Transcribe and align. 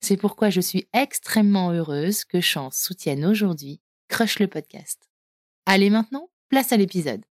C'est 0.00 0.16
pourquoi 0.16 0.50
je 0.50 0.60
suis 0.60 0.88
extrêmement 0.92 1.70
heureuse 1.70 2.24
que 2.24 2.40
Chance 2.40 2.78
soutienne 2.78 3.24
aujourd'hui 3.24 3.80
Crush 4.08 4.38
le 4.38 4.48
podcast. 4.48 5.08
Allez 5.66 5.90
maintenant, 5.90 6.30
place 6.48 6.72
à 6.72 6.76
l'épisode. 6.76 7.24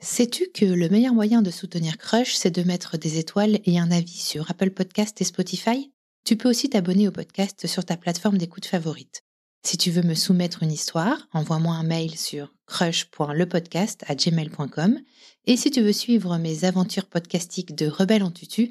Sais-tu 0.00 0.50
que 0.52 0.64
le 0.64 0.88
meilleur 0.88 1.14
moyen 1.14 1.42
de 1.42 1.50
soutenir 1.50 1.96
Crush, 1.96 2.34
c'est 2.34 2.50
de 2.50 2.64
mettre 2.64 2.98
des 2.98 3.18
étoiles 3.18 3.60
et 3.64 3.78
un 3.78 3.90
avis 3.92 4.18
sur 4.18 4.50
Apple 4.50 4.70
Podcast 4.70 5.20
et 5.20 5.24
Spotify? 5.24 5.92
Tu 6.24 6.36
peux 6.36 6.48
aussi 6.48 6.68
t'abonner 6.68 7.06
au 7.06 7.12
podcast 7.12 7.66
sur 7.66 7.84
ta 7.84 7.96
plateforme 7.96 8.38
d'écoute 8.38 8.66
favorite. 8.66 9.22
Si 9.64 9.78
tu 9.78 9.92
veux 9.92 10.02
me 10.02 10.14
soumettre 10.14 10.64
une 10.64 10.72
histoire, 10.72 11.28
envoie-moi 11.32 11.72
un 11.74 11.84
mail 11.84 12.18
sur 12.18 12.52
crush.lepodcast@gmail.com 12.66 14.98
et 15.46 15.56
si 15.56 15.70
tu 15.70 15.80
veux 15.80 15.92
suivre 15.92 16.36
mes 16.36 16.64
aventures 16.64 17.06
podcastiques 17.06 17.76
de 17.76 17.86
rebelle 17.86 18.24
en 18.24 18.32
tutu, 18.32 18.70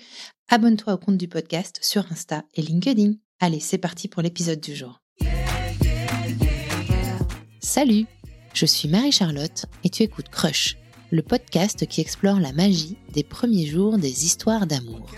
abonne-toi 0.50 0.94
au 0.94 0.97
compte 0.97 1.16
du 1.17 1.30
podcast 1.30 1.80
sur 1.81 2.12
Insta 2.12 2.44
et 2.56 2.62
LinkedIn. 2.62 3.14
Allez, 3.39 3.62
c'est 3.62 3.78
parti 3.78 4.09
pour 4.09 4.22
l'épisode 4.22 4.59
du 4.59 4.75
jour. 4.75 5.02
Salut, 7.62 8.06
je 8.53 8.66
suis 8.66 8.89
Marie-Charlotte 8.89 9.67
et 9.86 9.89
tu 9.89 10.03
écoutes 10.03 10.28
Crush, 10.30 10.75
le 11.09 11.22
podcast 11.22 11.88
qui 11.88 12.02
explore 12.02 12.42
la 12.42 12.52
magie 12.52 12.97
des 13.14 13.23
premiers 13.23 13.66
jours 13.66 13.97
des 13.97 14.25
histoires 14.25 14.68
d'amour. 14.68 15.09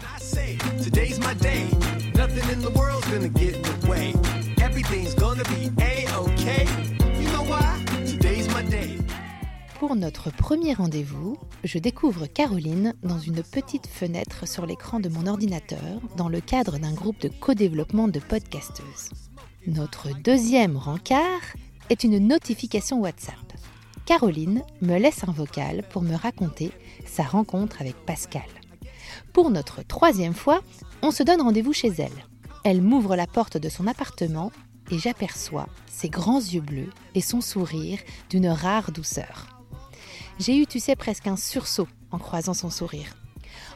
Pour 9.84 9.98
notre 9.98 10.32
premier 10.32 10.74
rendez-vous, 10.74 11.38
je 11.66 11.78
découvre 11.78 12.26
Caroline 12.26 12.94
dans 13.04 13.20
une 13.20 13.44
petite 13.44 13.86
fenêtre 13.86 14.48
sur 14.48 14.66
l'écran 14.66 15.02
de 15.02 15.10
mon 15.10 15.28
ordinateur 15.28 16.00
dans 16.16 16.30
le 16.30 16.40
cadre 16.40 16.80
d'un 16.80 16.94
groupe 16.94 17.20
de 17.20 17.28
co-développement 17.28 18.08
de 18.08 18.22
podcasteuses. 18.22 19.10
Notre 19.68 20.18
deuxième 20.22 20.78
rencard 20.78 21.42
est 21.90 22.06
une 22.06 22.26
notification 22.26 23.02
WhatsApp. 23.02 23.36
Caroline 24.06 24.64
me 24.82 24.98
laisse 24.98 25.26
un 25.28 25.34
vocal 25.34 25.84
pour 25.90 26.02
me 26.02 26.16
raconter 26.16 26.72
sa 27.06 27.24
rencontre 27.24 27.82
avec 27.82 27.98
Pascal. 28.06 28.48
Pour 29.34 29.52
notre 29.52 29.84
troisième 29.84 30.34
fois, 30.34 30.62
on 31.02 31.12
se 31.12 31.24
donne 31.24 31.42
rendez-vous 31.42 31.74
chez 31.74 31.92
elle. 31.98 32.26
Elle 32.64 32.82
m'ouvre 32.82 33.18
la 33.18 33.28
porte 33.28 33.58
de 33.58 33.68
son 33.68 33.88
appartement 33.88 34.54
et 34.92 34.98
j'aperçois 34.98 35.68
ses 35.88 36.08
grands 36.08 36.40
yeux 36.40 36.62
bleus 36.62 36.90
et 37.16 37.22
son 37.22 37.42
sourire 37.42 38.00
d'une 38.30 38.48
rare 38.48 38.94
douceur. 38.94 39.53
J'ai 40.40 40.58
eu, 40.58 40.66
tu 40.66 40.80
sais, 40.80 40.96
presque 40.96 41.28
un 41.28 41.38
sursaut 41.38 41.88
en 42.12 42.20
croisant 42.20 42.54
son 42.54 42.70
sourire. 42.70 43.16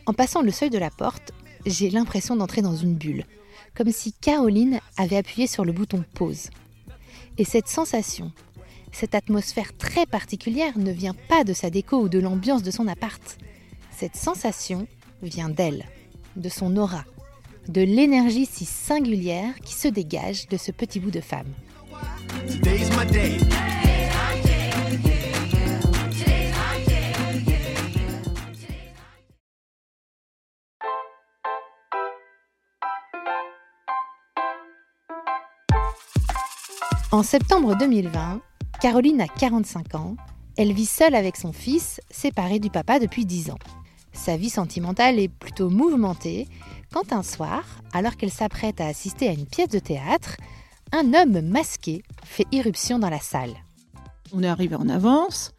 En 0.05 0.13
passant 0.13 0.41
le 0.41 0.51
seuil 0.51 0.69
de 0.69 0.77
la 0.77 0.89
porte, 0.89 1.31
j'ai 1.65 1.89
l'impression 1.89 2.35
d'entrer 2.35 2.61
dans 2.61 2.75
une 2.75 2.95
bulle, 2.95 3.25
comme 3.75 3.91
si 3.91 4.13
Caroline 4.13 4.79
avait 4.95 5.17
appuyé 5.17 5.47
sur 5.47 5.65
le 5.65 5.73
bouton 5.73 6.03
pause. 6.13 6.49
Et 7.37 7.43
cette 7.43 7.67
sensation, 7.67 8.31
cette 8.91 9.15
atmosphère 9.15 9.75
très 9.77 10.05
particulière 10.05 10.77
ne 10.77 10.91
vient 10.91 11.15
pas 11.27 11.43
de 11.43 11.53
sa 11.53 11.69
déco 11.69 11.97
ou 11.97 12.09
de 12.09 12.19
l'ambiance 12.19 12.63
de 12.63 12.71
son 12.71 12.87
appart. 12.87 13.37
Cette 13.91 14.15
sensation 14.15 14.87
vient 15.21 15.49
d'elle, 15.49 15.85
de 16.35 16.49
son 16.49 16.77
aura, 16.77 17.03
de 17.67 17.81
l'énergie 17.81 18.45
si 18.45 18.65
singulière 18.65 19.53
qui 19.63 19.73
se 19.73 19.87
dégage 19.87 20.47
de 20.47 20.57
ce 20.57 20.71
petit 20.71 20.99
bout 20.99 21.11
de 21.11 21.21
femme. 21.21 21.53
En 37.13 37.23
septembre 37.23 37.77
2020, 37.79 38.41
Caroline 38.81 39.21
a 39.21 39.29
45 39.29 39.95
ans, 39.95 40.17
elle 40.57 40.73
vit 40.73 40.85
seule 40.85 41.15
avec 41.15 41.37
son 41.37 41.53
fils, 41.53 42.01
séparé 42.11 42.59
du 42.59 42.69
papa 42.69 42.99
depuis 42.99 43.25
10 43.25 43.51
ans. 43.51 43.59
Sa 44.11 44.35
vie 44.35 44.49
sentimentale 44.49 45.17
est 45.17 45.29
plutôt 45.29 45.69
mouvementée 45.69 46.49
quand 46.91 47.13
un 47.13 47.23
soir, 47.23 47.63
alors 47.93 48.17
qu'elle 48.17 48.31
s'apprête 48.31 48.81
à 48.81 48.87
assister 48.87 49.29
à 49.29 49.31
une 49.31 49.45
pièce 49.45 49.69
de 49.69 49.79
théâtre, 49.79 50.35
un 50.91 51.13
homme 51.13 51.39
masqué 51.39 52.03
fait 52.25 52.45
irruption 52.51 52.99
dans 52.99 53.09
la 53.09 53.21
salle. 53.21 53.53
On 54.33 54.43
est 54.43 54.47
arrivé 54.47 54.75
en 54.75 54.89
avance 54.89 55.53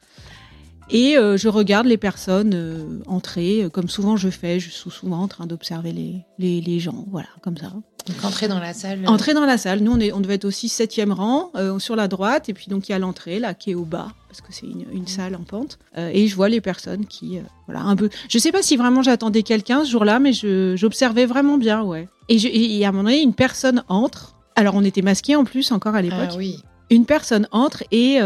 et 0.90 1.16
euh, 1.16 1.38
je 1.38 1.48
regarde 1.48 1.86
les 1.86 1.98
personnes 1.98 2.52
euh, 2.54 3.00
entrer, 3.06 3.64
euh, 3.64 3.70
comme 3.70 3.88
souvent 3.88 4.16
je 4.16 4.28
fais, 4.28 4.60
je 4.60 4.68
suis 4.68 4.90
souvent 4.90 5.20
en 5.20 5.28
train 5.28 5.46
d'observer 5.46 5.92
les, 5.92 6.26
les, 6.38 6.60
les, 6.60 6.78
gens, 6.78 7.06
voilà, 7.10 7.28
comme 7.42 7.56
ça. 7.56 7.72
Donc 8.08 8.24
entrer 8.24 8.48
dans 8.48 8.58
la 8.58 8.74
salle 8.74 9.06
Entrer 9.06 9.34
dans 9.34 9.44
la 9.44 9.58
salle, 9.58 9.80
nous 9.80 9.92
on, 9.92 10.00
est, 10.00 10.12
on 10.12 10.20
devait 10.20 10.34
être 10.34 10.44
aussi 10.44 10.68
septième 10.68 11.12
rang, 11.12 11.52
sur 11.78 11.96
la 11.96 12.08
droite, 12.08 12.48
et 12.48 12.54
puis 12.54 12.66
donc 12.68 12.88
il 12.88 12.92
y 12.92 12.94
a 12.94 12.98
l'entrée 12.98 13.38
là 13.38 13.54
qui 13.54 13.72
est 13.72 13.74
au 13.74 13.84
bas, 13.84 14.08
parce 14.28 14.40
que 14.40 14.52
c'est 14.52 14.66
une, 14.66 14.86
une, 14.92 15.06
salle 15.06 15.34
en 15.36 15.42
pente, 15.42 15.78
et 15.96 16.26
je 16.26 16.34
vois 16.34 16.48
les 16.48 16.60
personnes 16.60 17.06
qui, 17.06 17.38
voilà, 17.66 17.82
un 17.82 17.96
peu... 17.96 18.08
Je 18.28 18.38
sais 18.38 18.52
pas 18.52 18.62
si 18.62 18.76
vraiment 18.76 19.02
j'attendais 19.02 19.42
quelqu'un 19.42 19.84
ce 19.84 19.90
jour-là, 19.90 20.18
mais 20.18 20.32
j'observais 20.32 21.26
vraiment 21.26 21.58
bien, 21.58 21.82
ouais. 21.82 22.08
Et, 22.28 22.38
je, 22.38 22.48
et 22.50 22.84
à 22.84 22.88
un 22.88 22.92
moment 22.92 23.04
donné, 23.04 23.20
une 23.20 23.34
personne 23.34 23.82
entre, 23.88 24.34
alors 24.56 24.74
on 24.74 24.84
était 24.84 25.02
masqués 25.02 25.36
en 25.36 25.44
plus 25.44 25.70
encore 25.72 25.94
à 25.94 26.02
l'époque. 26.02 26.30
Ah 26.32 26.36
oui. 26.36 26.62
Une 26.90 27.04
personne 27.04 27.46
entre 27.52 27.84
et... 27.90 28.18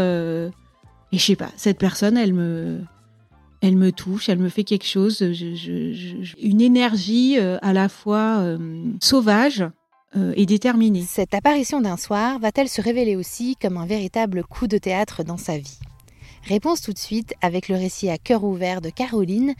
Et 1.13 1.19
je 1.19 1.23
sais 1.23 1.35
pas, 1.35 1.51
cette 1.57 1.77
personne, 1.77 2.17
elle 2.17 2.33
me, 2.33 2.79
elle 3.63 3.77
me 3.77 3.93
touche, 3.93 4.27
elle 4.27 4.39
me 4.39 4.49
fait 4.49 4.65
quelque 4.65 4.85
chose, 4.85 5.21
une 5.21 6.59
énergie 6.59 7.39
euh, 7.39 7.57
à 7.61 7.71
la 7.71 7.87
fois 7.87 8.39
euh, 8.39 8.57
sauvage 9.01 9.63
euh, 10.17 10.33
et 10.35 10.45
déterminée. 10.45 11.05
Cette 11.07 11.33
apparition 11.33 11.79
d'un 11.79 11.95
soir 11.95 12.39
va-t-elle 12.39 12.67
se 12.67 12.81
révéler 12.81 13.15
aussi 13.15 13.55
comme 13.55 13.77
un 13.77 13.85
véritable 13.85 14.43
coup 14.43 14.67
de 14.67 14.77
théâtre 14.77 15.23
dans 15.23 15.37
sa 15.37 15.57
vie? 15.57 15.79
Réponse 16.43 16.81
tout 16.81 16.91
de 16.91 16.99
suite 16.99 17.35
avec 17.41 17.69
le 17.69 17.75
récit 17.75 18.09
à 18.09 18.17
cœur 18.17 18.43
ouvert 18.43 18.81
de 18.81 18.89
Caroline 18.89 19.53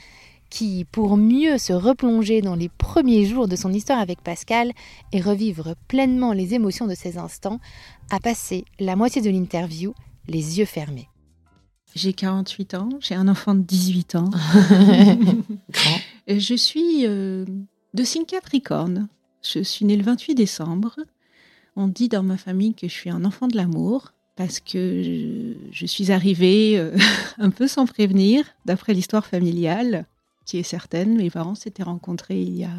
qui, 0.49 0.85
pour 0.91 1.15
mieux 1.15 1.57
se 1.57 1.71
replonger 1.71 2.41
dans 2.41 2.55
les 2.55 2.69
premiers 2.69 3.25
jours 3.25 3.47
de 3.47 3.55
son 3.55 3.71
histoire 3.71 3.99
avec 3.99 4.21
Pascal 4.21 4.73
et 5.13 5.21
revivre 5.21 5.75
pleinement 5.87 6.33
les 6.33 6.53
émotions 6.53 6.87
de 6.87 6.93
ces 6.93 7.17
instants, 7.17 7.61
a 8.11 8.19
passé 8.19 8.65
la 8.81 8.97
moitié 8.97 9.21
de 9.21 9.29
l'interview 9.29 9.93
les 10.27 10.59
yeux 10.59 10.65
fermés. 10.65 11.07
J'ai 11.95 12.13
48 12.13 12.73
ans, 12.73 12.89
j'ai 12.99 13.15
un 13.15 13.27
enfant 13.27 13.53
de 13.53 13.61
18 13.61 14.15
ans. 14.15 14.31
je 16.27 16.55
suis 16.55 17.05
euh, 17.05 17.45
de 17.93 18.03
signe 18.03 18.25
Capricorne. 18.25 19.07
Je 19.43 19.59
suis 19.59 19.85
née 19.85 19.95
le 19.95 20.03
28 20.03 20.33
décembre. 20.33 20.95
On 21.75 21.87
dit 21.87 22.09
dans 22.09 22.23
ma 22.23 22.37
famille 22.37 22.73
que 22.73 22.87
je 22.87 22.93
suis 22.93 23.09
un 23.09 23.23
enfant 23.25 23.47
de 23.47 23.55
l'amour 23.55 24.13
parce 24.35 24.59
que 24.59 25.03
je, 25.03 25.53
je 25.71 25.85
suis 25.85 26.11
arrivée 26.11 26.79
euh, 26.79 26.97
un 27.37 27.51
peu 27.51 27.67
sans 27.67 27.85
prévenir, 27.85 28.45
d'après 28.65 28.93
l'histoire 28.93 29.25
familiale, 29.25 30.05
qui 30.45 30.57
est 30.57 30.63
certaine. 30.63 31.17
Mes 31.17 31.29
parents 31.29 31.55
s'étaient 31.55 31.83
rencontrés 31.83 32.41
il 32.41 32.57
y 32.57 32.63
a 32.63 32.73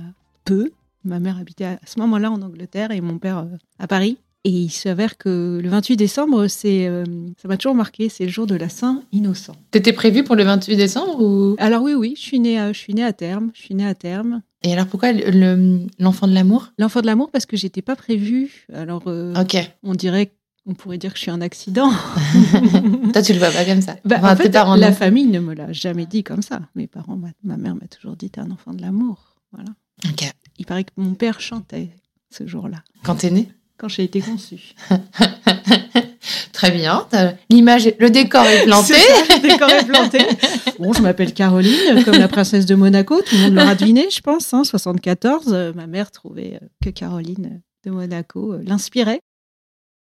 peu. 0.44 0.72
Ma 1.04 1.20
mère 1.20 1.38
habitait 1.38 1.64
à 1.64 1.78
ce 1.86 2.00
moment-là 2.00 2.30
en 2.30 2.42
Angleterre 2.42 2.90
et 2.90 3.00
mon 3.00 3.18
père 3.18 3.38
euh, 3.38 3.56
à 3.78 3.86
Paris. 3.86 4.18
Et 4.46 4.50
il 4.50 4.68
s'avère 4.70 5.16
que 5.16 5.58
le 5.62 5.68
28 5.70 5.96
décembre, 5.96 6.48
c'est, 6.48 6.86
euh, 6.86 7.04
ça 7.40 7.48
m'a 7.48 7.56
toujours 7.56 7.74
marqué, 7.74 8.10
c'est 8.10 8.24
le 8.24 8.30
jour 8.30 8.46
de 8.46 8.54
la 8.54 8.68
Saint-Innocent. 8.68 9.54
T'étais 9.70 9.94
prévu 9.94 10.22
pour 10.22 10.36
le 10.36 10.44
28 10.44 10.76
décembre 10.76 11.22
ou? 11.22 11.56
Alors 11.58 11.82
oui, 11.82 11.94
oui, 11.94 12.12
je 12.16 12.20
suis 12.22 12.40
née, 12.40 12.58
à, 12.58 12.72
je 12.74 12.78
suis 12.78 12.92
née 12.92 13.04
à 13.04 13.14
terme. 13.14 13.50
Je 13.54 13.62
suis 13.62 13.74
née 13.74 13.86
à 13.86 13.94
terme. 13.94 14.42
Et 14.62 14.72
alors 14.74 14.86
pourquoi 14.86 15.12
le- 15.12 15.30
le- 15.30 15.86
l'enfant 15.98 16.28
de 16.28 16.34
l'amour? 16.34 16.72
L'enfant 16.78 17.00
de 17.00 17.06
l'amour 17.06 17.30
parce 17.30 17.46
que 17.46 17.56
j'étais 17.56 17.80
pas 17.82 17.96
prévue. 17.96 18.66
Alors 18.72 19.04
euh, 19.06 19.32
Ok. 19.34 19.56
on 19.82 19.94
dirait, 19.94 20.34
on 20.66 20.74
pourrait 20.74 20.98
dire 20.98 21.12
que 21.12 21.16
je 21.18 21.22
suis 21.22 21.30
un 21.30 21.40
accident. 21.40 21.90
Toi, 23.14 23.22
tu 23.22 23.32
le 23.32 23.38
vois 23.38 23.50
pas 23.50 23.64
comme 23.64 23.80
ça. 23.80 23.96
Bah, 24.04 24.16
Enfin, 24.18 24.32
en 24.34 24.36
fait, 24.36 24.50
parents, 24.50 24.76
la 24.76 24.92
famille 24.92 25.26
ne 25.26 25.40
me 25.40 25.54
l'a 25.54 25.72
jamais 25.72 26.04
dit 26.06 26.22
comme 26.22 26.42
ça. 26.42 26.60
Mes 26.74 26.86
parents, 26.86 27.16
ma, 27.16 27.28
ma 27.42 27.56
mère 27.56 27.74
m'a 27.76 27.86
toujours 27.88 28.16
dit 28.16 28.28
t'es 28.28 28.40
un 28.40 28.50
enfant 28.50 28.74
de 28.74 28.82
l'amour. 28.82 29.36
Voilà. 29.52 29.70
Ok. 30.06 30.30
Il 30.58 30.66
paraît 30.66 30.84
que 30.84 30.90
mon 30.98 31.14
père 31.14 31.40
chantait 31.40 31.88
ce 32.30 32.46
jour-là 32.46 32.82
Quand 33.04 33.14
t'es 33.16 33.30
né 33.30 33.48
quand 33.78 33.88
j'ai 33.88 34.04
été 34.04 34.20
conçue. 34.20 34.74
Très 36.52 36.70
bien. 36.70 37.06
L'image, 37.50 37.92
le 37.98 38.10
décor 38.10 38.46
est 38.46 38.64
planté. 38.64 38.94
Ça, 38.94 39.36
le 39.36 39.48
décor 39.48 39.70
est 39.70 39.84
planté. 39.84 40.18
Bon, 40.80 40.92
je 40.92 41.02
m'appelle 41.02 41.32
Caroline, 41.32 42.02
comme 42.04 42.16
la 42.16 42.26
princesse 42.26 42.66
de 42.66 42.74
Monaco. 42.74 43.20
Tout 43.22 43.36
le 43.36 43.42
monde 43.42 43.54
l'aura 43.54 43.74
deviné, 43.76 44.10
je 44.10 44.20
pense. 44.20 44.52
Hein, 44.52 44.64
74. 44.64 45.52
euh, 45.52 45.72
ma 45.72 45.86
mère 45.86 46.10
trouvait 46.10 46.58
euh, 46.60 46.66
que 46.82 46.90
Caroline 46.90 47.62
de 47.84 47.90
Monaco 47.90 48.54
euh, 48.54 48.62
l'inspirait. 48.64 49.20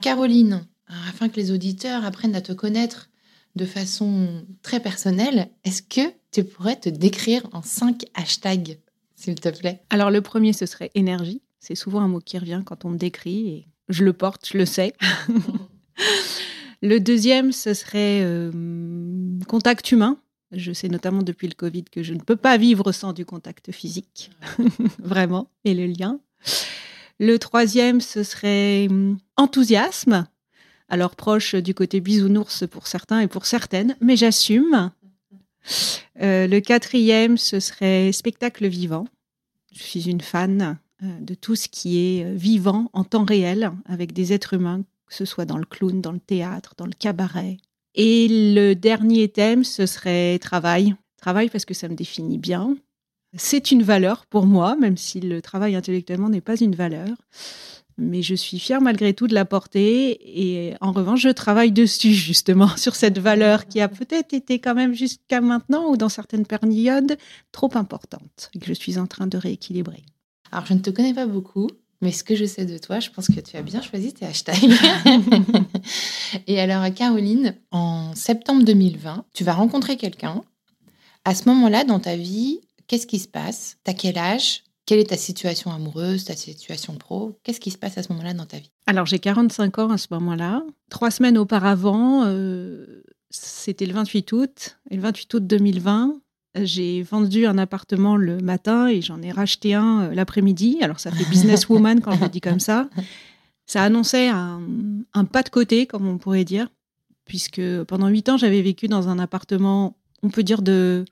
Caroline, 0.00 0.64
afin 1.08 1.28
que 1.28 1.36
les 1.36 1.50
auditeurs 1.50 2.04
apprennent 2.04 2.36
à 2.36 2.40
te 2.40 2.52
connaître 2.52 3.10
de 3.56 3.64
façon 3.64 4.44
très 4.62 4.80
personnelle, 4.80 5.48
est-ce 5.64 5.82
que 5.82 6.12
tu 6.30 6.44
pourrais 6.44 6.76
te 6.76 6.88
décrire 6.88 7.42
en 7.52 7.62
cinq 7.62 8.04
hashtags, 8.14 8.78
s'il 9.16 9.34
te 9.34 9.48
plaît? 9.48 9.82
Alors, 9.90 10.10
le 10.10 10.20
premier, 10.20 10.52
ce 10.52 10.66
serait 10.66 10.92
énergie. 10.94 11.42
C'est 11.60 11.74
souvent 11.74 12.00
un 12.00 12.08
mot 12.08 12.20
qui 12.20 12.38
revient 12.38 12.62
quand 12.64 12.84
on 12.84 12.90
me 12.90 12.98
décrit 12.98 13.48
et 13.48 13.66
je 13.90 14.04
le 14.04 14.12
porte, 14.12 14.48
je 14.50 14.56
le 14.56 14.64
sais. 14.64 14.94
le 16.82 16.98
deuxième, 16.98 17.52
ce 17.52 17.74
serait 17.74 18.22
euh, 18.22 18.50
contact 19.46 19.92
humain. 19.92 20.18
Je 20.52 20.72
sais 20.72 20.88
notamment 20.88 21.22
depuis 21.22 21.46
le 21.46 21.54
Covid 21.54 21.84
que 21.84 22.02
je 22.02 22.14
ne 22.14 22.20
peux 22.20 22.36
pas 22.36 22.56
vivre 22.56 22.90
sans 22.92 23.12
du 23.12 23.24
contact 23.24 23.70
physique, 23.70 24.30
vraiment, 24.98 25.48
et 25.64 25.74
le 25.74 25.86
lien. 25.86 26.18
Le 27.20 27.38
troisième, 27.38 28.00
ce 28.00 28.22
serait 28.22 28.88
hum, 28.88 29.18
enthousiasme. 29.36 30.26
Alors 30.88 31.14
proche 31.14 31.54
du 31.54 31.74
côté 31.74 32.00
bisounours 32.00 32.66
pour 32.68 32.86
certains 32.86 33.20
et 33.20 33.28
pour 33.28 33.46
certaines, 33.46 33.96
mais 34.00 34.16
j'assume. 34.16 34.90
Euh, 36.20 36.46
le 36.46 36.60
quatrième, 36.60 37.36
ce 37.36 37.60
serait 37.60 38.10
spectacle 38.12 38.66
vivant. 38.66 39.06
Je 39.72 39.82
suis 39.82 40.10
une 40.10 40.20
fan 40.20 40.78
de 41.02 41.34
tout 41.34 41.56
ce 41.56 41.68
qui 41.68 41.98
est 41.98 42.24
euh, 42.24 42.34
vivant 42.34 42.90
en 42.92 43.04
temps 43.04 43.24
réel 43.24 43.72
avec 43.86 44.12
des 44.12 44.32
êtres 44.32 44.54
humains, 44.54 44.82
que 45.06 45.14
ce 45.14 45.24
soit 45.24 45.44
dans 45.44 45.58
le 45.58 45.64
clown, 45.64 46.00
dans 46.00 46.12
le 46.12 46.20
théâtre, 46.20 46.74
dans 46.76 46.86
le 46.86 46.92
cabaret. 46.92 47.56
Et 47.94 48.28
le 48.54 48.74
dernier 48.74 49.28
thème, 49.28 49.64
ce 49.64 49.86
serait 49.86 50.38
travail. 50.38 50.94
Travail 51.20 51.48
parce 51.48 51.64
que 51.64 51.74
ça 51.74 51.88
me 51.88 51.94
définit 51.94 52.38
bien. 52.38 52.76
C'est 53.36 53.70
une 53.70 53.82
valeur 53.82 54.26
pour 54.26 54.46
moi, 54.46 54.76
même 54.76 54.96
si 54.96 55.20
le 55.20 55.40
travail 55.40 55.76
intellectuellement 55.76 56.28
n'est 56.28 56.40
pas 56.40 56.56
une 56.56 56.74
valeur. 56.74 57.08
Mais 57.96 58.22
je 58.22 58.34
suis 58.34 58.58
fière 58.58 58.80
malgré 58.80 59.12
tout 59.12 59.26
de 59.26 59.34
la 59.34 59.44
porter. 59.44 60.18
Et 60.40 60.74
en 60.80 60.92
revanche, 60.92 61.20
je 61.20 61.28
travaille 61.28 61.72
dessus, 61.72 62.12
justement, 62.14 62.76
sur 62.76 62.94
cette 62.94 63.18
valeur 63.18 63.66
qui 63.66 63.80
a 63.80 63.88
peut-être 63.88 64.34
été 64.34 64.58
quand 64.58 64.74
même 64.74 64.94
jusqu'à 64.94 65.40
maintenant 65.40 65.90
ou 65.90 65.96
dans 65.96 66.08
certaines 66.08 66.46
périodes 66.46 67.16
trop 67.52 67.70
importante 67.74 68.50
et 68.54 68.58
que 68.58 68.66
je 68.66 68.74
suis 68.74 68.98
en 68.98 69.06
train 69.06 69.26
de 69.26 69.36
rééquilibrer. 69.36 70.02
Alors, 70.52 70.66
je 70.66 70.74
ne 70.74 70.80
te 70.80 70.90
connais 70.90 71.14
pas 71.14 71.26
beaucoup, 71.26 71.68
mais 72.00 72.12
ce 72.12 72.24
que 72.24 72.34
je 72.34 72.44
sais 72.44 72.64
de 72.64 72.78
toi, 72.78 72.98
je 73.00 73.10
pense 73.10 73.28
que 73.28 73.40
tu 73.40 73.56
as 73.56 73.62
bien 73.62 73.82
choisi 73.82 74.12
tes 74.12 74.26
hashtags. 74.26 74.56
Et 76.46 76.60
alors, 76.60 76.82
Caroline, 76.94 77.54
en 77.70 78.14
septembre 78.14 78.64
2020, 78.64 79.24
tu 79.32 79.44
vas 79.44 79.52
rencontrer 79.52 79.96
quelqu'un. 79.96 80.42
À 81.24 81.34
ce 81.34 81.48
moment-là, 81.48 81.84
dans 81.84 82.00
ta 82.00 82.16
vie, 82.16 82.60
qu'est-ce 82.86 83.06
qui 83.06 83.18
se 83.18 83.28
passe? 83.28 83.76
T'as 83.84 83.92
quel 83.92 84.18
âge? 84.18 84.64
Quelle 84.86 84.98
est 84.98 85.10
ta 85.10 85.16
situation 85.16 85.70
amoureuse, 85.70 86.24
ta 86.24 86.34
situation 86.34 86.94
pro? 86.94 87.38
Qu'est-ce 87.44 87.60
qui 87.60 87.70
se 87.70 87.78
passe 87.78 87.96
à 87.98 88.02
ce 88.02 88.10
moment-là 88.12 88.34
dans 88.34 88.46
ta 88.46 88.58
vie? 88.58 88.72
Alors, 88.86 89.06
j'ai 89.06 89.20
45 89.20 89.78
ans 89.78 89.90
à 89.90 89.98
ce 89.98 90.08
moment-là. 90.10 90.64
Trois 90.88 91.12
semaines 91.12 91.38
auparavant, 91.38 92.24
euh, 92.24 93.04
c'était 93.28 93.86
le 93.86 93.92
28 93.92 94.32
août. 94.32 94.78
Et 94.90 94.96
le 94.96 95.02
28 95.02 95.34
août 95.34 95.46
2020, 95.46 96.20
j'ai 96.54 97.02
vendu 97.02 97.46
un 97.46 97.58
appartement 97.58 98.16
le 98.16 98.38
matin 98.38 98.88
et 98.88 99.02
j'en 99.02 99.22
ai 99.22 99.30
racheté 99.30 99.74
un 99.74 100.02
euh, 100.02 100.14
l'après-midi. 100.14 100.78
Alors, 100.82 101.00
ça 101.00 101.10
fait 101.10 101.28
businesswoman 101.28 102.00
quand 102.00 102.12
je 102.12 102.22
le 102.22 102.28
dis 102.28 102.40
comme 102.40 102.60
ça. 102.60 102.88
Ça 103.66 103.84
annonçait 103.84 104.28
un, 104.28 104.60
un 105.14 105.24
pas 105.24 105.42
de 105.42 105.48
côté, 105.48 105.86
comme 105.86 106.08
on 106.08 106.18
pourrait 106.18 106.44
dire, 106.44 106.68
puisque 107.24 107.62
pendant 107.84 108.08
huit 108.08 108.28
ans, 108.28 108.36
j'avais 108.36 108.62
vécu 108.62 108.88
dans 108.88 109.08
un 109.08 109.18
appartement, 109.20 109.96
on 110.24 110.28
peut 110.28 110.42
dire, 110.42 110.62
de, 110.62 111.04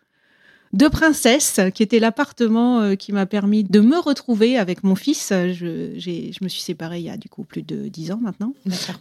de 0.73 0.89
princesse, 0.89 1.61
qui 1.75 1.83
était 1.83 2.01
l'appartement 2.01 2.81
euh, 2.81 2.95
qui 2.95 3.13
m'a 3.13 3.27
permis 3.27 3.65
de 3.65 3.81
me 3.81 3.99
retrouver 3.99 4.59
avec 4.59 4.83
mon 4.83 4.97
fils. 4.97 5.29
Je, 5.31 6.43
me 6.43 6.49
suis 6.49 6.63
séparée 6.63 6.99
il 6.99 7.05
y 7.05 7.11
a 7.11 7.17
du 7.17 7.29
coup 7.29 7.45
plus 7.45 7.63
de 7.63 7.89
dix 7.89 8.11
ans 8.11 8.21
maintenant 8.21 8.55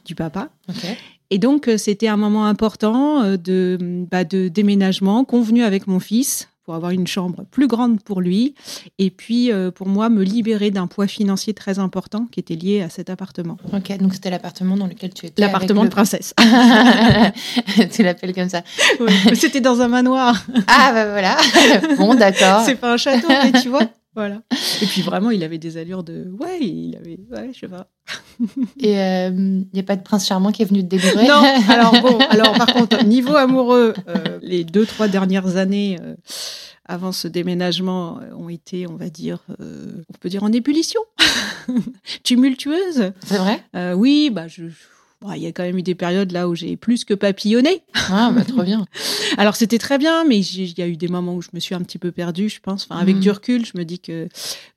du 0.06 0.16
papa. 0.16 0.50
Et 1.29 1.39
donc, 1.39 1.68
euh, 1.68 1.77
c'était 1.77 2.07
un 2.07 2.18
moment 2.18 2.45
important 2.45 3.24
euh, 3.24 3.38
de, 3.38 3.77
bah, 4.09 4.24
de 4.24 4.47
déménagement 4.47 5.25
convenu 5.25 5.63
avec 5.63 5.88
mon 5.88 6.00
fils 6.00 6.50
pour 6.63 6.75
avoir 6.75 6.91
une 6.91 7.07
chambre 7.07 7.45
plus 7.50 7.68
grande 7.68 8.03
pour 8.03 8.19
lui 8.19 8.53
et 9.00 9.09
puis 9.09 9.53
euh, 9.53 9.71
pour 9.71 9.88
moi 9.88 10.09
me 10.09 10.21
libérer 10.21 10.69
d'un 10.69 10.85
poids 10.85 11.07
financier 11.07 11.53
très 11.53 11.79
important 11.79 12.27
qui 12.29 12.41
était 12.41 12.56
lié 12.56 12.81
à 12.81 12.89
cet 12.89 13.09
appartement. 13.09 13.56
Ok, 13.71 13.97
donc 13.97 14.13
c'était 14.13 14.29
l'appartement 14.29 14.75
dans 14.75 14.88
lequel 14.88 15.13
tu 15.13 15.25
étais. 15.25 15.41
L'appartement 15.41 15.85
de 15.85 15.89
princesse. 15.89 16.33
tu 17.94 18.03
l'appelles 18.03 18.33
comme 18.33 18.50
ça. 18.50 18.63
Ouais, 19.00 19.33
c'était 19.35 19.62
dans 19.62 19.80
un 19.80 19.88
manoir. 19.88 20.45
Ah, 20.68 20.91
bah 20.91 21.09
voilà. 21.09 21.38
bon, 21.97 22.15
d'accord. 22.15 22.63
C'est 22.65 22.75
pas 22.75 22.91
un 22.91 22.97
château, 22.97 23.30
mais 23.30 23.53
tu 23.62 23.69
vois. 23.69 23.89
Voilà. 24.18 24.42
Et 24.81 24.86
puis 24.88 25.04
vraiment, 25.04 25.30
il 25.30 25.44
avait 25.44 25.60
des 25.60 25.78
allures 25.78 26.04
de. 26.04 26.28
Ouais, 26.40 26.60
il 26.60 26.98
avait. 26.98 27.19
Ouais, 27.31 27.52
je 27.54 27.60
sais 27.60 27.68
pas. 27.68 27.88
Et 28.80 28.94
il 28.94 29.68
n'y 29.74 29.80
a 29.80 29.84
pas 29.84 29.96
de 29.96 30.02
prince 30.02 30.25
charmant 30.28 30.52
qui 30.52 30.64
est 30.64 30.66
venu 30.66 30.81
te 30.81 30.88
délivrer 30.88 31.28
Non, 31.28 31.44
alors 31.69 32.02
bon, 32.02 32.18
alors 32.30 32.54
par 32.54 32.74
contre, 32.74 33.06
niveau 33.06 33.36
amoureux, 33.36 33.94
euh, 34.07 34.40
les 34.42 34.64
deux, 34.64 34.88
trois 34.88 35.07
dernières 35.07 35.57
années 35.57 36.00
euh, 36.02 36.16
avant 36.88 37.12
ce 37.12 37.28
déménagement 37.28 38.19
euh, 38.19 38.33
ont 38.33 38.50
été, 38.50 38.88
on 38.88 38.95
va 38.95 39.09
dire, 39.09 39.40
euh, 39.62 40.04
on 40.09 40.18
peut 40.19 40.30
dire 40.30 40.44
en 40.44 40.52
ébullition, 40.52 41.02
tumultueuses. 42.24 43.12
C'est 43.26 43.38
vrai? 43.38 43.64
Euh, 43.76 43.94
oui, 43.94 44.30
bah, 44.31 44.47
je. 44.47 44.64
Bon, 45.21 45.31
Il 45.33 45.42
y 45.42 45.47
a 45.47 45.52
quand 45.52 45.64
même 45.64 45.78
eu 45.78 45.83
des 45.83 45.95
périodes 45.95 46.31
là 46.31 46.47
où 46.47 46.56
j'ai 46.56 46.76
plus 46.78 47.06
que 47.06 47.14
papillonné. 47.14 47.81
Ah, 48.09 48.31
bah 48.33 48.44
trop 48.45 48.64
bien. 48.64 48.86
Alors 49.38 49.56
c'était 49.56 49.78
très 49.78 49.97
bien, 49.97 50.24
mais 50.26 50.40
il 50.40 50.78
y 50.78 50.81
a 50.81 50.88
eu 50.88 50.97
des 50.97 51.07
moments 51.07 51.36
où 51.36 51.42
je 51.42 51.50
me 51.54 51.59
suis 51.59 51.76
un 51.76 51.81
petit 51.81 51.97
peu 51.97 52.12
perdue, 52.12 52.50
je 52.50 52.59
pense. 52.59 52.88
Enfin, 52.90 53.00
avec 53.02 53.16
Mhm. 53.18 53.21
du 53.21 53.31
recul, 53.31 53.66
je 53.66 53.78
me 53.78 53.83
dis 53.86 54.00
que 54.00 54.28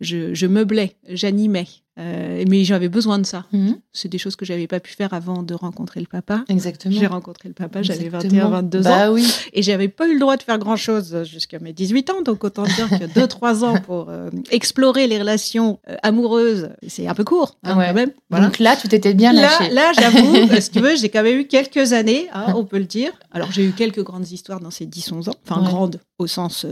je, 0.01 0.35
je 0.35 0.47
meublais, 0.47 0.97
j'animais. 1.09 1.67
Euh, 1.99 2.45
mais 2.49 2.65
j'avais 2.65 2.89
besoin 2.89 3.19
de 3.19 3.27
ça. 3.27 3.45
Mhm, 3.53 3.77
C'est 3.93 4.09
des 4.09 4.17
choses 4.17 4.37
que 4.37 4.45
j'avais 4.47 4.67
pas 4.69 4.81
pu 4.81 4.93
faire 4.95 5.13
avant 5.13 5.43
de 5.43 5.53
rencontrer 5.55 6.01
le 6.01 6.07
papa. 6.07 6.45
Exactement. 6.49 6.95
J'ai 6.99 7.07
rencontré 7.07 7.49
le 7.49 7.55
papa, 7.55 7.83
j'avais 7.83 8.05
Exactement. 8.07 8.43
21, 8.49 8.49
22 8.63 8.87
ans. 8.87 8.91
Bah 8.91 9.13
oui. 9.13 9.31
Et 9.53 9.63
j'avais 9.63 9.89
pas 9.89 10.09
eu 10.09 10.15
le 10.15 10.21
droit 10.21 10.37
de 10.37 10.43
faire 10.43 10.59
grand 10.59 10.77
chose 10.77 11.25
jusqu'à 11.25 11.59
mes 11.59 11.73
18 11.73 12.11
ans. 12.11 12.23
Donc 12.23 12.45
autant 12.45 12.63
dire 12.63 12.89
que 12.89 13.05
2-3 13.07 13.65
ans 13.65 13.81
pour 13.81 14.09
euh, 14.09 14.31
explorer 14.51 15.09
les 15.09 15.19
relations 15.19 15.81
euh, 15.89 15.97
amoureuses, 16.03 16.71
c'est 16.87 17.07
un 17.09 17.15
peu 17.15 17.25
court 17.25 17.59
hein, 17.65 17.77
Ouais. 17.77 17.89
quand 17.89 17.95
même. 17.95 18.13
Voilà. 18.31 18.47
Donc 18.47 18.59
là, 18.61 18.77
tu 18.77 18.89
t'étais 18.89 19.13
bien 19.13 19.33
Là, 19.33 19.43
lâché. 19.43 19.71
là 19.75 19.93
j'avoue, 19.99 20.61
si 20.61 20.71
tu 20.71 20.81
veux, 20.81 20.95
j'ai 20.97 21.09
quand 21.11 21.23
même 21.25 21.41
eu 21.41 21.47
quelques 21.49 21.93
années, 21.93 22.29
hein, 22.33 22.55
on 22.57 22.65
peut 22.65 22.79
le 22.79 22.85
dire. 22.85 23.11
Alors, 23.33 23.51
j'ai 23.53 23.65
eu 23.67 23.73
quelques 23.73 24.03
grandes 24.05 24.31
histoires 24.31 24.61
dans 24.61 24.71
ces 24.71 24.87
10-11 24.87 25.29
ans. 25.29 25.35
Enfin, 25.47 25.61
Ouais. 25.61 25.67
grandes 25.69 26.01
au 26.19 26.27
sens 26.27 26.65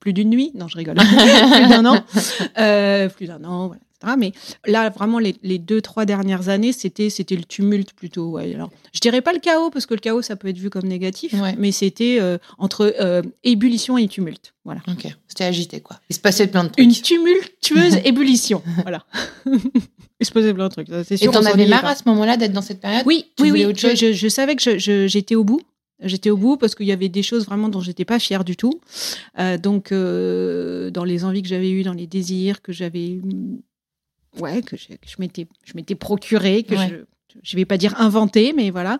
plus 0.00 0.12
d'une 0.12 0.30
nuit. 0.30 0.52
Non, 0.54 0.68
je 0.68 0.76
rigole. 0.76 0.94
plus 1.52 1.68
d'un 1.68 1.86
an. 1.86 2.04
Plus 3.16 3.26
d'un 3.26 3.42
an, 3.44 3.66
voilà, 3.68 3.80
etc. 4.00 4.14
Mais 4.18 4.32
là, 4.66 4.90
vraiment, 4.90 5.18
les, 5.18 5.36
les 5.42 5.58
deux, 5.58 5.80
trois 5.80 6.04
dernières 6.04 6.48
années, 6.48 6.72
c'était, 6.72 7.10
c'était 7.10 7.36
le 7.36 7.44
tumulte 7.44 7.92
plutôt. 7.92 8.30
Ouais. 8.32 8.54
Alors, 8.54 8.70
je 8.92 9.00
dirais 9.00 9.20
pas 9.20 9.32
le 9.32 9.38
chaos, 9.38 9.70
parce 9.70 9.86
que 9.86 9.94
le 9.94 10.00
chaos, 10.00 10.22
ça 10.22 10.36
peut 10.36 10.48
être 10.48 10.58
vu 10.58 10.70
comme 10.70 10.86
négatif. 10.86 11.32
Ouais. 11.34 11.54
Mais 11.58 11.72
c'était 11.72 12.18
euh, 12.20 12.38
entre 12.58 12.94
euh, 13.00 13.22
ébullition 13.44 13.98
et 13.98 14.08
tumulte. 14.08 14.54
Voilà. 14.64 14.82
Ok, 14.88 15.06
c'était 15.26 15.44
agité 15.44 15.80
quoi. 15.80 15.98
Il 16.10 16.14
se 16.14 16.20
passait 16.20 16.46
plein 16.46 16.64
de 16.64 16.68
trucs. 16.68 16.84
Une 16.84 16.92
tumultueuse 16.92 17.96
ébullition. 18.04 18.62
Voilà. 18.82 19.04
Il 20.20 20.26
se 20.26 20.32
passait 20.32 20.52
plein 20.52 20.68
de 20.68 20.72
trucs. 20.72 20.88
C'est 21.04 21.12
Et 21.14 21.16
sûr, 21.16 21.32
t'en 21.32 21.42
on 21.42 21.46
avais 21.46 21.66
marre 21.66 21.80
pas. 21.80 21.90
à 21.90 21.94
ce 21.94 22.02
moment-là 22.06 22.36
d'être 22.36 22.52
dans 22.52 22.60
cette 22.60 22.80
période? 22.80 23.04
Oui, 23.06 23.24
Tu 23.36 23.44
oui, 23.44 23.50
oui. 23.52 23.64
autre 23.64 23.78
Je, 23.78 23.88
chose? 23.88 23.98
Je- 23.98 24.12
je 24.12 24.28
savais 24.28 24.54
que 24.54 24.62
je- 24.62 24.76
je- 24.78 25.06
j'étais 25.06 25.34
au 25.34 25.44
bout. 25.44 25.60
J'étais 26.02 26.28
au 26.30 26.36
bout 26.36 26.56
parce 26.58 26.74
qu'il 26.74 26.86
y 26.86 26.92
avait 26.92 27.08
des 27.08 27.22
choses 27.22 27.44
vraiment 27.46 27.68
dont 27.70 27.80
j'étais 27.80 28.04
pas 28.04 28.18
fière 28.18 28.44
du 28.44 28.54
tout. 28.56 28.80
Euh, 29.38 29.56
donc, 29.58 29.92
euh, 29.92 30.90
dans 30.90 31.04
les 31.04 31.24
envies 31.24 31.42
que 31.42 31.48
j'avais 31.48 31.70
eues, 31.70 31.82
dans 31.82 31.92
les 31.94 32.06
désirs 32.06 32.60
que 32.62 32.72
j'avais 32.72 33.18
ouais, 34.38 34.62
que 34.62 34.76
je, 34.76 34.88
que 34.88 35.08
je 35.08 35.16
m'étais, 35.18 35.46
je 35.64 35.72
m'étais 35.74 35.94
procuré, 35.94 36.62
que 36.62 36.74
Ouais. 36.74 36.88
je, 36.88 37.38
je 37.42 37.56
vais 37.56 37.64
pas 37.64 37.76
dire 37.78 38.00
inventé, 38.00 38.52
mais 38.52 38.70
voilà. 38.70 38.98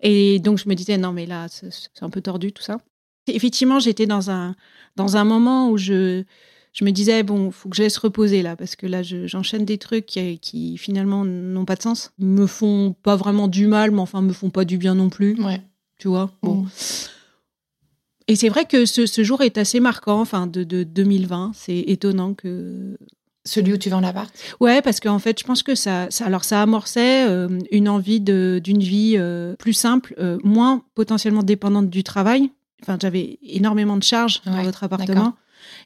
Et 0.00 0.38
donc 0.38 0.58
je 0.58 0.68
me 0.68 0.74
disais 0.74 0.98
non, 0.98 1.12
mais 1.12 1.26
là, 1.26 1.46
c'est 1.48 1.70
un 2.02 2.10
peu 2.10 2.20
tordu 2.20 2.52
tout 2.52 2.62
ça. 2.62 2.78
Et 3.26 3.36
effectivement, 3.36 3.78
j'étais 3.78 4.06
dans 4.06 4.30
un 4.30 4.54
dans 4.96 5.16
un 5.16 5.24
moment 5.24 5.70
où 5.70 5.76
je 5.78 6.24
je 6.72 6.84
me 6.84 6.90
disais 6.92 7.22
bon, 7.24 7.50
faut 7.50 7.68
que 7.68 7.76
je 7.76 7.82
laisse 7.82 7.96
reposer 7.98 8.42
là, 8.42 8.54
parce 8.56 8.76
que 8.76 8.86
là, 8.86 9.02
je- 9.02 9.26
j'enchaîne 9.26 9.64
des 9.64 9.76
trucs 9.78 10.06
qui, 10.06 10.38
qui 10.38 10.76
finalement 10.78 11.24
n'ont 11.24 11.64
pas 11.64 11.74
de 11.74 11.82
sens, 11.82 12.12
me 12.18 12.46
font 12.46 12.94
pas 13.02 13.16
vraiment 13.16 13.48
du 13.48 13.66
mal, 13.66 13.90
mais 13.90 13.98
enfin 14.00 14.22
me 14.22 14.32
font 14.32 14.50
pas 14.50 14.64
du 14.64 14.78
bien 14.78 14.94
non 14.94 15.08
plus, 15.10 15.34
Ouais. 15.42 15.60
tu 15.98 16.06
vois. 16.08 16.30
Bon. 16.42 16.62
Mm. 16.62 16.68
Et 18.28 18.36
c'est 18.36 18.48
vrai 18.48 18.64
que 18.66 18.86
ce, 18.86 19.06
ce 19.06 19.24
jour 19.24 19.42
est 19.42 19.58
assez 19.58 19.80
marquant, 19.80 20.20
enfin 20.20 20.46
de, 20.46 20.62
de 20.62 20.84
2020. 20.84 21.50
C'est 21.54 21.78
étonnant 21.80 22.34
que 22.34 22.96
Celui 23.46 23.72
où 23.72 23.78
tu 23.78 23.88
vends 23.88 24.00
l'appart 24.00 24.30
Ouais, 24.60 24.82
parce 24.82 25.00
qu'en 25.00 25.18
fait, 25.18 25.38
je 25.40 25.44
pense 25.44 25.62
que 25.62 25.74
ça, 25.74 26.06
ça- 26.10 26.26
alors 26.26 26.44
ça 26.44 26.60
amorçait 26.62 27.26
euh, 27.28 27.48
une 27.72 27.88
envie 27.88 28.20
d'une 28.20 28.60
vie 28.80 29.14
euh, 29.16 29.54
plus 29.56 29.72
simple, 29.72 30.14
euh, 30.18 30.38
moins 30.44 30.82
potentiellement 30.94 31.42
dépendante 31.42 31.88
du 31.88 32.04
travail. 32.04 32.50
Enfin, 32.82 32.98
j'avais 33.00 33.38
énormément 33.42 33.96
de 33.96 34.02
charges 34.02 34.42
dans 34.44 34.52
Ouais, 34.56 34.64
votre 34.64 34.82
d'accord. 34.82 34.94
appartement. 35.00 35.34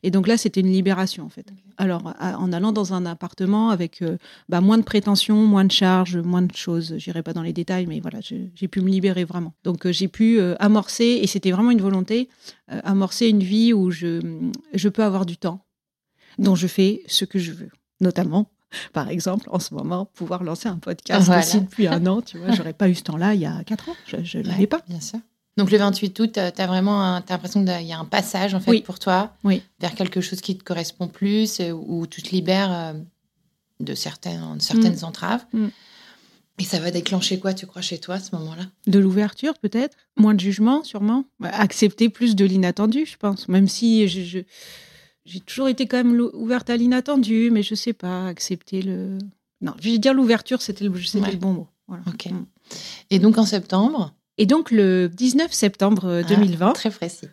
Et 0.05 0.11
donc 0.13 0.29
là, 0.29 0.37
c'était 0.37 0.61
une 0.61 0.71
libération, 0.73 1.25
en 1.25 1.29
fait. 1.29 1.47
Alors, 1.79 2.13
à- 2.19 2.39
en 2.39 2.53
allant 2.53 2.71
dans 2.73 2.93
un 2.95 3.07
appartement 3.07 3.71
avec 3.71 4.03
euh, 4.03 4.19
bah, 4.49 4.61
moins 4.61 4.79
de 4.79 4.85
prétentions, 4.85 5.45
moins 5.47 5.65
de 5.65 5.73
charges, 5.73 6.17
moins 6.17 6.43
de 6.43 6.55
choses, 6.55 6.95
j'irai 6.99 7.23
pas 7.23 7.33
dans 7.33 7.43
les 7.43 7.53
détails, 7.53 7.87
mais 7.87 7.99
voilà, 8.01 8.19
j'ai 8.21 8.69
pu 8.69 8.81
me 8.81 8.89
libérer 8.89 9.25
vraiment. 9.25 9.53
Donc, 9.65 9.87
euh, 9.87 9.93
j'ai 9.93 10.07
pu 10.09 10.39
euh, 10.41 10.55
amorcer, 10.61 11.19
et 11.23 11.27
c'était 11.27 11.51
vraiment 11.51 11.71
une 11.73 11.81
volonté, 11.81 12.29
amorcer 12.69 13.29
une 13.29 13.43
vie 13.43 13.73
où 13.73 13.91
je, 13.91 14.21
je 14.75 14.89
peux 14.89 15.03
avoir 15.03 15.27
du 15.27 15.37
temps, 15.37 15.65
dont 16.39 16.55
je 16.55 16.67
fais 16.67 17.03
ce 17.07 17.25
que 17.25 17.39
je 17.39 17.53
veux. 17.53 17.71
Notamment, 18.01 18.51
par 18.93 19.09
exemple, 19.09 19.49
en 19.51 19.59
ce 19.61 19.73
moment, 19.75 20.07
pouvoir 20.15 20.43
lancer 20.43 20.69
un 20.69 20.79
podcast 20.79 21.27
Voilà. 21.27 21.43
aussi 21.43 21.61
depuis 21.61 21.87
un 21.87 22.05
an. 22.07 22.23
Tu 22.23 22.39
vois, 22.39 22.51
j'aurais 22.55 22.73
pas 22.73 22.89
eu 22.89 22.95
ce 22.95 23.03
temps-là 23.05 23.35
il 23.35 23.41
y 23.41 23.47
a 23.47 23.63
quatre 23.65 23.89
ans. 23.89 23.97
Je 24.07 24.39
ne 24.39 24.43
l'avais 24.45 24.61
Ouais, 24.61 24.67
pas. 24.67 24.83
Bien 24.89 25.01
sûr. 25.01 25.21
Donc 25.57 25.71
le 25.71 25.79
28 25.79 26.19
août, 26.19 26.33
tu 26.33 26.41
as 26.41 26.67
vraiment 26.67 27.21
l'impression 27.29 27.65
qu'il 27.65 27.87
y 27.87 27.93
a 27.93 27.99
un 27.99 28.05
passage 28.05 28.55
en 28.55 28.61
fait 28.61 28.73
Oui. 28.73 28.83
pour 28.83 28.99
toi 28.99 29.33
Oui. 29.45 29.63
vers 29.81 29.95
quelque 29.95 30.21
chose 30.21 30.41
qui 30.41 30.59
te 30.59 30.65
correspond 30.65 31.07
plus, 31.07 31.61
où 31.73 32.07
tu 32.09 32.23
te 32.23 32.31
libères 32.31 32.73
euh, 32.73 32.93
de 33.79 33.95
certaines, 33.95 34.57
de 34.57 34.63
certaines 34.63 35.05
entraves. 35.05 35.45
Mm. 35.53 35.67
Et 36.59 36.65
ça 36.65 36.79
va 36.81 36.91
déclencher 36.91 37.39
quoi, 37.41 37.55
tu 37.55 37.67
crois, 37.67 37.83
chez 37.83 37.99
toi 37.99 38.17
à 38.17 38.21
ce 38.21 38.35
moment-là? 38.37 38.65
De 38.89 38.99
l'ouverture, 38.99 39.55
peut-être? 39.59 39.97
Moins 40.17 40.35
de 40.35 40.41
jugement, 40.41 40.83
sûrement? 40.85 41.25
Ouais, 41.41 41.51
Accepter 41.53 42.09
plus 42.09 42.35
de 42.37 42.45
l'inattendu, 42.45 43.07
je 43.07 43.17
pense. 43.17 43.49
Même 43.49 43.67
si 43.69 44.07
je- 44.09 44.23
je- 44.23 44.39
j'ai 45.25 45.41
toujours 45.41 45.69
été 45.69 45.87
quand 45.87 45.97
même 45.97 46.21
ouverte 46.35 46.71
à 46.71 46.77
l'inattendu, 46.77 47.51
mais 47.51 47.63
je 47.63 47.75
sais 47.75 47.93
pas, 47.93 48.27
accepter 48.29 48.83
le. 48.83 49.19
Non, 49.61 49.73
je 49.81 49.91
vais 49.91 49.99
dire 49.99 50.15
l'ouverture, 50.15 50.61
c'était 50.63 50.85
le, 50.85 51.03
c'était 51.03 51.25
Ouais. 51.25 51.33
le 51.33 51.39
bon 51.39 51.53
mot. 51.53 51.69
Voilà. 51.89 52.03
Mm. 52.07 52.45
Et 53.11 53.19
donc 53.19 53.39
en 53.39 53.45
septembre, 53.47 54.15
Et 54.39 54.47
donc, 54.47 54.71
le 54.71 55.09
19 55.09 55.53
septembre 55.53 56.07
euh, 56.07 56.23
Ah, 56.25 56.29
2020, 56.35 56.73
très 56.73 56.91
précis. 56.91 57.29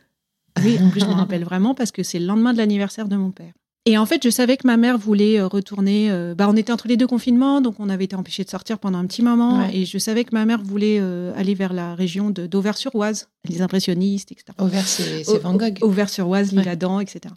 Oui, 0.63 0.77
en 0.81 0.89
plus, 0.89 0.99
je 1.01 1.05
me 1.05 1.13
rappelle 1.13 1.43
vraiment 1.43 1.73
parce 1.73 1.91
que 1.91 2.03
c'est 2.03 2.19
le 2.19 2.25
lendemain 2.25 2.53
de 2.53 2.57
l'anniversaire 2.57 3.07
de 3.07 3.15
mon 3.15 3.31
père. 3.31 3.53
Et 3.87 3.97
en 3.97 4.05
fait, 4.05 4.23
je 4.23 4.29
savais 4.29 4.57
que 4.57 4.67
ma 4.67 4.77
mère 4.77 4.99
voulait 4.99 5.39
euh, 5.39 5.47
retourner. 5.47 6.11
euh, 6.11 6.35
bah, 6.35 6.47
on 6.47 6.55
était 6.55 6.71
entre 6.71 6.87
les 6.87 6.97
deux 6.97 7.07
confinements, 7.07 7.61
donc 7.61 7.79
on 7.79 7.89
avait 7.89 8.03
été 8.03 8.15
empêchés 8.15 8.43
de 8.43 8.49
sortir 8.49 8.77
pendant 8.77 8.99
un 8.99 9.07
petit 9.07 9.23
moment. 9.23 9.57
Ouais. 9.57 9.75
Et 9.75 9.85
je 9.85 9.97
savais 9.97 10.23
que 10.23 10.35
ma 10.35 10.45
mère 10.45 10.61
voulait 10.61 10.99
euh, 11.01 11.33
aller 11.35 11.55
vers 11.55 11.73
la 11.73 11.95
région 11.95 12.29
d'Auvers-sur-Oise, 12.29 13.29
les 13.49 13.63
impressionnistes, 13.63 14.31
etc. 14.31 14.53
Auvers, 14.59 14.85
c'est 14.87 15.23
Van 15.39 15.55
Gogh. 15.55 15.79
Auvers-sur-Oise, 15.81 16.51
Ouais. 16.53 16.59
l'Isle-Adam, 16.59 16.99
etc. 16.99 17.33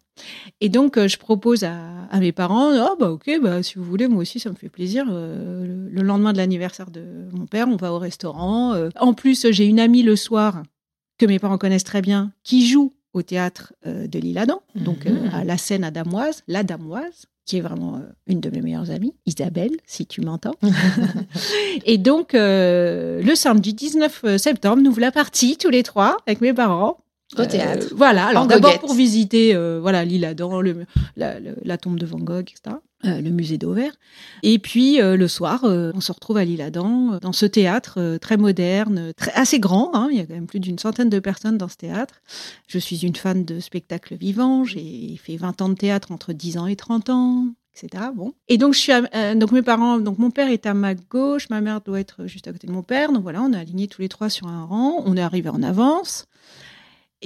Et 0.60 0.68
donc, 0.68 0.98
euh, 0.98 1.08
je 1.08 1.16
propose 1.16 1.64
à, 1.64 1.78
à 2.10 2.20
mes 2.20 2.32
parents, 2.32 2.72
ah 2.74 2.92
bah 3.00 3.10
ok, 3.10 3.30
bah, 3.42 3.62
si 3.62 3.76
vous 3.76 3.84
voulez, 3.84 4.06
moi 4.06 4.20
aussi, 4.20 4.38
ça 4.38 4.50
me 4.50 4.54
fait 4.54 4.68
plaisir. 4.68 5.06
Le, 5.06 5.88
le 5.90 6.02
lendemain 6.02 6.34
de 6.34 6.38
l'anniversaire 6.38 6.90
de 6.90 7.02
mon 7.32 7.46
père, 7.46 7.68
on 7.68 7.76
va 7.76 7.90
au 7.94 7.98
restaurant. 7.98 8.74
En 9.00 9.14
plus, 9.14 9.46
j'ai 9.50 9.64
une 9.64 9.80
amie 9.80 10.02
le 10.02 10.14
soir 10.14 10.62
que 11.16 11.24
mes 11.24 11.38
parents 11.38 11.56
connaissent 11.56 11.84
très 11.84 12.02
bien, 12.02 12.32
qui 12.42 12.66
joue 12.68 12.92
au 13.14 13.22
théâtre 13.22 13.72
euh, 13.86 14.06
de 14.06 14.18
l'Isle-Adam, 14.18 14.60
donc 14.74 15.06
euh, 15.06 15.10
Mhm. 15.10 15.30
à 15.32 15.44
la 15.44 15.56
scène 15.56 15.84
à 15.84 15.90
Damoise, 15.90 16.42
la 16.48 16.62
Damoise 16.62 17.26
qui 17.46 17.58
est 17.58 17.60
vraiment 17.60 17.96
euh, 17.96 18.00
une 18.26 18.40
de 18.40 18.48
mes 18.48 18.62
meilleures 18.62 18.90
amies, 18.90 19.14
Isabelle, 19.26 19.72
si 19.86 20.06
tu 20.06 20.20
m'entends. 20.22 20.54
Et 21.84 21.98
donc, 21.98 22.34
euh, 22.34 23.22
le 23.22 23.34
samedi 23.34 23.74
19 23.74 24.36
septembre, 24.38 24.82
nous 24.82 24.92
voilà 24.92 25.12
partis 25.12 25.56
tous 25.56 25.70
les 25.70 25.82
trois 25.82 26.16
avec 26.26 26.40
mes 26.40 26.52
parents. 26.54 26.98
Au 27.38 27.44
théâtre. 27.46 27.86
Euh, 27.90 27.94
voilà, 27.96 28.26
alors 28.26 28.46
d'abord 28.46 28.78
pour 28.78 28.94
visiter 28.94 29.54
euh, 29.54 29.78
voilà, 29.80 30.04
l'île 30.04 30.24
Adam, 30.24 30.60
le, 30.60 30.84
la, 31.16 31.40
le- 31.40 31.56
la 31.64 31.78
tombe 31.78 31.98
de 31.98 32.06
Van 32.06 32.18
Gogh, 32.18 32.48
etc. 32.50 32.76
euh, 33.06 33.20
le 33.20 33.30
musée 33.30 33.58
d'Auvers. 33.58 33.92
Et 34.42 34.58
puis 34.58 35.00
euh, 35.00 35.16
le 35.16 35.28
soir, 35.28 35.64
euh, 35.64 35.92
on 35.94 36.00
se 36.00 36.12
retrouve 36.12 36.36
à 36.36 36.44
l'île 36.44 36.62
Adam, 36.62 37.14
euh, 37.14 37.18
dans 37.20 37.32
ce 37.32 37.46
théâtre 37.46 37.94
euh, 37.98 38.18
très 38.18 38.36
moderne, 38.36 39.12
très, 39.16 39.32
assez 39.32 39.58
grand. 39.58 39.90
hein, 39.94 40.08
il 40.10 40.16
y 40.16 40.20
a 40.20 40.26
quand 40.26 40.34
même 40.34 40.46
plus 40.46 40.60
d'une 40.60 40.78
centaine 40.78 41.08
de 41.10 41.18
personnes 41.18 41.58
dans 41.58 41.68
ce 41.68 41.76
théâtre. 41.76 42.22
Je 42.66 42.78
suis 42.78 43.04
une 43.06 43.16
fan 43.16 43.44
de 43.44 43.60
spectacles 43.60 44.14
vivants. 44.16 44.64
J'ai 44.64 45.16
fait 45.22 45.36
20 45.36 45.60
ans 45.62 45.68
de 45.68 45.74
théâtre 45.74 46.12
entre 46.12 46.32
10 46.32 46.58
ans 46.58 46.66
et 46.66 46.76
30 46.76 47.10
ans. 47.10 47.46
Etc. 47.76 48.04
Bon. 48.14 48.32
Et 48.46 48.56
donc, 48.56 48.72
je 48.74 48.78
suis 48.78 48.92
à- 48.92 49.34
donc 49.34 49.50
mes 49.50 49.62
parents, 49.62 49.98
donc 49.98 50.18
mon 50.20 50.30
père 50.30 50.48
est 50.48 50.64
à 50.64 50.74
ma 50.74 50.94
gauche, 50.94 51.50
ma 51.50 51.60
mère 51.60 51.80
doit 51.80 51.98
être 51.98 52.24
juste 52.28 52.46
à 52.46 52.52
côté 52.52 52.68
de 52.68 52.72
mon 52.72 52.84
père. 52.84 53.10
Donc 53.10 53.24
voilà, 53.24 53.42
on 53.42 53.52
est 53.52 53.56
alignés 53.58 53.88
tous 53.88 54.00
les 54.00 54.08
trois 54.08 54.28
sur 54.30 54.46
un 54.46 54.64
rang. 54.64 55.02
On 55.06 55.16
est 55.16 55.20
arrivé 55.20 55.48
en 55.48 55.60
avance. 55.60 56.26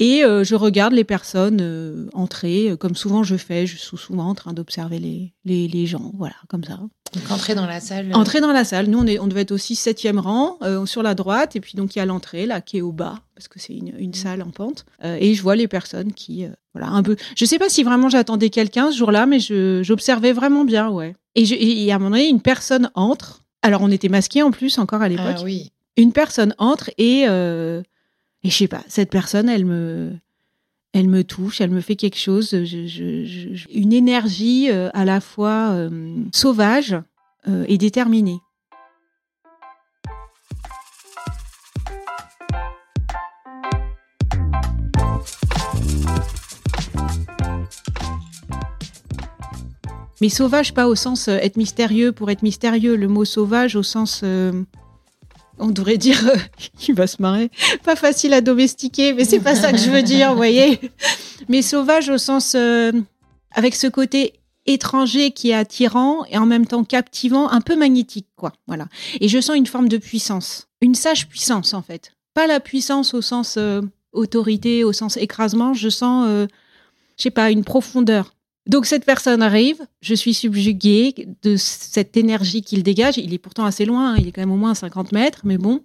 Et 0.00 0.24
euh, 0.24 0.44
je 0.44 0.54
regarde 0.54 0.92
les 0.92 1.02
personnes 1.02 1.58
euh, 1.60 2.06
entrer, 2.12 2.70
euh, 2.70 2.76
comme 2.76 2.94
souvent 2.94 3.24
je 3.24 3.34
fais. 3.34 3.66
Je 3.66 3.76
suis 3.76 3.96
souvent 3.96 4.28
en 4.28 4.34
train 4.34 4.52
d'observer 4.52 5.00
les, 5.00 5.34
les, 5.44 5.66
les 5.66 5.86
gens, 5.86 6.12
voilà, 6.16 6.36
comme 6.48 6.62
ça. 6.62 6.78
Donc 7.14 7.30
entrer 7.32 7.56
dans 7.56 7.66
la 7.66 7.80
salle. 7.80 8.14
Entrer 8.14 8.40
dans 8.40 8.52
la 8.52 8.64
salle. 8.64 8.86
Nous, 8.86 8.98
on, 8.98 9.06
est, 9.06 9.18
on 9.18 9.26
devait 9.26 9.40
être 9.40 9.50
aussi 9.50 9.74
septième 9.74 10.20
rang, 10.20 10.56
euh, 10.62 10.86
sur 10.86 11.02
la 11.02 11.16
droite. 11.16 11.56
Et 11.56 11.60
puis, 11.60 11.72
donc, 11.74 11.96
il 11.96 11.98
y 11.98 12.02
a 12.02 12.06
l'entrée, 12.06 12.46
là, 12.46 12.60
qui 12.60 12.78
est 12.78 12.80
au 12.80 12.92
bas, 12.92 13.16
parce 13.34 13.48
que 13.48 13.58
c'est 13.58 13.74
une, 13.74 13.92
une 13.98 14.14
salle 14.14 14.40
en 14.42 14.50
pente. 14.50 14.86
Et 15.02 15.34
je 15.34 15.42
vois 15.42 15.56
les 15.56 15.66
personnes 15.66 16.12
qui, 16.12 16.46
voilà, 16.74 16.90
un 16.90 17.02
peu. 17.02 17.16
Je 17.36 17.44
sais 17.44 17.58
pas 17.58 17.68
si 17.68 17.82
vraiment 17.82 18.08
j'attendais 18.08 18.50
quelqu'un 18.50 18.92
ce 18.92 18.98
jour-là, 18.98 19.26
mais 19.26 19.40
j'observais 19.82 20.32
vraiment 20.32 20.64
bien, 20.64 20.90
ouais. 20.90 21.16
Et, 21.34 21.44
je, 21.44 21.56
et 21.58 21.90
à 21.90 21.96
un 21.96 21.98
moment 21.98 22.10
donné, 22.10 22.28
une 22.28 22.42
personne 22.42 22.90
entre. 22.94 23.42
Alors, 23.62 23.82
on 23.82 23.90
était 23.90 24.08
masqués 24.08 24.42
en 24.42 24.52
plus, 24.52 24.78
encore 24.78 25.02
à 25.02 25.08
l'époque 25.08 25.36
Ah 25.38 25.42
oui. 25.42 25.72
une 25.96 26.12
personne 26.12 26.54
entre 26.58 26.90
et, 26.98 27.26
et 28.45 28.50
je 28.50 28.57
sais 28.57 28.68
pas, 28.68 28.85
cette 28.88 29.11
personne, 29.11 29.49
elle 29.49 29.64
me, 29.64 30.12
elle 30.92 31.09
me 31.09 31.25
touche, 31.25 31.61
elle 31.61 31.71
me 31.71 31.80
fait 31.80 31.97
quelque 31.97 32.18
chose, 32.18 32.52
une 32.52 33.92
énergie 33.92 34.71
euh, 34.71 34.90
à 34.95 35.04
la 35.04 35.21
fois 35.21 35.71
euh, 35.71 36.25
sauvage 36.33 36.97
euh, 37.49 37.64
et 37.68 37.78
déterminée. 37.78 38.38
Mais 50.21 50.28
sauvage, 50.28 50.75
pas 50.75 50.88
au 50.88 50.97
sens 50.97 51.28
être 51.28 51.57
mystérieux 51.57 52.11
pour 52.11 52.28
être 52.28 52.42
mystérieux. 52.42 52.97
Le 52.97 53.07
mot 53.07 53.25
sauvage 53.25 53.76
au 53.76 53.85
sens, 53.85 54.25
on 55.58 55.68
devrait 55.68 55.98
dire, 55.98 56.28
euh, 56.28 56.36
il 56.88 56.94
va 56.94 57.06
se 57.06 57.20
marrer, 57.20 57.50
pas 57.84 57.96
facile 57.96 58.32
à 58.32 58.40
domestiquer, 58.40 59.12
mais 59.12 59.24
c'est 59.24 59.40
pas 59.40 59.54
ça 59.54 59.72
que 59.72 59.78
je 59.78 59.90
veux 59.90 60.02
dire, 60.02 60.30
vous 60.30 60.36
voyez. 60.36 60.80
Mais 61.48 61.62
sauvage 61.62 62.08
au 62.08 62.18
sens, 62.18 62.54
euh, 62.54 62.92
avec 63.52 63.74
ce 63.74 63.86
côté 63.86 64.34
étranger 64.66 65.30
qui 65.30 65.50
est 65.50 65.54
attirant 65.54 66.24
et 66.26 66.38
en 66.38 66.46
même 66.46 66.66
temps 66.66 66.84
captivant, 66.84 67.48
un 67.48 67.60
peu 67.60 67.74
magnétique, 67.74 68.28
quoi. 68.36 68.52
Voilà. 68.66 68.86
Et 69.20 69.28
je 69.28 69.40
sens 69.40 69.56
une 69.56 69.66
forme 69.66 69.88
de 69.88 69.96
puissance, 69.96 70.68
une 70.80 70.94
sage 70.94 71.28
puissance 71.28 71.74
en 71.74 71.82
fait. 71.82 72.12
Pas 72.34 72.46
la 72.46 72.60
puissance 72.60 73.14
au 73.14 73.22
sens 73.22 73.56
euh, 73.56 73.80
autorité, 74.12 74.84
au 74.84 74.92
sens 74.92 75.16
écrasement. 75.16 75.74
Je 75.74 75.88
sens, 75.88 76.26
euh, 76.28 76.46
je 77.16 77.24
sais 77.24 77.30
pas, 77.30 77.50
une 77.50 77.64
profondeur. 77.64 78.34
Donc 78.68 78.84
cette 78.87 79.04
personne 79.04 79.42
arrive, 79.42 79.80
je 80.00 80.14
suis 80.14 80.34
subjuguée 80.34 81.26
de 81.42 81.56
cette 81.56 82.16
énergie 82.16 82.62
qu'il 82.62 82.82
dégage. 82.82 83.16
Il 83.18 83.32
est 83.32 83.38
pourtant 83.38 83.64
assez 83.64 83.84
loin, 83.87 84.12
hein, 84.12 84.16
il 84.18 84.28
est 84.28 84.32
quand 84.32 84.42
même 84.42 84.52
au 84.52 84.56
moins 84.56 84.72
à 84.72 84.75
50 84.75 85.12
mètres, 85.12 85.40
mais 85.44 85.56
bon, 85.56 85.80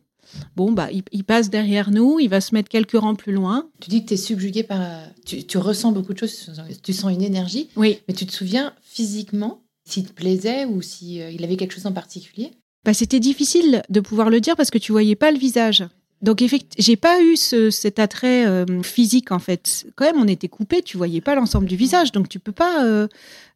bon 0.56 0.72
bah 0.74 0.90
il, 0.92 1.04
il 1.12 1.24
passe 1.24 1.50
derrière 1.50 1.92
nous, 1.92 2.20
il 2.20 2.28
va 2.28 2.42
se 2.42 2.54
mettre 2.54 2.68
quelques 2.70 2.98
rangs 3.00 3.16
plus 3.16 3.32
loin. 3.34 3.70
Tu 3.80 3.90
dis 3.90 4.04
que 4.04 4.10
tu 4.10 4.13
es 4.16 4.18
subjugué 4.18 4.63
par. 4.63 4.82
euh, 4.82 5.06
Tu, 5.25 5.46
tu 5.46 5.58
ressens 5.58 5.92
beaucoup 5.94 6.13
de 6.13 6.20
choses, 6.20 6.52
tu 6.84 6.92
sens 6.94 7.12
une 7.13 7.22
énergie, 7.24 7.70
Oui, 7.78 8.00
mais 8.08 8.13
tu 8.13 8.25
te 8.25 8.34
souviens 8.34 8.74
physiquement 8.82 9.62
s'il 9.88 10.06
te 10.06 10.13
plaisait 10.13 10.66
ou 10.66 10.82
s'il 10.82 11.18
il 11.32 11.44
avait 11.44 11.56
quelque 11.58 11.74
chose 11.74 11.86
en 11.86 11.92
particulier? 11.94 12.52
Bah, 12.86 12.94
c'était 12.94 13.22
difficile 13.22 13.82
de 13.90 14.00
pouvoir 14.02 14.30
le 14.30 14.42
dire 14.42 14.56
parce 14.58 14.70
que 14.70 14.78
tu 14.78 14.92
voyais 14.92 15.16
pas 15.16 15.32
le 15.32 15.38
visage. 15.38 15.86
Donc 16.24 16.42
effectivement, 16.42 16.75
j'ai 16.80 16.96
pas 16.96 17.22
eu 17.22 17.36
ce- 17.36 17.70
cet 17.70 18.00
attrait 18.00 18.46
euh, 18.48 18.82
physique 18.82 19.32
en 19.32 19.39
fait. 19.39 19.86
Quand 19.96 20.06
même, 20.06 20.15
on 20.22 20.27
était 20.27 20.48
coupé, 20.48 20.82
tu 20.82 20.98
voyais 20.98 21.22
pas 21.22 21.36
l'ensemble 21.36 21.68
du 21.68 21.75
visage, 21.75 22.12
donc 22.12 22.30
tu 22.30 22.39
peux 22.39 22.51
pas. 22.53 22.84
euh, 22.86 23.08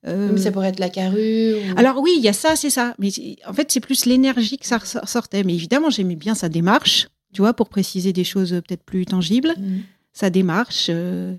euh, 0.06 0.30
Mais 0.34 0.40
ça 0.42 0.52
pourrait 0.52 0.70
être 0.70 0.80
la 0.80 0.90
carrue. 0.90 1.56
ou- 1.56 1.78
Alors 1.78 1.98
oui, 2.00 2.12
il 2.18 2.24
y 2.24 2.28
a 2.30 2.34
ça, 2.34 2.56
c'est 2.56 2.70
ça. 2.70 2.94
Mais 3.00 3.10
en 3.48 3.54
fait, 3.54 3.72
c'est 3.72 3.80
plus 3.80 4.06
l'énergie 4.06 4.58
que 4.58 4.68
ça 4.68 4.78
ressor- 4.78 5.08
sortait. 5.08 5.44
Mais 5.44 5.56
évidemment, 5.56 5.90
j'aimais 5.90 6.16
bien 6.16 6.36
sa 6.36 6.50
démarche, 6.50 7.08
tu 7.34 7.42
vois, 7.42 7.54
pour 7.54 7.70
préciser 7.70 8.14
des 8.14 8.24
choses 8.26 8.52
peut-être 8.52 8.84
plus 8.84 9.06
tangibles. 9.06 9.54
Mhm. 9.58 9.82
sa 10.14 10.32
démarche, 10.32 10.90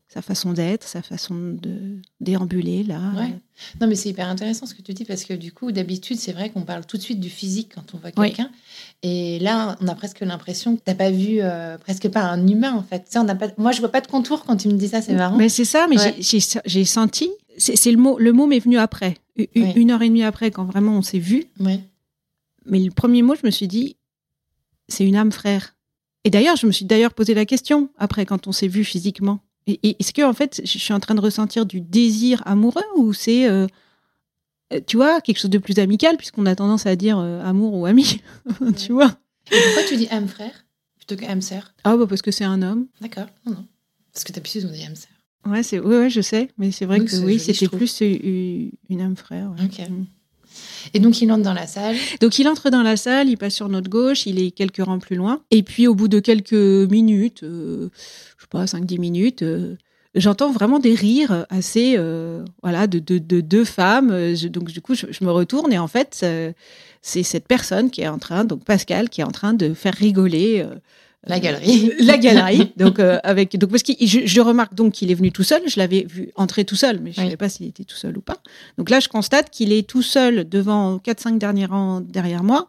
sa 0.07 0.23
façon 0.23 0.53
d'être, 0.53 0.87
sa 0.87 1.03
façon 1.03 1.35
de 1.35 1.97
déambuler 2.21 2.85
là. 2.85 3.01
Ouais. 3.17 3.35
Non, 3.81 3.89
mais 3.89 3.97
c'est 3.97 4.09
hyper 4.11 4.29
intéressant 4.29 4.67
ce 4.67 4.75
que 4.77 4.83
tu 4.83 4.93
dis 4.95 5.05
parce 5.05 5.25
que 5.25 5.35
du 5.35 5.51
coup, 5.51 5.73
d'habitude, 5.73 6.17
c'est 6.17 6.31
vrai 6.31 6.51
qu'on 6.51 6.63
parle 6.63 6.87
tout 6.87 6.97
de 6.97 7.03
suite 7.03 7.19
du 7.19 7.29
physique 7.29 7.73
quand 7.75 7.93
on 7.95 7.99
voit 7.99 8.13
quelqu'un. 8.13 8.51
Et 9.03 9.39
là, 9.39 9.77
on 9.81 9.87
a 9.87 9.95
presque 9.95 10.21
l'impression 10.21 10.75
que 10.75 10.81
tu 10.81 10.91
n'as 10.91 10.97
pas 10.97 11.11
vu 11.11 11.39
euh, 11.41 11.79
presque 11.79 12.09
pas 12.09 12.23
un 12.23 12.47
humain 12.49 12.73
en 12.73 12.83
fait. 12.83 13.05
Ça, 13.09 13.23
on 13.23 13.29
a 13.29 13.35
pas... 13.37 13.49
Moi, 13.57 13.71
je 13.73 13.81
vois 13.81 13.91
pas 13.91 14.01
de 14.01 14.09
contour 14.09 14.45
quand 14.45 14.57
tu 14.57 14.69
me 14.69 14.75
dis 14.75 14.89
ça, 14.89 15.01
c'est 15.01 15.15
marrant. 15.15 15.37
Mais 15.37 15.49
c'est 15.49 15.65
ça, 15.65 15.87
mais 15.89 15.97
j'ai 16.21 16.85
senti. 16.85 17.31
C'est 17.59 17.91
le 17.91 17.97
mot. 17.97 18.19
Le 18.19 18.33
mot 18.33 18.47
m'est 18.47 18.59
venu 18.59 18.79
après, 18.79 19.15
une 19.55 19.91
heure 19.91 20.03
et 20.03 20.09
demie 20.09 20.25
après, 20.25 20.51
quand 20.51 20.65
vraiment 20.65 20.97
on 20.97 21.03
s'est 21.03 21.19
vu. 21.19 21.45
Mais 21.61 22.81
le 22.81 22.91
premier 22.91 23.23
mot, 23.23 23.35
je 23.35 23.47
me 23.47 23.51
suis 23.51 23.69
dit, 23.69 23.97
c'est 24.89 25.07
une 25.07 25.17
âme 25.17 25.33
frère. 25.33 25.75
Et 26.25 26.31
d'ailleurs, 26.31 26.57
je 26.57 26.67
me 26.67 26.73
suis 26.73 26.85
d'ailleurs 26.85 27.15
posé 27.15 27.35
la 27.35 27.47
question 27.47 27.91
après 27.97 28.27
quand 28.27 28.49
on 28.49 28.53
s'est 28.53 28.69
vu 28.69 28.85
physiquement. 28.85 29.41
Est-ce 29.67 30.13
que 30.13 30.23
en 30.23 30.33
fait, 30.33 30.61
je 30.65 30.79
suis 30.79 30.93
en 30.93 31.01
train 31.01 31.15
de 31.15 31.21
ressentir 31.21 31.67
du 31.67 31.81
désir 31.81 32.43
amoureux 32.47 32.83
ou 32.97 33.13
c'est, 33.13 33.47
euh, 33.49 33.67
tu 34.87 34.97
vois, 34.97 35.21
quelque 35.21 35.39
chose 35.39 35.51
de 35.51 35.59
plus 35.59 35.79
amical 35.79 36.17
puisqu'on 36.17 36.47
a 36.47 36.55
tendance 36.55 36.87
à 36.87 36.97
dire 36.97 37.19
euh, 37.19 37.43
amour 37.43 37.75
ou 37.75 37.87
ami, 37.87 38.21
tu 38.77 38.93
vois. 38.93 39.19
pourquoi 39.51 39.83
tu 39.89 39.97
dis 39.97 40.09
âme 40.11 40.29
frère 40.29 40.67
plutôt 40.97 41.17
que 41.17 41.31
âme 41.31 41.43
sœur? 41.43 41.75
Ah 41.85 41.97
bah 41.97 42.07
parce 42.09 42.23
que 42.23 42.31
c'est 42.31 42.45
un 42.45 42.63
homme. 42.63 42.87
D'accord. 43.01 43.27
Non, 43.47 43.53
non. 43.53 43.67
Parce 44.13 44.25
que 44.25 44.33
d'habitude 44.33 44.67
on 44.69 44.73
dit 44.73 44.85
âme 44.85 44.97
sœur. 44.97 45.11
Ouais, 45.47 45.63
c'est 45.63 45.79
ouais, 45.79 45.99
ouais, 45.99 46.11
je 46.11 46.21
sais, 46.21 46.51
mais 46.59 46.71
c'est 46.71 46.85
vrai 46.85 47.01
que 47.01 47.17
oui, 47.25 47.39
c'était 47.39 47.69
plus 47.69 48.01
une, 48.01 49.01
âme 49.01 49.17
frère. 49.17 49.53
Ok. 49.63 49.81
Et 50.95 51.01
donc, 51.01 51.21
il 51.21 51.31
entre 51.31 51.43
dans 51.43 51.55
la 51.55 51.67
salle. 51.67 51.97
Donc, 52.21 52.39
il 52.39 52.49
entre 52.49 52.71
dans 52.71 52.83
la 52.83 52.97
salle, 52.97 53.29
il 53.29 53.37
passe 53.37 53.55
sur 53.55 53.69
notre 53.69 53.89
gauche, 53.89 54.27
il 54.27 54.41
est 54.41 54.51
quelques 54.51 54.83
rangs 54.83 54.99
plus 54.99 55.17
loin. 55.17 55.43
Et 55.51 55.63
puis, 55.63 55.87
au 55.87 55.95
bout 55.95 56.09
de 56.09 56.21
quelques 56.21 56.53
minutes, 56.53 57.43
euh, 57.43 57.91
je 58.37 58.43
sais 58.43 58.49
pas, 58.51 58.65
5-10 58.65 58.99
minutes, 58.99 59.43
euh, 59.43 59.77
j'entends 60.15 60.51
vraiment 60.51 60.79
des 60.79 60.95
rires 60.95 61.47
assez, 61.51 61.95
euh, 61.97 62.45
voilà, 62.63 62.87
de, 62.87 62.99
deux 63.19 63.65
femmes. 63.65 64.35
donc, 64.51 64.71
du 64.71 64.81
coup, 64.81 64.95
je, 64.95 65.07
me 65.25 65.31
retourne 65.31 65.73
et 65.73 65.79
en 65.79 65.89
fait, 65.89 66.25
c'est 67.03 67.23
cette 67.23 67.47
personne 67.47 67.91
qui 67.91 68.03
est 68.03 68.09
en 68.09 68.19
train, 68.19 68.45
donc 68.45 68.65
Pascal, 68.65 69.09
qui 69.09 69.21
est 69.21 69.25
en 69.25 69.31
train 69.31 69.55
de 69.55 69.75
faire 69.75 69.95
rigoler 69.95 70.67
la 71.27 71.41
galerie. 71.41 71.93
la 71.99 72.17
galerie. 72.17 72.73
Donc, 72.77 72.99
euh, 72.99 73.19
avec, 73.25 73.57
donc 73.59 73.71
parce 73.71 73.83
que 73.83 73.93
je, 74.01 74.41
remarque 74.41 74.75
donc 74.75 74.95
qu'il 74.95 75.11
est 75.11 75.15
venu 75.15 75.33
tout 75.33 75.43
seul. 75.43 75.63
Je 75.67 75.79
l'avais 75.79 76.07
vu 76.09 76.31
entrer 76.37 76.65
tout 76.65 76.77
seul, 76.77 77.01
mais 77.01 77.13
je 77.13 77.21
ne 77.21 77.27
savais 77.27 77.37
pas 77.37 77.49
s'il 77.49 77.67
était 77.67 77.85
tout 77.85 77.97
seul 77.97 78.17
ou 78.17 78.21
pas. 78.21 78.39
Donc 78.79 78.89
là, 78.89 79.01
je 79.01 79.09
constate 79.09 79.51
qu'il 79.51 79.73
est 79.73 79.87
tout 79.87 80.03
seul 80.03 80.49
devant 80.49 80.97
4-5 80.99 81.39
derniers 81.39 81.67
rangs 81.67 82.01
derrière 82.01 82.45
moi 82.45 82.69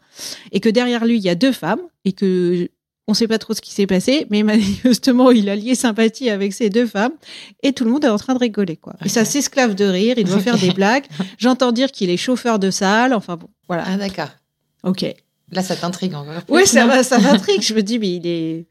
et 0.51 0.60
que 0.60 0.69
derrière 0.69 1.05
lui, 1.05 1.17
il 1.17 1.24
y 1.24 1.29
a 1.29 1.36
deux 1.36 1.51
femmes 1.51 1.81
et 2.05 2.12
que 2.12 2.69
on 3.09 3.13
ne 3.13 3.15
sait 3.15 3.27
pas 3.27 3.39
trop 3.39 3.55
ce 3.55 3.61
qui 3.61 3.71
s'est 3.71 3.87
passé, 3.87 4.27
mais 4.29 4.43
manifestement, 4.43 5.31
il 5.31 5.49
a 5.49 5.55
lié 5.55 5.73
sympathie 5.73 6.29
avec 6.29 6.53
ces 6.53 6.69
deux 6.69 6.85
femmes 6.85 7.13
et 7.63 7.73
tout 7.73 7.83
le 7.83 7.89
monde 7.89 8.05
est 8.05 8.09
en 8.09 8.19
train 8.19 8.35
de 8.35 8.39
rigoler. 8.39 8.77
quoi. 8.77 8.93
Et 9.03 9.09
ça 9.09 9.25
s'esclave 9.25 9.73
de 9.73 9.85
rire, 9.85 10.19
il 10.19 10.25
doit 10.25 10.39
faire 10.39 10.59
des 10.59 10.71
blagues. 10.73 11.05
J'entends 11.39 11.71
dire 11.71 11.91
qu'il 11.91 12.11
est 12.11 12.17
chauffeur 12.17 12.59
de 12.59 12.69
salle. 12.69 13.15
Enfin 13.15 13.35
bon, 13.35 13.49
voilà. 13.67 13.83
Ah 13.87 13.97
d'accord. 13.97 14.29
Ok. 14.83 15.03
Là, 15.51 15.63
ça 15.63 15.75
t'intrigue 15.75 16.13
encore 16.13 16.43
Oui, 16.49 16.67
ça, 16.67 17.03
ça 17.03 17.17
m'intrigue. 17.17 17.63
Je 17.63 17.73
me 17.73 17.81
dis, 17.81 17.97
mais 17.97 18.11
il 18.13 18.27
est, 18.27 18.67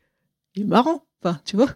il 0.54 0.62
est 0.62 0.66
marrant. 0.66 1.02
Enfin, 1.20 1.40
tu 1.44 1.56
vois, 1.56 1.70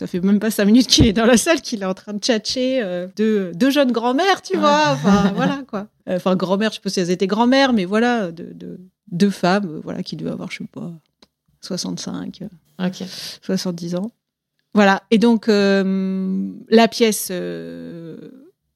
ça 0.00 0.08
fait 0.08 0.18
même 0.20 0.40
pas 0.40 0.50
cinq 0.50 0.64
minutes 0.64 0.88
qu'il 0.88 1.06
est 1.06 1.12
dans 1.12 1.26
la 1.26 1.36
salle, 1.36 1.60
qu'il 1.60 1.82
est 1.82 1.86
en 1.86 1.94
train 1.94 2.14
de 2.14 2.18
tchatcher 2.18 2.82
euh, 2.82 3.06
deux, 3.14 3.52
deux, 3.54 3.70
jeunes 3.70 3.92
grand-mères, 3.92 4.42
tu 4.42 4.56
vois. 4.56 4.88
Enfin, 4.90 5.32
voilà, 5.36 5.62
quoi. 5.68 5.86
Enfin, 6.10 6.34
grand-mère, 6.34 6.70
je 6.70 6.76
sais 6.76 6.80
pas 6.80 6.90
si 6.90 6.98
elles 6.98 7.12
étaient 7.12 7.28
grand-mères, 7.28 7.72
mais 7.72 7.84
voilà, 7.84 8.32
de, 8.32 8.48
de, 8.52 8.80
deux 9.12 9.30
femmes, 9.30 9.80
voilà, 9.84 10.02
qui 10.02 10.16
devaient 10.16 10.32
avoir, 10.32 10.50
je 10.50 10.58
sais 10.58 10.64
pas, 10.72 10.90
65, 11.62 12.42
euh, 12.80 12.90
70 13.42 13.94
ans. 13.96 14.10
Voilà. 14.74 15.02
Et 15.10 15.18
donc, 15.18 15.48
euh, 15.48 16.50
la 16.68 16.88
pièce, 16.88 17.28
euh, 17.30 18.16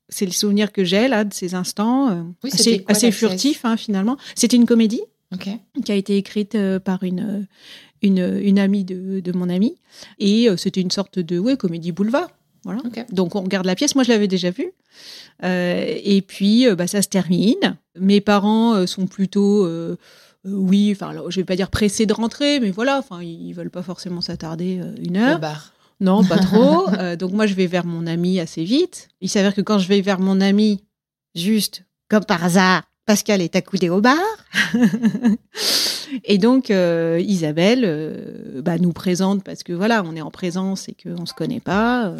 c'est 0.08 0.26
le 0.26 0.32
souvenir 0.32 0.72
que 0.72 0.84
j'ai, 0.84 1.08
là, 1.08 1.24
de 1.24 1.34
ces 1.34 1.54
instants. 1.54 2.26
Oui, 2.44 2.50
assez, 2.52 2.84
assez 2.88 3.10
furtif, 3.10 3.64
hein, 3.64 3.76
finalement. 3.76 4.16
C'était 4.34 4.56
une 4.56 4.66
comédie 4.66 5.02
qui 5.84 5.92
a 5.92 5.94
été 5.94 6.16
écrite 6.16 6.54
euh, 6.54 6.78
par 6.78 7.02
une, 7.02 7.20
euh, 7.20 7.42
une, 8.02 8.40
une 8.42 8.58
amie 8.58 8.84
de, 8.84 9.20
de, 9.20 9.32
mon 9.32 9.48
ami. 9.48 9.76
Et 10.18 10.48
euh, 10.48 10.56
c'était 10.56 10.80
une 10.80 10.90
sorte 10.90 11.18
de 11.18 11.38
ouais, 11.38 11.56
comédie 11.56 11.92
boulevard. 11.92 12.28
Voilà. 12.64 12.82
Donc 13.12 13.36
on 13.36 13.42
regarde 13.42 13.66
la 13.66 13.76
pièce. 13.76 13.94
Moi, 13.94 14.02
je 14.02 14.10
l'avais 14.10 14.26
déjà 14.26 14.50
vue. 14.50 14.72
et 15.44 16.24
puis, 16.26 16.66
bah, 16.74 16.88
ça 16.88 17.00
se 17.00 17.06
termine. 17.06 17.78
Mes 17.96 18.20
parents 18.20 18.84
sont 18.88 19.06
plutôt, 19.06 19.68
oui, 20.46 20.92
enfin, 20.92 21.12
je 21.28 21.40
vais 21.40 21.44
pas 21.44 21.56
dire 21.56 21.70
pressés 21.70 22.06
de 22.06 22.12
rentrer, 22.12 22.60
mais 22.60 22.70
voilà, 22.70 22.98
enfin, 22.98 23.22
ils 23.22 23.52
veulent 23.52 23.70
pas 23.70 23.82
forcément 23.82 24.20
s'attarder 24.20 24.80
une 25.04 25.16
heure. 25.16 25.36
Au 25.36 25.40
bar. 25.40 25.72
Non, 26.00 26.24
pas 26.24 26.38
trop. 26.38 26.86
donc 27.18 27.32
moi, 27.32 27.46
je 27.46 27.54
vais 27.54 27.66
vers 27.66 27.86
mon 27.86 28.06
ami 28.06 28.38
assez 28.40 28.64
vite. 28.64 29.08
Il 29.20 29.28
s'avère 29.28 29.54
que 29.54 29.60
quand 29.60 29.78
je 29.78 29.88
vais 29.88 30.00
vers 30.00 30.20
mon 30.20 30.40
ami, 30.40 30.84
juste 31.34 31.84
comme 32.08 32.24
par 32.24 32.44
hasard, 32.44 32.82
Pascal 33.06 33.40
est 33.40 33.54
accoudé 33.54 33.88
au 33.88 34.00
bar. 34.00 34.18
et 36.24 36.38
donc, 36.38 36.70
euh, 36.70 37.20
Isabelle 37.24 37.82
euh, 37.84 38.62
bah, 38.62 38.78
nous 38.78 38.92
présente 38.92 39.44
parce 39.44 39.62
que 39.62 39.72
voilà, 39.72 40.02
on 40.04 40.16
est 40.16 40.20
en 40.20 40.32
présence 40.32 40.88
et 40.88 40.96
qu'on 41.00 41.22
ne 41.22 41.26
se 41.26 41.34
connaît 41.34 41.60
pas. 41.60 42.12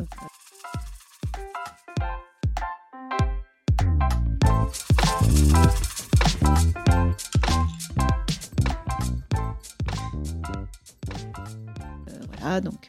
Voilà, 12.47 12.61
donc 12.61 12.89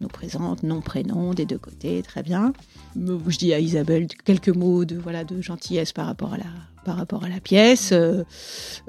nous 0.00 0.08
présente 0.08 0.62
nom, 0.62 0.80
prénom 0.80 1.32
des 1.32 1.46
deux 1.46 1.58
côtés, 1.58 2.02
très 2.02 2.22
bien. 2.22 2.52
Je 2.96 3.38
dis 3.38 3.54
à 3.54 3.58
Isabelle 3.58 4.08
quelques 4.24 4.50
mots 4.50 4.84
de 4.84 4.96
voilà 4.96 5.24
de 5.24 5.40
gentillesse 5.40 5.92
par 5.92 6.06
rapport 6.06 6.34
à 6.34 6.38
la 6.38 6.44
par 6.84 6.96
rapport 6.96 7.24
à 7.24 7.28
la 7.30 7.40
pièce. 7.40 7.92
Euh, 7.92 8.24